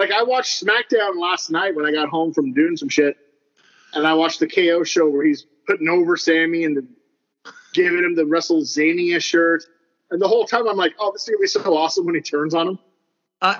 [0.00, 3.18] Like I watched SmackDown last night when I got home from doing some shit,
[3.92, 6.86] and I watched the KO show where he's putting over Sami and the,
[7.74, 9.62] giving him the WrestleZania shirt.
[10.10, 12.22] And the whole time I'm like, oh, this is gonna be so awesome when he
[12.22, 12.78] turns on him.
[13.42, 13.56] Uh,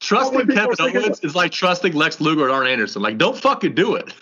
[0.00, 3.02] trusting people Kevin are Owens is like trusting Lex Luger and Arn Anderson.
[3.02, 4.14] Like, don't fucking do it.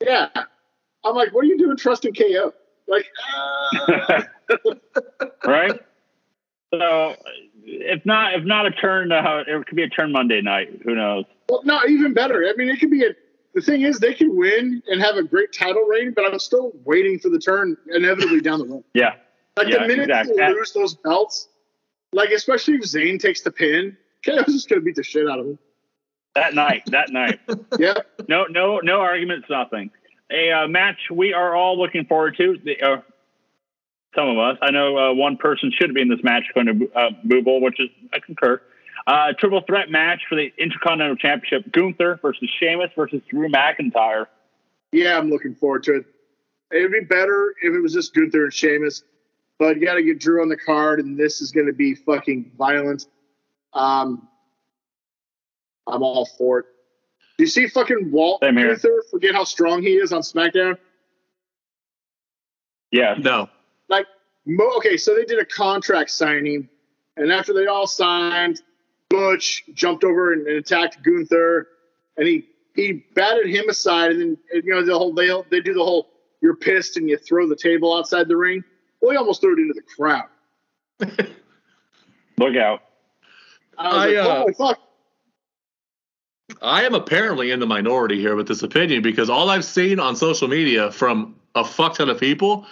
[0.00, 0.30] Yeah.
[1.04, 2.54] I'm like, what are you doing trusting KO?
[2.88, 3.04] Like,
[3.88, 4.22] uh,
[5.44, 5.80] right?
[6.72, 7.16] So
[7.72, 10.80] if not if not a turn, uh, it could be a turn Monday night.
[10.84, 11.24] Who knows?
[11.48, 12.46] well, no, even better.
[12.48, 13.10] I mean, it could be a.
[13.54, 16.70] The thing is, they can win and have a great title reign, but I'm still
[16.84, 18.84] waiting for the turn inevitably down the road.
[18.94, 19.14] Yeah,
[19.56, 20.36] Like Yeah, the minute exactly.
[20.38, 21.48] you lose those belts,
[22.12, 25.46] like especially if Zayn takes the pin, KO's just gonna beat the shit out of
[25.46, 25.58] him.
[26.36, 27.40] that night, that night.
[27.78, 27.94] Yeah.
[28.28, 29.90] No, no, no arguments, nothing.
[30.30, 32.56] A uh, match we are all looking forward to.
[32.64, 33.00] The, uh,
[34.14, 34.58] some of us.
[34.60, 37.78] I know uh, one person should be in this match going to uh, Booble, which
[37.80, 38.60] is I concur.
[39.06, 44.26] Uh, triple threat match for the Intercontinental Championship: Gunther versus Sheamus versus Drew McIntyre.
[44.92, 46.06] Yeah, I'm looking forward to it.
[46.72, 49.02] It'd be better if it was just Gunther and Sheamus,
[49.58, 51.94] but you got to get Drew on the card, and this is going to be
[51.94, 53.06] fucking violent.
[53.72, 54.28] Um,
[55.86, 56.66] I'm all for it.
[57.38, 58.68] Do you see fucking Walt Same here.
[58.68, 60.76] Gunther forget how strong he is on SmackDown?
[62.90, 63.14] Yeah.
[63.18, 63.48] No.
[64.46, 66.68] Like, mo- okay, so they did a contract signing,
[67.16, 68.62] and after they all signed,
[69.08, 71.68] Butch jumped over and, and attacked Gunther,
[72.16, 75.74] and he he batted him aside, and then you know the whole they they do
[75.74, 76.10] the whole
[76.40, 78.64] you're pissed and you throw the table outside the ring.
[79.00, 80.28] Well, he almost threw it into the crowd.
[82.38, 82.82] Look out.
[83.76, 84.78] I I, like, uh, holy fuck!
[86.62, 90.16] I am apparently in the minority here with this opinion because all I've seen on
[90.16, 92.66] social media from a fuck ton of people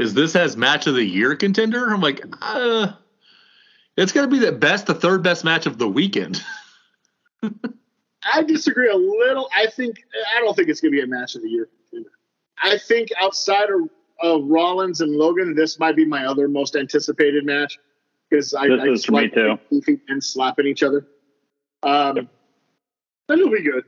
[0.00, 1.92] is this has match of the year contender.
[1.92, 2.92] I'm like, uh,
[3.96, 6.42] it's going to be the best, the third best match of the weekend.
[7.42, 9.48] I disagree a little.
[9.54, 9.96] I think
[10.36, 11.68] I don't think it's going to be a match of the year.
[11.90, 12.10] Contender.
[12.62, 13.88] I think outside of,
[14.22, 17.78] of Rollins and Logan, this might be my other most anticipated match
[18.28, 19.58] because I, This I just for like too.
[19.70, 21.06] goofy and slapping each other.
[21.82, 22.28] Um,
[23.28, 23.84] that'll be good.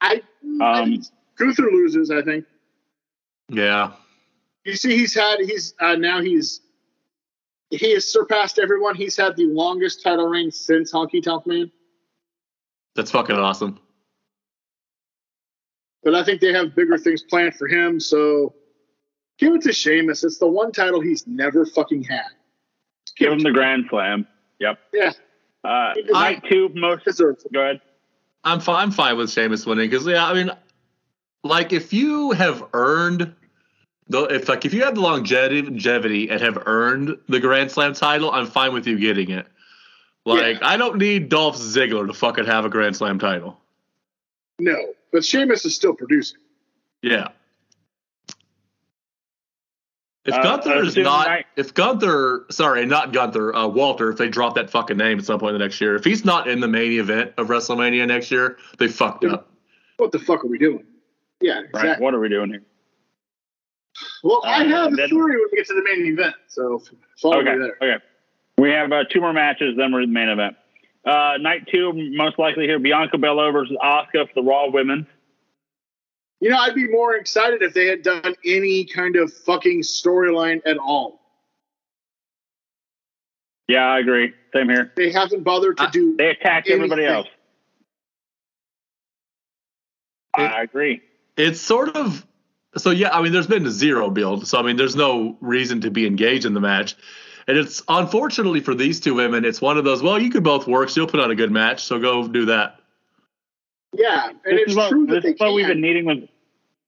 [0.00, 0.22] I,
[0.60, 1.02] I Um,
[1.36, 2.10] Gunther loses.
[2.10, 2.44] I think
[3.48, 3.92] Yeah.
[4.68, 6.60] You see he's had he's uh, now he's
[7.70, 8.94] he has surpassed everyone.
[8.94, 11.70] He's had the longest title reign since Honky Tonk Man.
[12.96, 13.78] That's fucking awesome.
[16.02, 18.00] but I think they have bigger things planned for him.
[18.00, 18.54] So
[19.38, 20.24] give it to Sheamus.
[20.24, 22.22] It's the one title he's never fucking had.
[23.16, 24.26] Give him the Grand Slam.
[24.60, 24.78] Yep.
[24.92, 25.12] Yeah,
[25.64, 27.04] Uh, I- night two most.
[27.04, 27.44] deserves.
[27.52, 27.80] Go ahead.
[28.44, 28.82] I'm fine.
[28.84, 30.50] I'm fine with Sheamus winning because yeah, I mean,
[31.44, 33.37] like if you have earned the
[34.10, 38.30] if like if you have the longevity longevity and have earned the Grand Slam title,
[38.30, 39.46] I'm fine with you getting it.
[40.24, 43.58] Like I don't need Dolph Ziggler to fucking have a Grand Slam title.
[44.58, 44.76] No,
[45.12, 46.38] but Sheamus is still producing.
[47.02, 47.28] Yeah.
[50.24, 54.28] If Uh, Gunther is not, night- if Gunther, sorry, not Gunther, uh, Walter, if they
[54.28, 56.60] drop that fucking name at some point in the next year, if he's not in
[56.60, 59.48] the main event of WrestleMania next year, they fucked up.
[59.96, 60.84] What the fuck are we doing?
[61.40, 61.64] Yeah, Right.
[61.70, 62.04] exactly.
[62.04, 62.62] What are we doing here?
[64.22, 66.34] Well, I Uh, have a then- theory when we get to the main event.
[66.48, 66.82] So
[67.20, 67.54] follow Okay.
[67.54, 67.76] me there.
[67.94, 68.04] Okay.
[68.58, 70.56] We have uh, two more matches, then we're in the main event.
[71.04, 75.06] Uh, night two, most likely here, Bianca Belair versus Asuka for the Raw Women.
[76.40, 80.60] You know, I'd be more excited if they had done any kind of fucking storyline
[80.66, 81.20] at all.
[83.68, 84.32] Yeah, I agree.
[84.54, 84.92] Same here.
[84.96, 86.16] They haven't bothered to Uh, do.
[86.16, 87.26] They attacked everybody Anything.
[87.26, 87.28] else.
[90.34, 91.02] I agree.
[91.36, 92.24] It's sort of
[92.76, 93.10] so yeah.
[93.10, 96.06] I mean, there's been a zero build, so I mean, there's no reason to be
[96.06, 96.94] engaged in the match.
[97.46, 100.02] And it's unfortunately for these two women, it's one of those.
[100.02, 102.44] Well, you could both work, so you'll put on a good match, so go do
[102.46, 102.80] that.
[103.94, 106.04] Yeah, and This it's is what, true that this they is what we've been needing
[106.04, 106.28] with.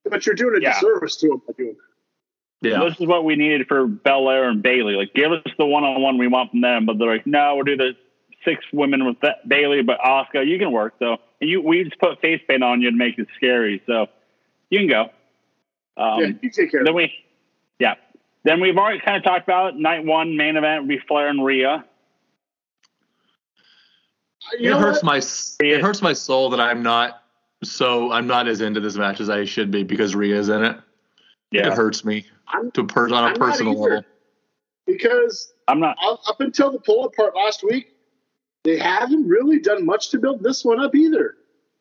[0.05, 0.74] but you're doing a Yeah.
[0.74, 1.77] disservice to them by doing
[2.62, 2.69] that.
[2.69, 4.94] Yeah, This is what we needed for Belair and Bayley.
[4.97, 6.85] Like, give us the one-on-one we want from them.
[6.85, 7.97] But they're like, no, we'll do the
[8.44, 10.94] six women with that Bayley, but Asuka, you can work.
[10.98, 13.82] So, and you, we just put face paint on you to make it scary.
[13.86, 14.09] So,
[14.69, 15.11] you can go.
[15.96, 16.96] Um, yeah, you take care Then it.
[16.96, 17.12] we,
[17.78, 17.94] yeah.
[18.44, 19.80] Then we've already kind of talked about it.
[19.80, 21.84] night one main event would be Flair and Rhea.
[24.58, 25.04] You it hurts what?
[25.04, 27.22] my s- it hurts my soul that I'm not
[27.62, 30.76] so I'm not as into this match as I should be because Rhea's in it.
[31.52, 34.02] Yeah, It hurts me I'm, to per- on a I'm personal level.
[34.86, 35.96] because I'm not.
[36.02, 37.92] up up until the pull apart last week,
[38.64, 41.34] they haven't really done much to build this one up either.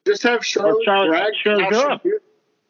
[0.06, 2.02] Just have Charlotte, Charlotte- brag Charlotte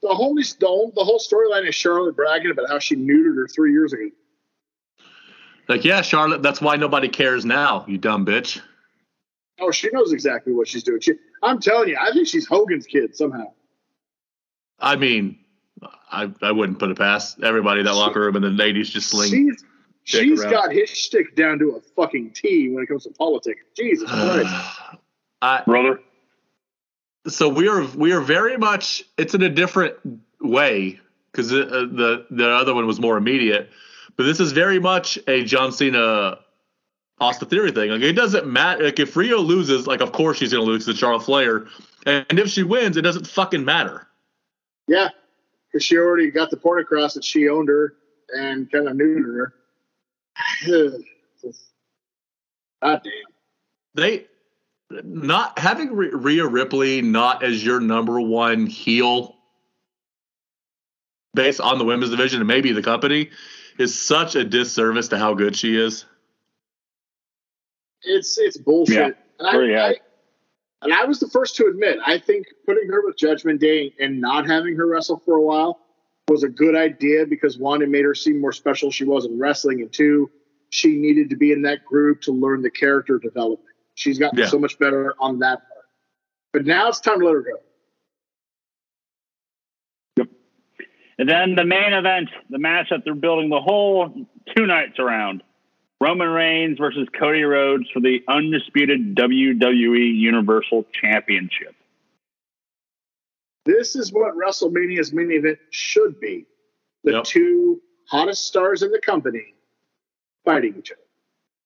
[0.01, 3.47] the whole the whole, the whole storyline is Charlotte bragging about how she neutered her
[3.47, 4.09] three years ago.
[5.67, 8.59] Like, yeah, Charlotte, that's why nobody cares now, you dumb bitch.
[9.59, 11.01] Oh, she knows exactly what she's doing.
[11.01, 11.13] She,
[11.43, 13.51] I'm telling you, I think she's Hogan's kid somehow.
[14.79, 15.37] I mean,
[16.11, 19.09] I, I wouldn't put it past everybody in that locker room in the 80s just
[19.09, 19.29] sling.
[19.29, 19.63] She's
[20.05, 20.51] dick she's around.
[20.51, 23.61] got his shtick down to a fucking T when it comes to politics.
[23.75, 24.53] Jesus Christ.
[25.41, 25.99] I, brother.
[27.29, 29.95] So we are we are very much it's in a different
[30.41, 30.99] way
[31.31, 33.69] because the, uh, the the other one was more immediate,
[34.15, 36.39] but this is very much a John Cena
[37.19, 37.91] Austin Theory thing.
[37.91, 38.85] Like it doesn't matter.
[38.85, 41.67] Like if Rhea loses, like of course she's gonna lose to Charlotte Flair,
[42.05, 44.07] and if she wins, it doesn't fucking matter.
[44.87, 45.09] Yeah,
[45.71, 47.93] because she already got the point across that she owned her
[48.35, 49.53] and kind of neutered her.
[52.81, 53.13] God damn.
[53.95, 54.25] They
[54.89, 59.35] not having Rhea Rhea Ripley not as your number one heel
[61.33, 63.29] based on the women's division and maybe the company
[63.77, 66.05] is such a disservice to how good she is.
[68.01, 69.17] It's it's bullshit.
[69.39, 69.95] Yeah, and, I, I,
[70.81, 74.19] and I was the first to admit, I think putting her with Judgment Day and
[74.19, 75.79] not having her wrestle for a while
[76.27, 79.39] was a good idea because one, it made her seem more special she was in
[79.39, 80.29] wrestling, and two,
[80.69, 83.68] she needed to be in that group to learn the character development.
[83.99, 84.45] She's gotten Yeah.
[84.45, 85.85] so much better on that part.
[86.53, 87.57] But now it's time to let her go.
[91.17, 95.43] And then the main event, the match that they're building the whole two nights around.
[95.99, 101.75] Roman Reigns versus Cody Rhodes for the undisputed WWE Universal Championship.
[103.65, 106.45] This is what WrestleMania's main event should be.
[107.03, 107.23] The Yep.
[107.25, 109.55] two hottest stars in the company
[110.45, 111.01] fighting each other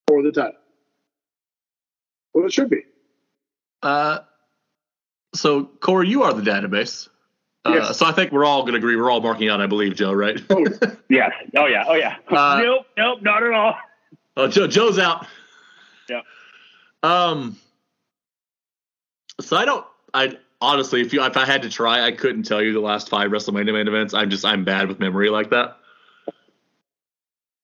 [0.08, 0.60] for the title.
[2.34, 2.84] Well, it should be.
[3.82, 4.20] Uh,
[5.36, 7.08] so Corey, you are the database.
[7.66, 7.98] Uh, Yes.
[7.98, 8.96] So I think we're all going to agree.
[8.96, 10.40] We're all marking out, I believe, Joe, right?
[10.50, 10.66] Oh,
[11.10, 11.32] Yes.
[11.56, 11.86] Oh yeah.
[11.88, 12.18] Oh yeah.
[12.28, 12.86] Uh, nope.
[12.98, 13.22] Nope.
[13.22, 13.76] Not at all.
[14.36, 15.26] Oh, Joe, Joe's out.
[16.10, 16.22] Yeah.
[17.04, 17.58] Um.
[19.42, 19.86] So I don't.
[20.14, 23.10] I honestly, if you if I had to try, I couldn't tell you the last
[23.10, 24.14] five WrestleMania main events.
[24.14, 25.78] I'm just I'm bad with memory like that.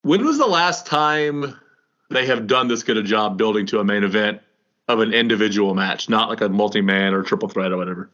[0.04, 1.60] When was the last time
[2.10, 4.41] they have done this good a job building to a main event
[4.90, 8.10] of an individual match, not like a multi-man or triple threat or whatever?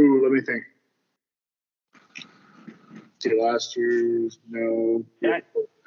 [0.00, 0.62] ooh, let me think.
[3.20, 5.04] See, last year's no.
[5.20, 5.40] Yeah.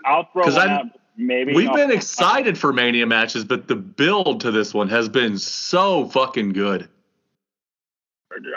[0.06, 0.86] I'll throw 'Cause one out.
[1.20, 5.38] Maybe We've been excited for Mania matches, but the build to this one has been
[5.40, 6.88] so fucking good.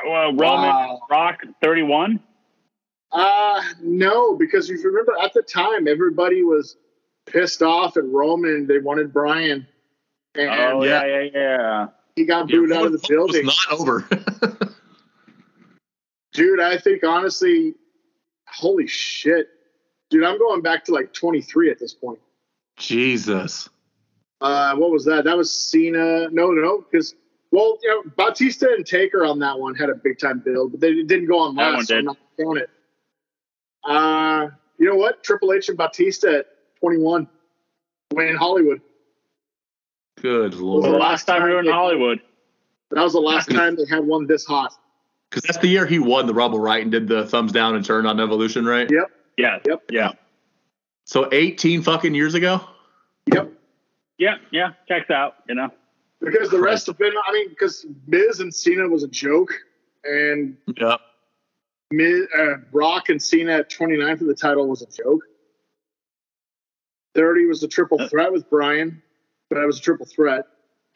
[0.07, 1.01] Well, Roman Wow.
[1.11, 2.21] Rock 31.
[3.13, 6.77] Uh no, because if you remember at the time, everybody was
[7.27, 8.67] pissed off at Roman.
[8.67, 9.67] They wanted Bryan,
[10.35, 11.05] and Oh yeah.
[11.05, 11.87] yeah, yeah, yeah.
[12.17, 13.47] he got booed out of the It was building.
[13.47, 14.09] not over.
[16.33, 17.75] Dude, I think honestly,
[18.47, 19.49] holy shit.
[20.11, 22.21] Dude, I'm going back to like 23 at this point.
[22.77, 23.69] Jesus.
[24.41, 25.25] Uh, what was that?
[25.25, 26.29] That was Cena.
[26.31, 27.15] No, no, no, because
[27.53, 30.81] well, you know, Batista and Taker on that one had a big time build, but
[30.81, 31.89] they didn't go on last.
[31.89, 32.19] That one last.
[32.39, 32.55] so I'm did.
[32.55, 32.71] not it.
[33.85, 34.49] Uh,
[34.79, 35.23] you know what?
[35.25, 36.47] Triple H and Batista at
[36.81, 37.29] 21,
[38.17, 38.81] in Hollywood.
[40.21, 42.21] Good It was the last time we were in Hollywood.
[42.91, 44.75] That was the last time they had one this hot.
[45.31, 46.83] Because that's the year he won the Rumble, right?
[46.83, 48.91] And did the thumbs down and turn on Evolution, right?
[48.91, 49.59] Yep, Yeah.
[49.65, 49.83] Yep.
[49.91, 50.13] Yeah.
[51.05, 52.61] So 18 fucking years ago?
[53.33, 53.53] yep.
[54.19, 54.37] Yeah.
[54.51, 54.73] Yeah.
[54.89, 55.37] Checks out.
[55.49, 55.71] You know.
[56.21, 59.55] Because the rest have been, I mean, because Miz and Cena was a joke,
[60.05, 60.97] and Yeah.
[61.93, 65.23] Miz, uh, Brock and Cena at 29 for the title was a joke.
[67.15, 69.03] 30 was a triple threat with Bryan,
[69.51, 70.47] but I was a triple threat.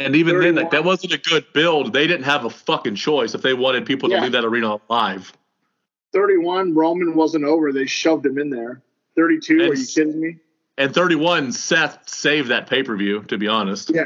[0.01, 1.93] And even then, like that wasn't a good build.
[1.93, 5.33] They didn't have a fucking choice if they wanted people to leave that arena alive.
[6.13, 7.73] 31, Roman wasn't over.
[7.73, 8.83] They shoved him in there.
[9.17, 10.37] 32, are you kidding me?
[10.79, 13.93] And 31, Seth saved that pay per view, to be honest.
[13.95, 14.05] Yeah.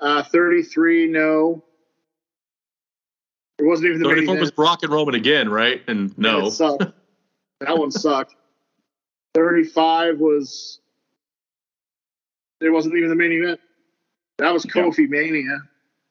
[0.00, 1.64] Uh, 33, no.
[3.58, 4.56] It wasn't even the main 34 was event.
[4.56, 5.82] Brock and Roman again, right?
[5.86, 6.50] And no.
[6.50, 6.92] That
[7.60, 8.34] one sucked.
[9.34, 10.80] 35 was.
[12.60, 13.60] It wasn't even the main event.
[14.38, 15.58] That was Kofi Mania.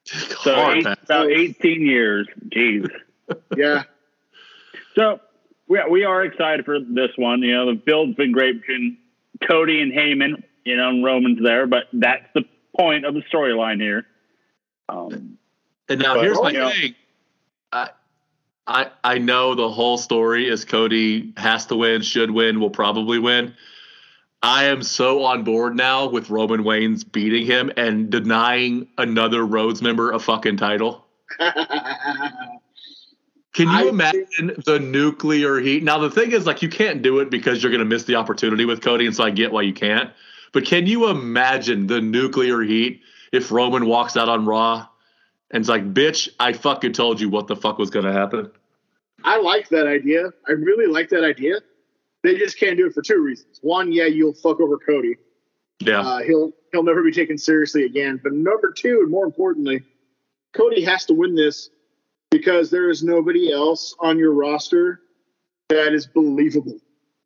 [0.05, 2.27] So Hard eight, about 18 years.
[2.49, 2.89] Jeez.
[3.57, 3.83] Yeah.
[4.93, 5.19] So
[5.67, 7.41] we we are excited for this one.
[7.41, 8.99] You know, the build's been great between
[9.47, 10.43] Cody and Heyman.
[10.63, 12.43] You know, and Roman's there, but that's the
[12.77, 14.05] point of the storyline here.
[14.89, 15.39] Um,
[15.89, 16.69] And now But- here's my yeah.
[16.69, 16.95] thing.
[17.71, 17.89] I,
[18.67, 23.17] I I know the whole story is Cody has to win, should win, will probably
[23.17, 23.55] win.
[24.45, 29.81] I am so on board now with Roman Reigns beating him and denying another Rhodes
[29.81, 31.03] member a fucking title.
[31.39, 32.59] Can
[33.57, 35.81] you I imagine the nuclear heat?
[35.81, 38.17] Now the thing is, like, you can't do it because you're going to miss the
[38.17, 40.11] opportunity with Cody, and so I get why you can't.
[40.53, 43.01] But can you imagine the nuclear heat
[43.31, 44.85] if Roman walks out on Raw
[45.49, 48.51] and it's like, "Bitch, I fucking told you what the fuck was going to happen."
[49.23, 50.29] I like that idea.
[50.47, 51.61] I really like that idea.
[52.25, 53.59] They just can't do it for two reasons.
[53.61, 55.15] One, yeah, you'll fuck over Cody.
[55.79, 58.19] Yeah, Uh, he'll he'll never be taken seriously again.
[58.23, 59.83] But number two, and more importantly,
[60.53, 61.69] Cody has to win this
[62.31, 65.01] because there is nobody else on your roster
[65.69, 66.79] that is believable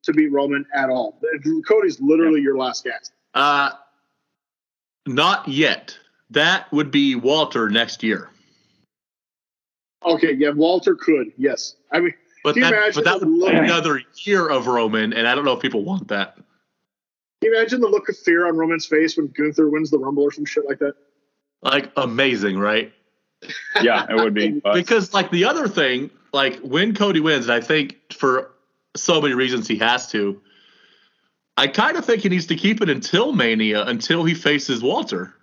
[0.04, 1.22] to beat Roman at all.
[1.68, 3.14] Cody's literally your last gasp.
[3.36, 3.72] uh,
[5.08, 5.98] not yet.
[6.32, 8.30] That would be Walter next year.
[10.06, 11.76] Okay, yeah, Walter could, yes.
[11.92, 12.14] I mean,
[12.44, 15.28] But you that, imagine but that the would be look- another year of Roman, and
[15.28, 16.36] I don't know if people want that.
[16.36, 16.44] can
[17.52, 20.32] you imagine the look of fear on Roman's face when Gunther wins the Rumble or
[20.32, 20.94] some shit like that?
[21.62, 22.94] Like amazing, right?
[23.82, 24.60] Yeah, it would be.
[24.60, 28.52] But because like the other thing, like when Cody wins, and I think for
[28.96, 30.42] so many reasons he has to.
[31.58, 35.34] I kind of think he needs to keep it until Mania, until he faces Walter.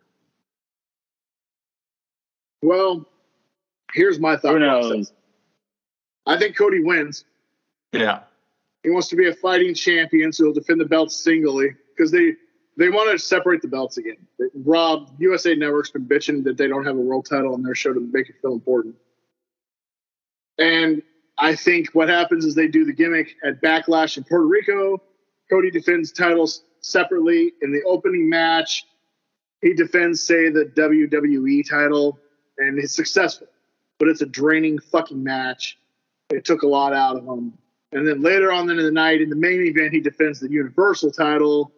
[2.62, 3.06] Well,
[3.92, 4.86] here's my thought who knows?
[4.88, 5.12] process.
[6.26, 7.24] I think Cody wins.
[7.92, 8.20] Yeah.
[8.82, 12.34] He wants to be a fighting champion, so he'll defend the belts singly because they
[12.76, 14.18] they want to separate the belts again.
[14.54, 17.92] Rob, USA Network's been bitching that they don't have a world title on their show
[17.92, 18.94] to make it feel important.
[20.58, 21.02] And
[21.38, 25.02] I think what happens is they do the gimmick at Backlash in Puerto Rico.
[25.50, 28.84] Cody defends titles separately in the opening match.
[29.62, 32.18] He defends, say, the WWE title,
[32.58, 33.46] and he's successful.
[33.98, 35.78] But it's a draining fucking match.
[36.30, 37.52] It took a lot out of him.
[37.92, 41.12] And then later on in the night, in the main event, he defends the Universal
[41.12, 41.72] title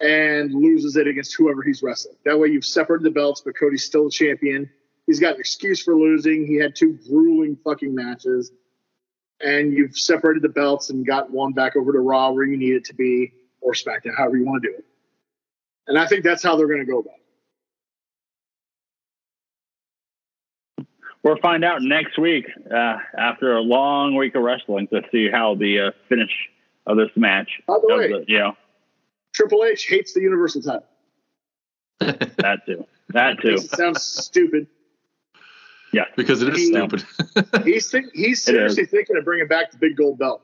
[0.00, 2.16] and loses it against whoever he's wrestling.
[2.24, 4.70] That way, you've separated the belts, but Cody's still a champion.
[5.06, 6.46] He's got an excuse for losing.
[6.46, 8.52] He had two grueling fucking matches.
[9.40, 12.74] And you've separated the belts and got one back over to Raw where you need
[12.74, 14.84] it to be, or SmackDown, however you want to do it.
[15.86, 17.17] And I think that's how they're going to go about it.
[21.22, 25.54] We'll find out next week uh, after a long week of wrestling to see how
[25.56, 26.30] the uh, finish
[26.86, 27.60] of this match.
[27.66, 28.56] By the way, the- you know,
[29.34, 30.86] Triple H hates the Universal title.
[32.00, 32.86] that too.
[33.10, 33.54] That too.
[33.54, 34.66] It sounds stupid.
[35.92, 36.04] Yeah.
[36.16, 37.04] because it is He- stupid.
[37.64, 40.42] He's think, he's seriously thinking of bringing back the big gold belt.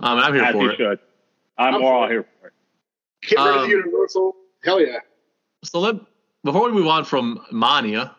[0.00, 0.76] um, I'm here As for you it.
[0.76, 0.98] should.
[1.58, 2.10] I'm, I'm all for it.
[2.12, 2.52] here for it.
[3.28, 4.36] Get rid of Um, the Universal.
[4.64, 4.98] Hell yeah.
[5.64, 5.96] So let
[6.44, 8.14] before we move on from Mania,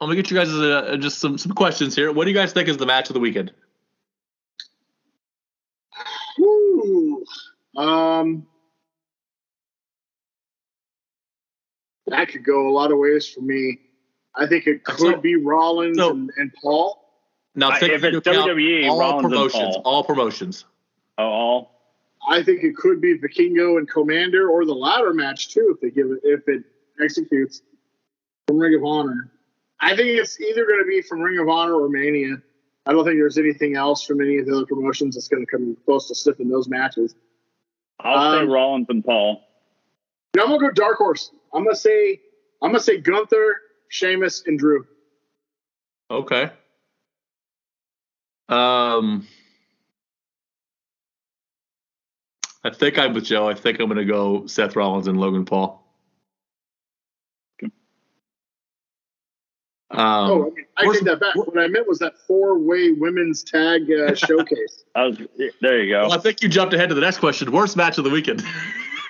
[0.00, 2.12] I'm gonna get you guys uh, just some some questions here.
[2.12, 3.52] What do you guys think is the match of the weekend?
[6.38, 7.24] Woo.
[7.76, 8.46] Um,
[12.06, 13.80] that could go a lot of ways for me.
[14.34, 17.00] I think it could So- be Rollins so- and, and Paul.
[17.54, 19.82] Now, I- take if into it's WWE, all Rollins and promotions, Paul.
[19.84, 20.64] all promotions.
[21.18, 21.70] Oh, all.
[22.28, 25.90] I think it could be Vikingo and Komander or the ladder match too if they
[25.90, 26.64] give it if it
[27.02, 27.62] executes
[28.46, 29.30] from Ring of Honor.
[29.80, 32.36] I think it's either going to be from Ring of Honor or Mania.
[32.86, 35.50] I don't think there's anything else from any of the other promotions that's going to
[35.50, 37.14] come close to sniffing those matches.
[38.00, 39.42] I'll Um, say Rollins and Paul.
[40.34, 41.30] You know, I'm gonna go dark horse.
[41.52, 42.20] I'm gonna say
[42.60, 43.56] I'm gonna say Gunther,
[43.88, 44.84] Sheamus, and Drew.
[46.10, 46.50] Okay.
[48.48, 49.26] Um,
[52.64, 53.48] I think I'm with Joe.
[53.48, 55.83] I think I'm gonna go Seth Rollins and Logan Paul.
[59.94, 61.36] Um, oh, I, mean, I take that back.
[61.36, 64.84] What I meant was that four-way women's tag uh, showcase.
[64.96, 65.18] Was,
[65.60, 66.02] there you go.
[66.08, 67.52] well, I think you jumped ahead to the next question.
[67.52, 68.42] Worst match of the weekend.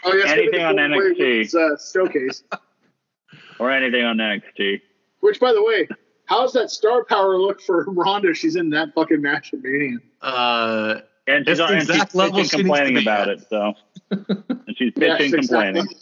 [0.06, 1.18] Oh yes, Anything on NXT.
[1.18, 2.42] women's, uh, showcase.
[3.58, 4.82] Or anything on NXT.
[5.20, 5.88] Which, by the way,
[6.26, 8.34] how's that star power look for Ronda?
[8.34, 9.96] She's in that fucking match at Mania.
[10.20, 10.96] Uh,
[11.26, 13.38] And she's, It's the and she's exact level she complaining about at.
[13.38, 13.46] it.
[13.48, 13.72] So,
[14.10, 15.76] and she's Yeah, bitching she's exact complaining.
[15.76, 15.94] level-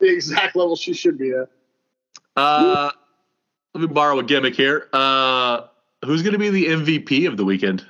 [0.00, 1.48] the exact level she should be at.
[2.36, 2.90] uh,
[3.76, 4.88] let me borrow a gimmick here.
[4.90, 5.66] Uh,
[6.02, 7.84] who's gonna be the MVP of the weekend?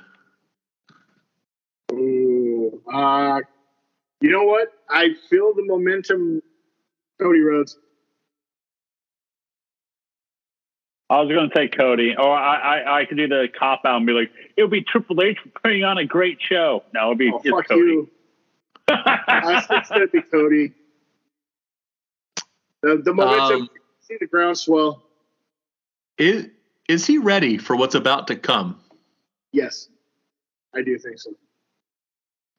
[1.93, 3.39] Ooh, uh,
[4.19, 4.67] you know what?
[4.89, 6.41] I feel the momentum.
[7.21, 7.77] Cody Rhodes.
[11.09, 13.95] I was going to say Cody, or I, I, I could do the cop out
[13.95, 16.83] and be like, it would be Triple H putting on a great show.
[16.93, 17.81] No, it'd be Oh, it's fuck Cody.
[17.81, 18.09] you.
[18.89, 20.73] I think it's gonna be Cody.
[22.83, 23.61] The, the momentum.
[23.61, 23.69] Um,
[24.01, 25.01] see the groundswell.
[26.17, 26.47] Is
[26.87, 28.79] is he ready for what's about to come?
[29.51, 29.89] Yes,
[30.73, 31.31] I do think so.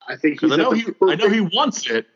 [0.07, 2.07] I think he's I know he the I know he wants it.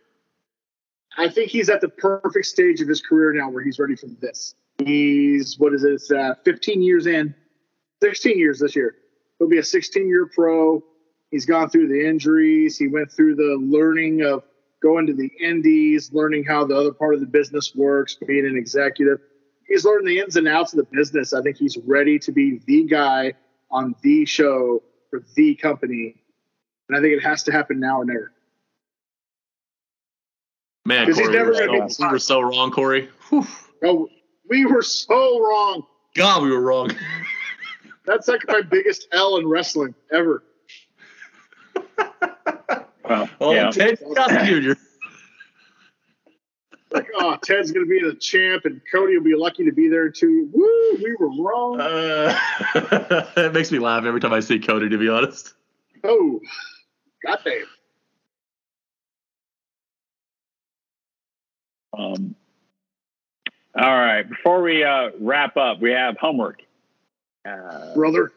[1.17, 4.07] I think he's at the perfect stage of his career now where he's ready for
[4.07, 4.55] this.
[4.79, 6.15] He's what is it?
[6.15, 7.35] Uh, 15 years in,
[8.01, 8.95] 16 years this year.
[9.37, 10.83] He'll be a 16 year pro.
[11.29, 12.77] He's gone through the injuries.
[12.77, 14.43] He went through the learning of
[14.81, 18.57] going to the indies, learning how the other part of the business works, being an
[18.57, 19.19] executive.
[19.73, 21.33] He's learned the ins and outs of the business.
[21.33, 23.33] I think he's ready to be the guy
[23.71, 26.15] on the show for the company.
[26.87, 28.31] And I think it has to happen now or never.
[30.85, 33.09] Man, 'Cause he's Corey, we never were, gonna so, be- we were so wrong, Corey.
[33.29, 33.47] Whew.
[33.83, 34.09] Oh,
[34.47, 35.87] we were so wrong.
[36.13, 36.91] God, we were wrong.
[38.05, 40.43] That's like my biggest L in wrestling ever.
[43.09, 43.71] Well, Oh, yeah.
[43.71, 44.79] Ted DiBiase Jr.
[46.93, 50.09] Like, oh, Ted's gonna be the champ, and Cody will be lucky to be there
[50.09, 50.47] too.
[50.53, 51.81] Woo, we were wrong.
[51.81, 52.37] Uh,
[53.35, 54.89] it makes me laugh every time I see Cody.
[54.89, 55.53] To be honest.
[56.03, 56.39] oh,
[57.25, 57.65] goddamn.
[61.97, 62.35] Um,
[63.75, 64.27] all right.
[64.27, 66.61] Before we uh, wrap up, we have homework.
[67.43, 68.31] Uh, brother.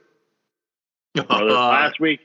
[1.14, 2.20] brother, last week,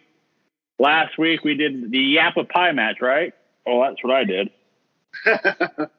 [0.80, 3.34] last week we did the Yappa Pie match, right?
[3.68, 4.50] Oh, that's what I did.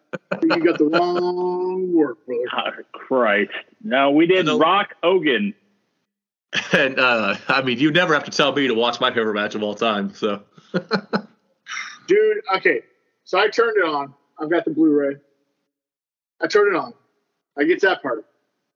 [0.43, 2.43] you got the wrong work, brother.
[2.93, 3.51] Oh, Christ.
[3.83, 4.59] No, we did No.
[4.59, 5.55] Rock Hogan.
[6.75, 9.55] And uh, I mean, you never have to tell me to watch my favorite match
[9.55, 10.13] of all time.
[10.15, 10.43] So
[12.07, 12.83] Dude, okay.
[13.25, 14.13] So I turned it on.
[14.39, 15.17] I've got the Blu-ray.
[16.43, 16.93] I turned it on.
[17.59, 18.27] I get to that part.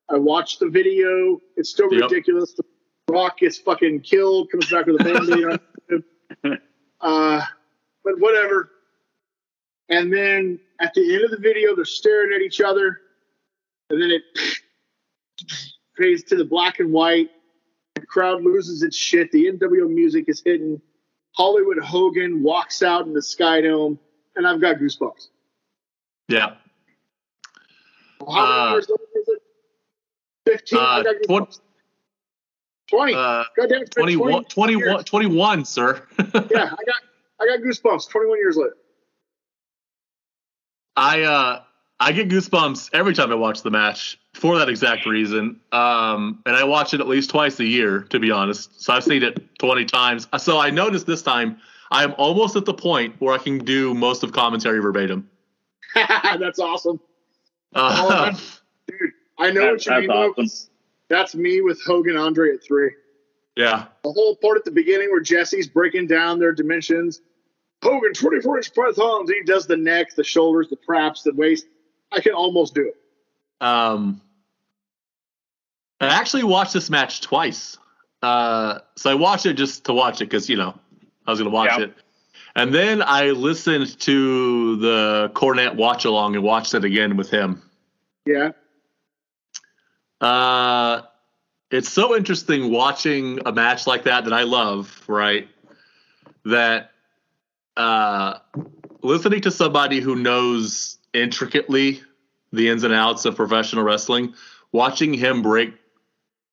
[0.08, 1.40] I watched the video.
[1.56, 2.10] It's still Yep.
[2.10, 2.54] ridiculous.
[2.54, 2.62] The
[3.10, 5.58] Rock gets fucking killed, comes back with a band-aid on
[5.90, 6.58] him.
[7.00, 7.42] Uh,
[8.04, 8.70] but whatever.
[9.88, 13.00] And then at the end of the video, they're staring at each other.
[13.90, 14.22] And then it
[15.96, 17.30] fades to the black and white.
[17.94, 19.30] The crowd loses its shit.
[19.32, 20.80] The NWO music is hitting.
[21.36, 23.98] Hollywood Hogan walks out in the Sky Dome,
[24.36, 25.28] and I've got goosebumps.
[26.28, 26.54] yeah,
[28.20, 29.42] How many Uh, years is it?
[30.46, 30.78] 15?
[30.78, 31.60] uh, I got twen- goosebumps.
[32.88, 33.14] 20.
[33.14, 36.02] uh, God damn, been 21, 21, 21, sir.
[36.18, 36.78] Yeah, I got
[37.40, 38.76] I got goosebumps 21 years later.
[40.96, 41.62] I uh
[41.98, 45.60] I get goosebumps every time I watch the match for that exact reason.
[45.72, 48.82] Um, and I watch it at least twice a year, to be honest.
[48.82, 50.28] So I've seen it 20 times.
[50.38, 51.56] So I noticed this time
[51.90, 55.30] I am almost at the point where I can do most of commentary verbatim.
[55.94, 57.00] That's awesome.
[57.74, 58.30] Uh,
[58.88, 58.98] Dude,
[59.38, 60.10] I know That- what you that's mean.
[60.10, 60.70] awesome.
[61.08, 62.90] That's me with Hogan Andre at three.
[63.56, 63.86] yeah.
[64.04, 67.22] The whole part at the beginning where Jesse's breaking down their dimensions.
[67.82, 69.30] Hogan, 24 inch pythons.
[69.30, 71.66] He does the neck, the shoulders, the traps, the waist.
[72.12, 72.96] I can almost do it.
[73.64, 74.20] Um,
[76.00, 77.78] I actually watched this match twice.
[78.22, 80.78] Uh, so I watched it just to watch it because you know
[81.26, 81.84] I was going to watch Yeah.
[81.84, 81.94] it,
[82.54, 87.62] and then I listened to the Cornette watch along and watched it again with him.
[88.24, 88.52] Yeah.
[90.20, 91.02] Uh,
[91.70, 95.48] it's so interesting watching a match like that that I love, right?
[96.44, 96.90] That
[97.76, 98.38] uh,
[99.02, 102.02] listening to somebody who knows intricately
[102.52, 104.34] the ins and outs of professional wrestling,
[104.72, 105.74] watching him break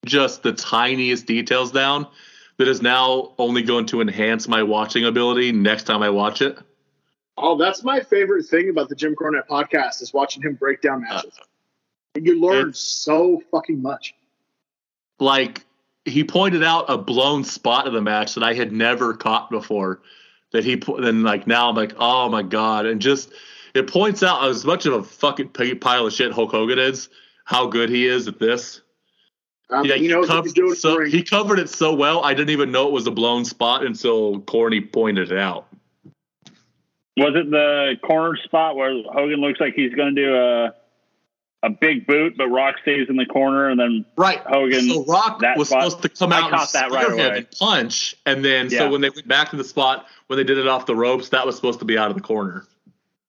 [0.06, 2.08] just the tiniest details down
[2.58, 6.58] that is now only going to enhance my watching ability next time I watch it.
[7.38, 11.02] Oh, that's my favorite thing about the Jim Cornette podcast is watching him break down
[11.02, 11.40] matches.
[12.16, 14.14] you learn so fucking much.
[15.20, 15.66] like
[16.06, 20.02] he pointed out a blown spot of the match that I had never caught before.
[20.54, 23.32] That he po- then like now I'm like oh my god and just
[23.74, 27.10] it points out as much of a fucking pile of shit Hulk Hogan is
[27.46, 28.82] how good he is at this.
[29.70, 30.72] Um, Yeah, he he knows what covered he's doing.
[30.74, 33.12] it so for he covered it so well I didn't even know it was a
[33.12, 35.68] blown spot until Corny pointed it out.
[37.18, 40.74] Was it the corner spot where Hogan looks like he's going to do a
[41.64, 44.40] a big boot, but Rock stays in the corner, and then Right.
[44.40, 47.38] Hogan, So Rock that was spot- supposed to come out and caught that right away.
[47.38, 48.80] and punch, and then Yeah.
[48.80, 51.30] so when they went back to the spot when they did it off the ropes,
[51.30, 52.66] that was supposed to be out of the corner.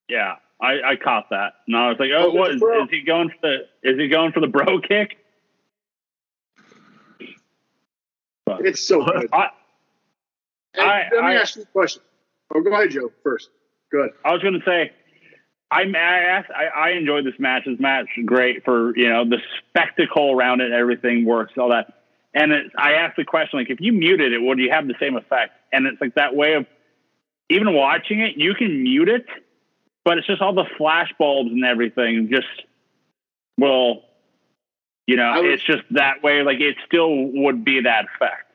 [0.08, 3.00] yeah, I, I caught that, and I was like, oh, Hogan's what is, is he
[3.02, 3.68] going for the?
[3.88, 5.16] Is he going for the bro kick?
[8.46, 9.28] But, It's so good.
[9.32, 9.48] I,
[10.74, 12.02] Hey, I- let me I- ask you a question.
[12.54, 13.10] Oh, go ahead, Joe.
[13.22, 13.50] First.
[13.92, 14.10] Good.
[14.24, 14.90] I was going to say,
[15.82, 17.64] I, I I, enjoyed this match.
[17.66, 19.38] This match great for you know the
[19.68, 20.72] spectacle around it.
[20.72, 22.02] Everything works, all that.
[22.34, 24.94] And it, I asked the question like, if you muted it, would you have the
[25.00, 25.52] same effect?
[25.72, 26.66] And it's like that way of
[27.48, 29.26] even watching it, you can mute it,
[30.04, 32.46] but it's just all the flash bulbs and everything just
[33.58, 34.02] will
[35.06, 36.42] You know, would- it's just that way.
[36.42, 38.52] Like it still would be that effect.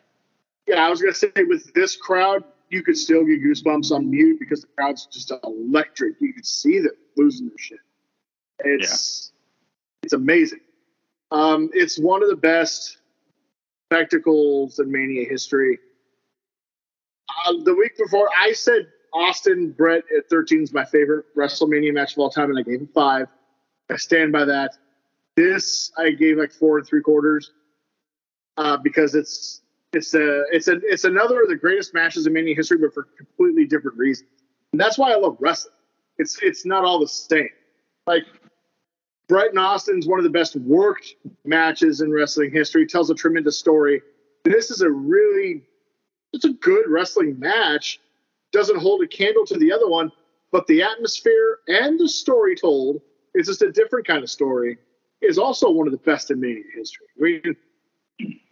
[0.68, 4.40] Yeah, I was gonna say with this crowd, you could still get goosebumps on mute
[4.40, 6.16] because the crowd's just electric.
[6.20, 7.80] You could see them losing their shit.
[8.60, 9.32] It's
[10.04, 10.62] it's amazing.
[11.32, 12.98] Um, it's one of the best
[13.86, 15.80] spectacles in Mania history.
[17.46, 22.14] Uh, the week before, I said Austin Brett at 13 is my favorite WrestleMania match
[22.14, 23.28] of all time, and I gave him five.
[23.90, 24.72] I stand by that.
[25.36, 27.52] This I gave like four and three quarters
[28.58, 29.62] uh, because it's
[29.94, 33.08] it's a it's a it's another of the greatest matches in Mania history, but for
[33.18, 34.30] completely different reasons.
[34.72, 35.74] And that's why I love wrestling.
[36.20, 37.50] It's it's not all the same.
[38.06, 38.24] Like
[39.30, 41.16] and Austin's one of the best worked
[41.46, 42.86] matches in wrestling history.
[42.86, 44.02] Tells a tremendous story.
[44.44, 45.64] This is a really
[46.34, 48.00] it's a good wrestling match.
[48.52, 50.12] Doesn't hold a candle to the other one,
[50.52, 53.02] but the atmosphere and the story told
[53.36, 54.78] is just a different kind of story.
[55.22, 57.06] Is also one of the best in Mania history.
[57.18, 57.56] I mean,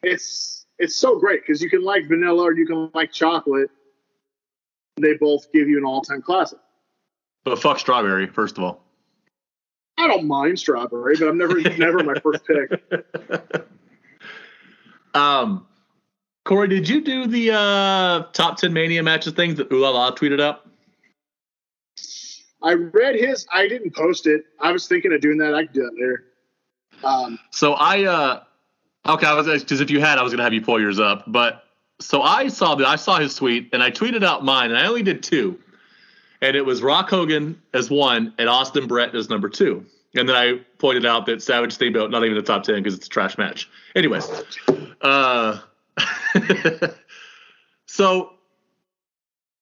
[0.03, 3.71] it's it's so great because you can like vanilla or you can like chocolate.
[4.99, 6.59] They both give you an all-time classic.
[7.47, 8.83] But fuck strawberry, first of all.
[9.97, 12.83] I don't mind strawberry, but I'm never never my first pick.
[15.13, 15.65] um,
[16.43, 20.67] Corey, did you do the uh, top ten mania matches things that Ulala tweeted up?
[22.61, 23.47] I read his.
[23.49, 24.43] I didn't post it.
[24.59, 25.55] I was thinking of doing that.
[25.55, 26.25] I could do that later.
[27.03, 28.43] Um, So I uh
[29.07, 31.23] okay, I was because if you had, I was gonna have you pull yours up.
[31.27, 31.63] But
[32.01, 32.85] so I saw that.
[32.85, 35.59] I saw his tweet and I tweeted out mine, and I only did two,
[36.41, 39.85] and it was Rock Hogan as one and Austin Brett as number two.
[40.15, 43.07] And then I pointed out that Savage Steamboat not even the top ten because it's
[43.07, 43.69] a trash match.
[43.95, 44.27] Anyways,
[45.01, 45.59] uh,
[47.85, 48.33] so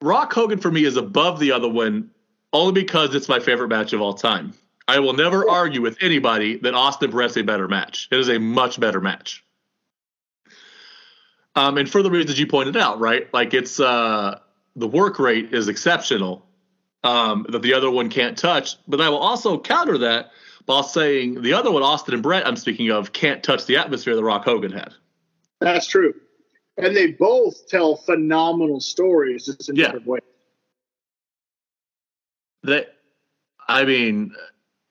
[0.01, 2.11] Rock Hogan for me is above the other one
[2.53, 4.53] only because it's my favorite match of all time.
[4.87, 8.07] I will never argue with anybody that Austin Brett's a better match.
[8.11, 9.43] It is a much better match.
[11.55, 13.33] Um, and for the reasons you pointed out, right?
[13.33, 14.39] Like it's uh,
[14.75, 16.44] the work rate is exceptional
[17.05, 18.75] um, that the other one can't touch.
[18.87, 20.31] But I will also counter that
[20.65, 24.15] by saying the other one, Austin and Brett, I'm speaking of, can't touch the atmosphere
[24.15, 24.93] that Rock Hogan had.
[25.61, 26.13] that's true,
[26.77, 29.85] and they both tell phenomenal stories, just in Yeah.
[29.85, 30.21] different ways.
[32.63, 32.95] That,
[33.67, 34.33] I mean,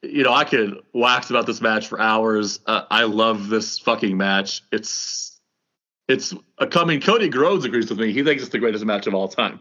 [0.03, 2.61] you know, I could wax about this match for hours.
[2.67, 4.63] Uh, I love this fucking match.
[4.71, 5.41] It's,
[6.07, 6.33] it's.
[6.59, 8.13] I mean, Cody Rhodes agrees with me.
[8.13, 9.59] He thinks it's the greatest match of all time.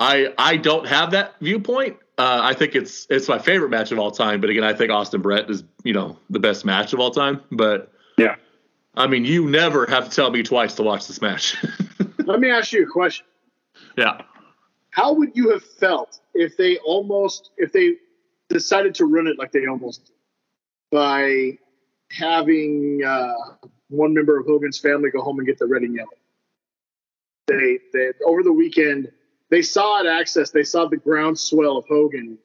[0.00, 1.98] I I don't have that viewpoint.
[2.18, 4.40] Uh, I think it's it's my favorite match of all time.
[4.40, 7.42] But again, I think Austin Brett is you know the best match of all time.
[7.52, 8.36] But Yeah.
[8.96, 11.56] I mean, you never have to tell me twice to watch this match.
[12.18, 13.24] Let me ask you a question.
[13.96, 14.22] yeah.
[14.90, 17.94] How would you have felt if they almost if they
[18.48, 20.14] decided to run it like they almost did
[20.90, 21.58] by
[22.10, 23.32] having uh,
[23.88, 26.08] one member of Hogan's family go home and get the red and yellow?
[27.46, 29.12] They they over the weekend
[29.50, 32.38] they saw at Access they saw the groundswell of Hogan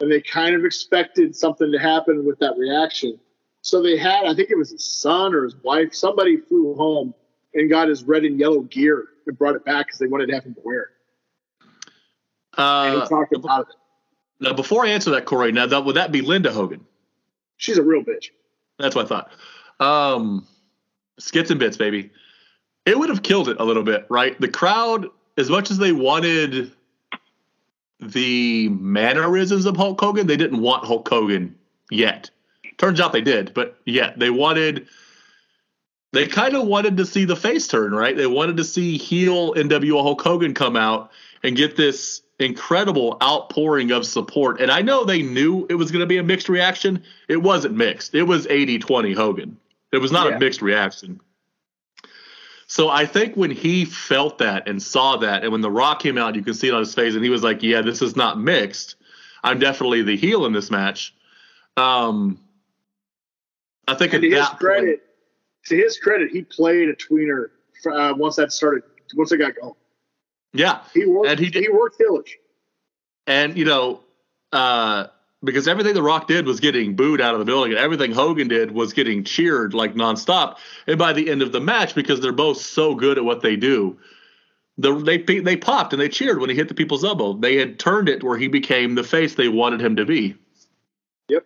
[0.00, 3.18] and they kind of expected something to happen with that reaction.
[3.62, 7.14] So they had I think it was his son or his wife somebody flew home
[7.54, 10.34] and got his red and yellow gear and brought it back because they wanted to
[10.34, 10.88] have him to wear it.
[12.56, 13.76] And Uh, he talked about it.
[14.40, 16.84] now, before I answer that, Corey, now that would that be Linda Hogan?
[17.56, 18.30] She's a real bitch.
[18.78, 19.32] That's what I thought.
[19.80, 20.46] Um,
[21.18, 22.10] skits and bits, baby.
[22.84, 24.38] It would have killed it a little bit, right?
[24.40, 25.06] The crowd,
[25.36, 26.72] as much as they wanted
[28.00, 31.54] the mannerisms of Hulk Hogan, they didn't want Hulk Hogan
[31.90, 32.30] yet.
[32.78, 34.88] Turns out they did, but yet they wanted.
[36.12, 38.14] They kind of wanted to see the face turn, right?
[38.14, 41.10] They wanted to see heel NWO Hulk Hogan come out
[41.42, 44.60] and get this incredible outpouring of support.
[44.60, 47.02] And I know they knew it was going to be a mixed reaction.
[47.28, 48.14] It wasn't mixed.
[48.14, 49.56] It was 80-20 Hogan.
[49.92, 50.36] It was not Yeah.
[50.36, 51.18] a mixed reaction.
[52.72, 56.16] So I think when he felt that and saw that, and when The Rock came
[56.16, 58.16] out, you can see it on his face, and he was like, "Yeah, this is
[58.16, 58.96] not mixed.
[59.44, 61.14] I'm definitely the heel in this match."
[61.76, 62.40] Um,
[63.86, 65.00] I think And to his credit, point,
[65.66, 67.50] to his credit, he played a tweener
[67.92, 68.84] uh, once that started.
[69.16, 69.74] Once it got going,
[70.54, 71.28] yeah, he worked.
[71.28, 72.38] And he he, worked village.
[73.26, 74.00] And you know,
[74.50, 75.08] uh,
[75.44, 78.48] because everything The Rock did was getting booed out of the building, and everything Hogan
[78.48, 80.56] did was getting cheered like nonstop.
[80.86, 83.56] And by the end of the match, because they're both so good at what they
[83.56, 83.98] do,
[84.78, 87.34] the, they they popped and they cheered when he hit the people's elbow.
[87.34, 90.36] They had turned it where he became the face they wanted him to be.
[91.28, 91.44] Yep.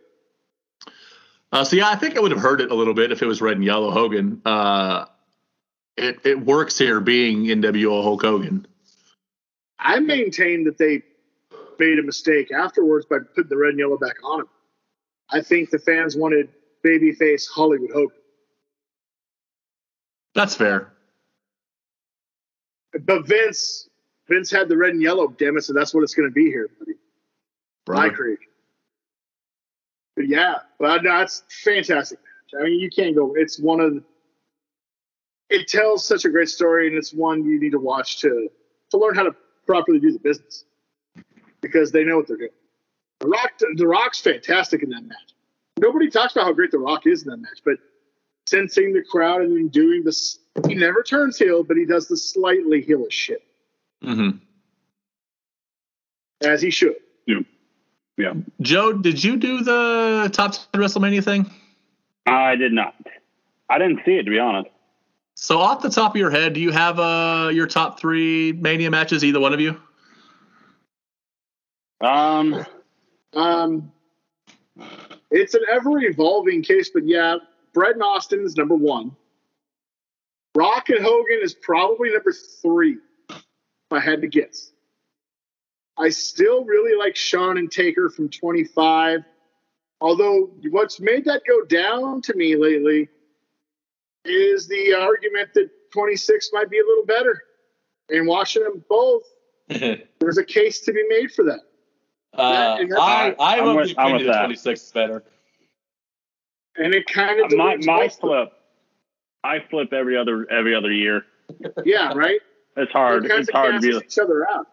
[1.52, 3.26] Uh, so yeah, I think I would have heard it a little bit if it
[3.26, 4.42] was red and yellow Hogan.
[4.44, 5.06] Uh,
[5.96, 8.66] it it works here being NWO Hulk Hogan.
[9.78, 11.02] I maintain that they
[11.78, 14.48] made a mistake afterwards by putting the red and yellow back on him.
[15.30, 16.48] I think the fans wanted
[16.84, 18.16] babyface Hollywood Hogan.
[20.34, 20.92] That's fair.
[23.00, 23.88] But Vince,
[24.28, 26.46] Vince had the red and yellow, damn it, so that's what it's going to be
[26.46, 26.92] here, buddy.
[27.88, 28.16] My Brother.
[28.16, 28.38] Creek.
[30.16, 32.60] But yeah, but no, it's fantastic match.
[32.60, 33.34] I mean, you can't go.
[33.36, 34.02] It's one of.
[35.50, 38.48] It tells such a great story, and it's one you need to watch to
[38.90, 39.36] to learn how to
[39.66, 40.64] properly do the business
[41.60, 42.50] because they know what they're doing.
[43.20, 45.34] The Rock, the Rock's fantastic in that match.
[45.78, 47.76] Nobody talks about how great the Rock is in that match, but
[48.46, 50.38] sensing the crowd and then doing this,
[50.68, 53.42] he never turns heel, but he does the slightly heelish shit
[54.04, 54.36] Mm-hmm.
[56.44, 56.96] as he should.
[57.26, 57.40] Yeah.
[58.18, 58.34] Yeah.
[58.60, 61.50] Joe, did you do the top 10 WrestleMania thing?
[62.26, 62.94] I did not.
[63.68, 64.70] I didn't see it to be honest.
[65.34, 68.90] So, off the top of your head, do you have uh, your top three Mania
[68.90, 69.78] matches, either one of you?
[72.00, 72.64] Um,
[73.32, 73.92] Um,
[75.30, 77.36] it's an ever evolving case, but yeah,
[77.74, 79.14] Brett and Austin is number one.
[80.54, 82.96] Rock and Hogan is probably number three,
[83.28, 83.44] if
[83.90, 84.72] I had to guess.
[85.98, 89.20] I still really like Shawn and Taker from 25.
[90.00, 93.08] Although, what's made that go down to me lately
[94.24, 97.42] is the argument that 26 might be a little better.
[98.10, 99.22] And watching them both,
[99.68, 101.60] there's a case to be made for that.
[102.38, 104.40] Uh, and that's- I, I'm, I'm with- the I'm with that that.
[104.44, 105.22] 26 is better.
[106.76, 108.52] And it kind of my my flip.
[109.42, 111.24] I flip every other every other year.
[111.84, 112.40] Yeah, right.
[112.76, 113.24] It's hard.
[113.24, 113.96] It It's hard to be.
[114.04, 114.66] each other out.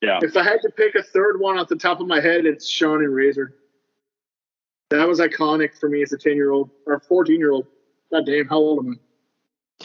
[0.00, 0.20] Yeah.
[0.22, 2.68] If I had to pick a third one off the top of my head, it's
[2.68, 3.54] Shawn and Razor.
[4.90, 7.66] That was iconic for me as a ten year old or fourteen year old.
[8.12, 9.00] God damn, how old am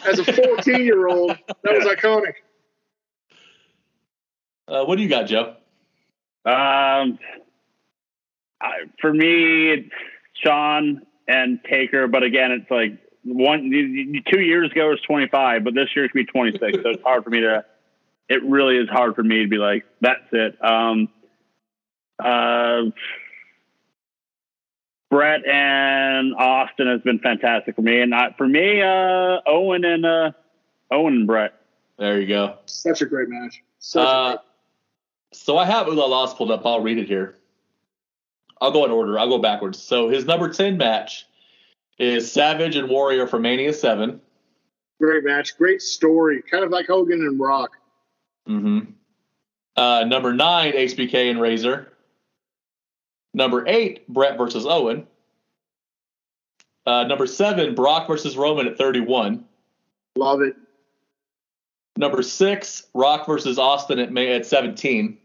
[0.03, 0.09] I?
[0.09, 1.31] As a fourteen year old,
[1.63, 2.33] that was iconic.
[4.67, 5.55] Uh, what do you got, Joe?
[6.47, 7.19] Um,
[8.61, 8.71] I,
[9.01, 9.89] for me, it's
[10.43, 12.93] Shawn and Taker, but again, it's like
[13.23, 13.79] one you-
[14.13, 16.81] you- two years ago it was 25, but this year it could be 26.
[16.81, 17.65] so it's hard for me to.
[18.29, 20.57] It really is hard for me to be like that's it.
[20.63, 21.09] Um,
[22.19, 22.83] uh,
[25.09, 30.05] Brett and Austin has been fantastic for me, and I, for me, uh, Owen and
[30.05, 30.31] uh,
[30.91, 31.53] Owen and Brett.
[31.97, 32.57] There you go.
[32.65, 33.61] Such a great match.
[33.79, 34.39] Such a Uh, great
[35.31, 36.65] so I have Ula Loss pulled up.
[36.65, 37.35] I'll read it here.
[38.59, 39.19] I'll go in order.
[39.19, 39.81] I'll go backwards.
[39.81, 41.25] So his number 10 match
[41.99, 44.19] is Savage and Warrior for Mania 7.
[44.99, 45.57] great match.
[45.57, 46.41] Great story.
[46.49, 47.71] Kind of like Hogan and Rock.
[48.47, 48.91] Mm-hmm.
[49.75, 51.91] Uh, number 9, HBK and Razor.
[53.33, 55.05] Number 8, Brett versus Owen.
[56.85, 59.45] Uh, number 7, Brock versus Roman at 31.
[60.15, 60.55] Love it.
[61.97, 65.17] Number six, Rock versus Austin at May at 17.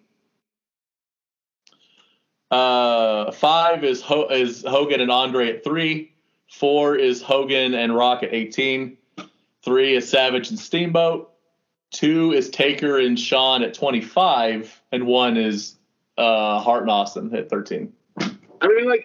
[2.50, 6.12] Uh, five is Ho- is Hogan and Andre at three.
[6.50, 8.96] Four is Hogan and Rock at 18.
[9.62, 11.30] Three is Savage and Steamboat.
[11.90, 15.76] Two is Taker and Shawn at 25, and one is
[16.16, 17.92] uh, Hart and Austin at 13.
[18.18, 19.04] I mean, like,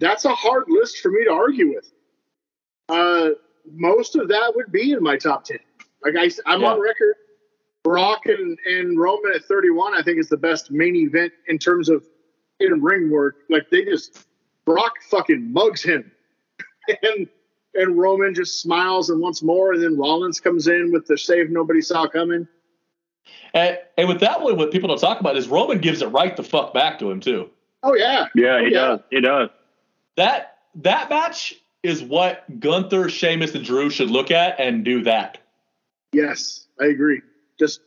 [0.00, 1.90] that's a hard list for me to argue with.
[2.88, 3.30] Uh,
[3.72, 5.58] most of that would be in my top 10.
[6.04, 6.72] Like, I, I'm Yeah.
[6.72, 7.14] on record.
[7.82, 11.88] Brock and, and Roman at 31, I think, is the best main event in terms
[11.88, 12.04] of
[12.58, 13.36] in ring work.
[13.48, 14.26] Like, they just,
[14.64, 16.10] Brock fucking mugs him.
[17.02, 17.28] and
[17.74, 19.72] and Roman just smiles and wants more.
[19.74, 22.48] And then Rollins comes in with the save nobody saw coming.
[23.52, 26.34] And, and with that one, what people don't talk about is Roman gives it right
[26.34, 27.50] the fuck back to him too.
[27.82, 28.26] Oh, yeah.
[28.34, 28.80] Yeah, Oh, he yeah.
[28.80, 29.00] does.
[29.10, 29.50] He does.
[30.16, 35.38] That that match is what Gunther, Sheamus, and Drew should look at and do that.
[36.12, 37.20] Yes, I agree.
[37.58, 37.80] Just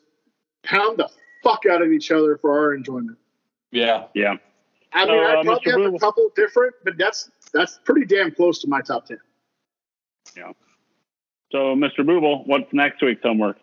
[0.64, 1.10] pound the
[1.44, 3.18] fuck out of each other for our enjoyment.
[3.72, 4.06] Yeah.
[4.14, 4.36] Yeah.
[4.94, 5.84] I mean, Uh, I probably Mr.
[5.86, 9.20] have a couple different, but that's that's pretty damn close to my top ten.
[10.36, 10.52] Yeah.
[11.52, 12.00] So, Mr.
[12.00, 13.58] Booble, what's next week's homework?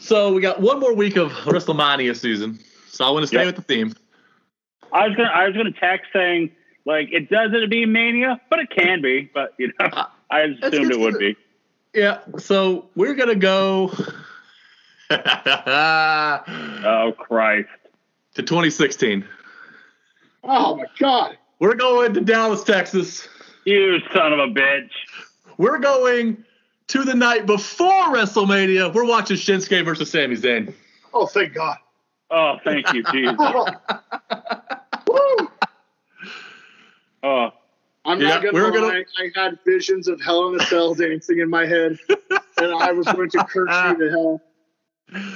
[0.00, 2.58] So we got one more week of WrestleMania season.
[2.88, 3.46] So I want to stay Yep.
[3.46, 3.92] with the theme.
[4.92, 6.50] I was gonna I was gonna text saying
[6.84, 9.30] like it doesn't be Mania, but it can be.
[9.32, 9.88] But you know,
[10.30, 11.36] I Let's assumed it would the- be.
[11.94, 12.20] Yeah.
[12.38, 13.88] So we're gonna go
[15.10, 17.68] Oh Christ!
[18.34, 19.24] to 2016.
[20.44, 21.36] Oh my god!
[21.58, 23.28] We're going to Dallas, Texas.
[23.64, 24.90] You son of a bitch!
[25.58, 26.44] We're going
[26.88, 28.94] to the night before WrestleMania.
[28.94, 30.72] We're watching Shinsuke versus Sami Zayn.
[31.12, 31.76] Oh thank God!
[32.30, 33.34] Oh, thank you, Jesus.
[33.38, 33.66] Oh,
[35.08, 35.48] woo!
[37.24, 37.50] Oh,
[38.10, 38.80] I'm Yeah, not gonna we're lie.
[38.90, 41.98] gonna- I had visions of Hell in a Cell dancing in my head,
[42.58, 44.42] and I was going to curse you to hell.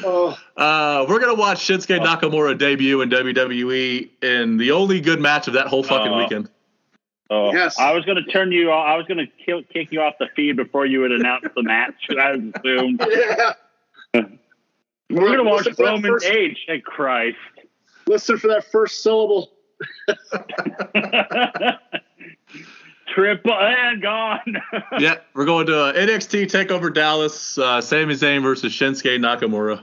[0.05, 5.49] Oh, Uh, we're gonna watch Shinsuke Nakamura debut in WWE in the only good match
[5.49, 6.19] of that whole fucking Oh.
[6.19, 6.49] weekend.
[7.31, 7.79] Oh, Yes.
[7.79, 8.71] I was going to turn you.
[8.71, 11.95] I was going to kick you off the feed before you would announce the match.
[12.11, 13.55] I assumed Yeah.
[15.11, 16.65] we're going to watch Listen for that Roman first- Age.
[16.69, 17.39] Hey, Christ!
[18.07, 19.51] Listen for that first syllable.
[23.15, 24.57] Triple and gone.
[24.99, 27.57] yeah, we're going to uh, NXT Takeover Dallas.
[27.57, 29.83] Uh, Sami Zayn versus Shinsuke Nakamura.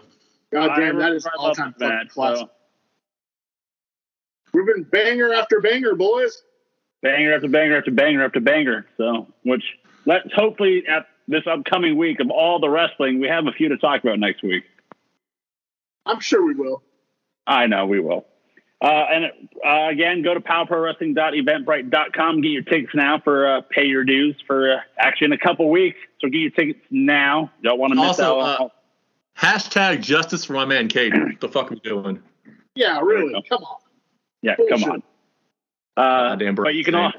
[0.52, 2.48] God damn, that is remember all time that match, classic.
[2.48, 2.52] so
[4.54, 6.44] We've been banger after banger, boys.
[7.02, 8.86] banger after banger after banger after banger.
[8.98, 9.64] So, which
[10.06, 13.78] let's hopefully at this upcoming week of all the wrestling, we have a few to
[13.78, 14.66] talk about next week.
[16.06, 16.84] I'm sure we will.
[17.48, 18.26] I know we will.
[18.82, 19.26] Uh, and
[19.64, 22.42] uh, again, go to powerprowrestling.eventbrite.com.
[22.42, 25.70] Get your tickets now for uh, pay your dues for uh, actually in a couple
[25.70, 25.98] weeks.
[26.20, 27.52] So get your tickets now.
[27.64, 28.62] Don't want to miss Also, out.
[28.62, 28.70] uh,
[29.40, 31.14] Hashtag justice for my man Cade.
[31.14, 32.22] What the fuck are we doing?
[32.76, 33.34] Yeah, really.
[33.50, 33.78] Come on.
[34.42, 35.04] yeah, come on.
[35.98, 37.12] Uh, Goddamn but you can all.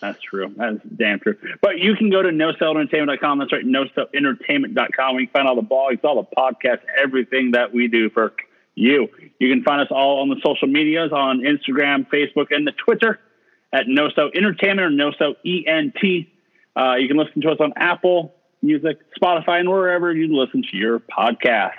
[0.00, 0.52] That's true.
[0.56, 1.36] That's damn true.
[1.62, 3.38] But you can go to nosellentertainment.com.
[3.38, 5.16] That's right, nosellentertainment.com.
[5.16, 8.32] We can find all the blogs, all the podcasts, everything that we do for
[8.76, 9.08] you.
[9.40, 13.18] You can find us all on the social medias on Instagram, Facebook, and the Twitter
[13.72, 16.28] at NoSell Entertainment or NoSell ENT.
[16.76, 20.76] Uh, you can listen to us on Apple Music, Spotify, and wherever you listen to
[20.76, 21.72] your podcast.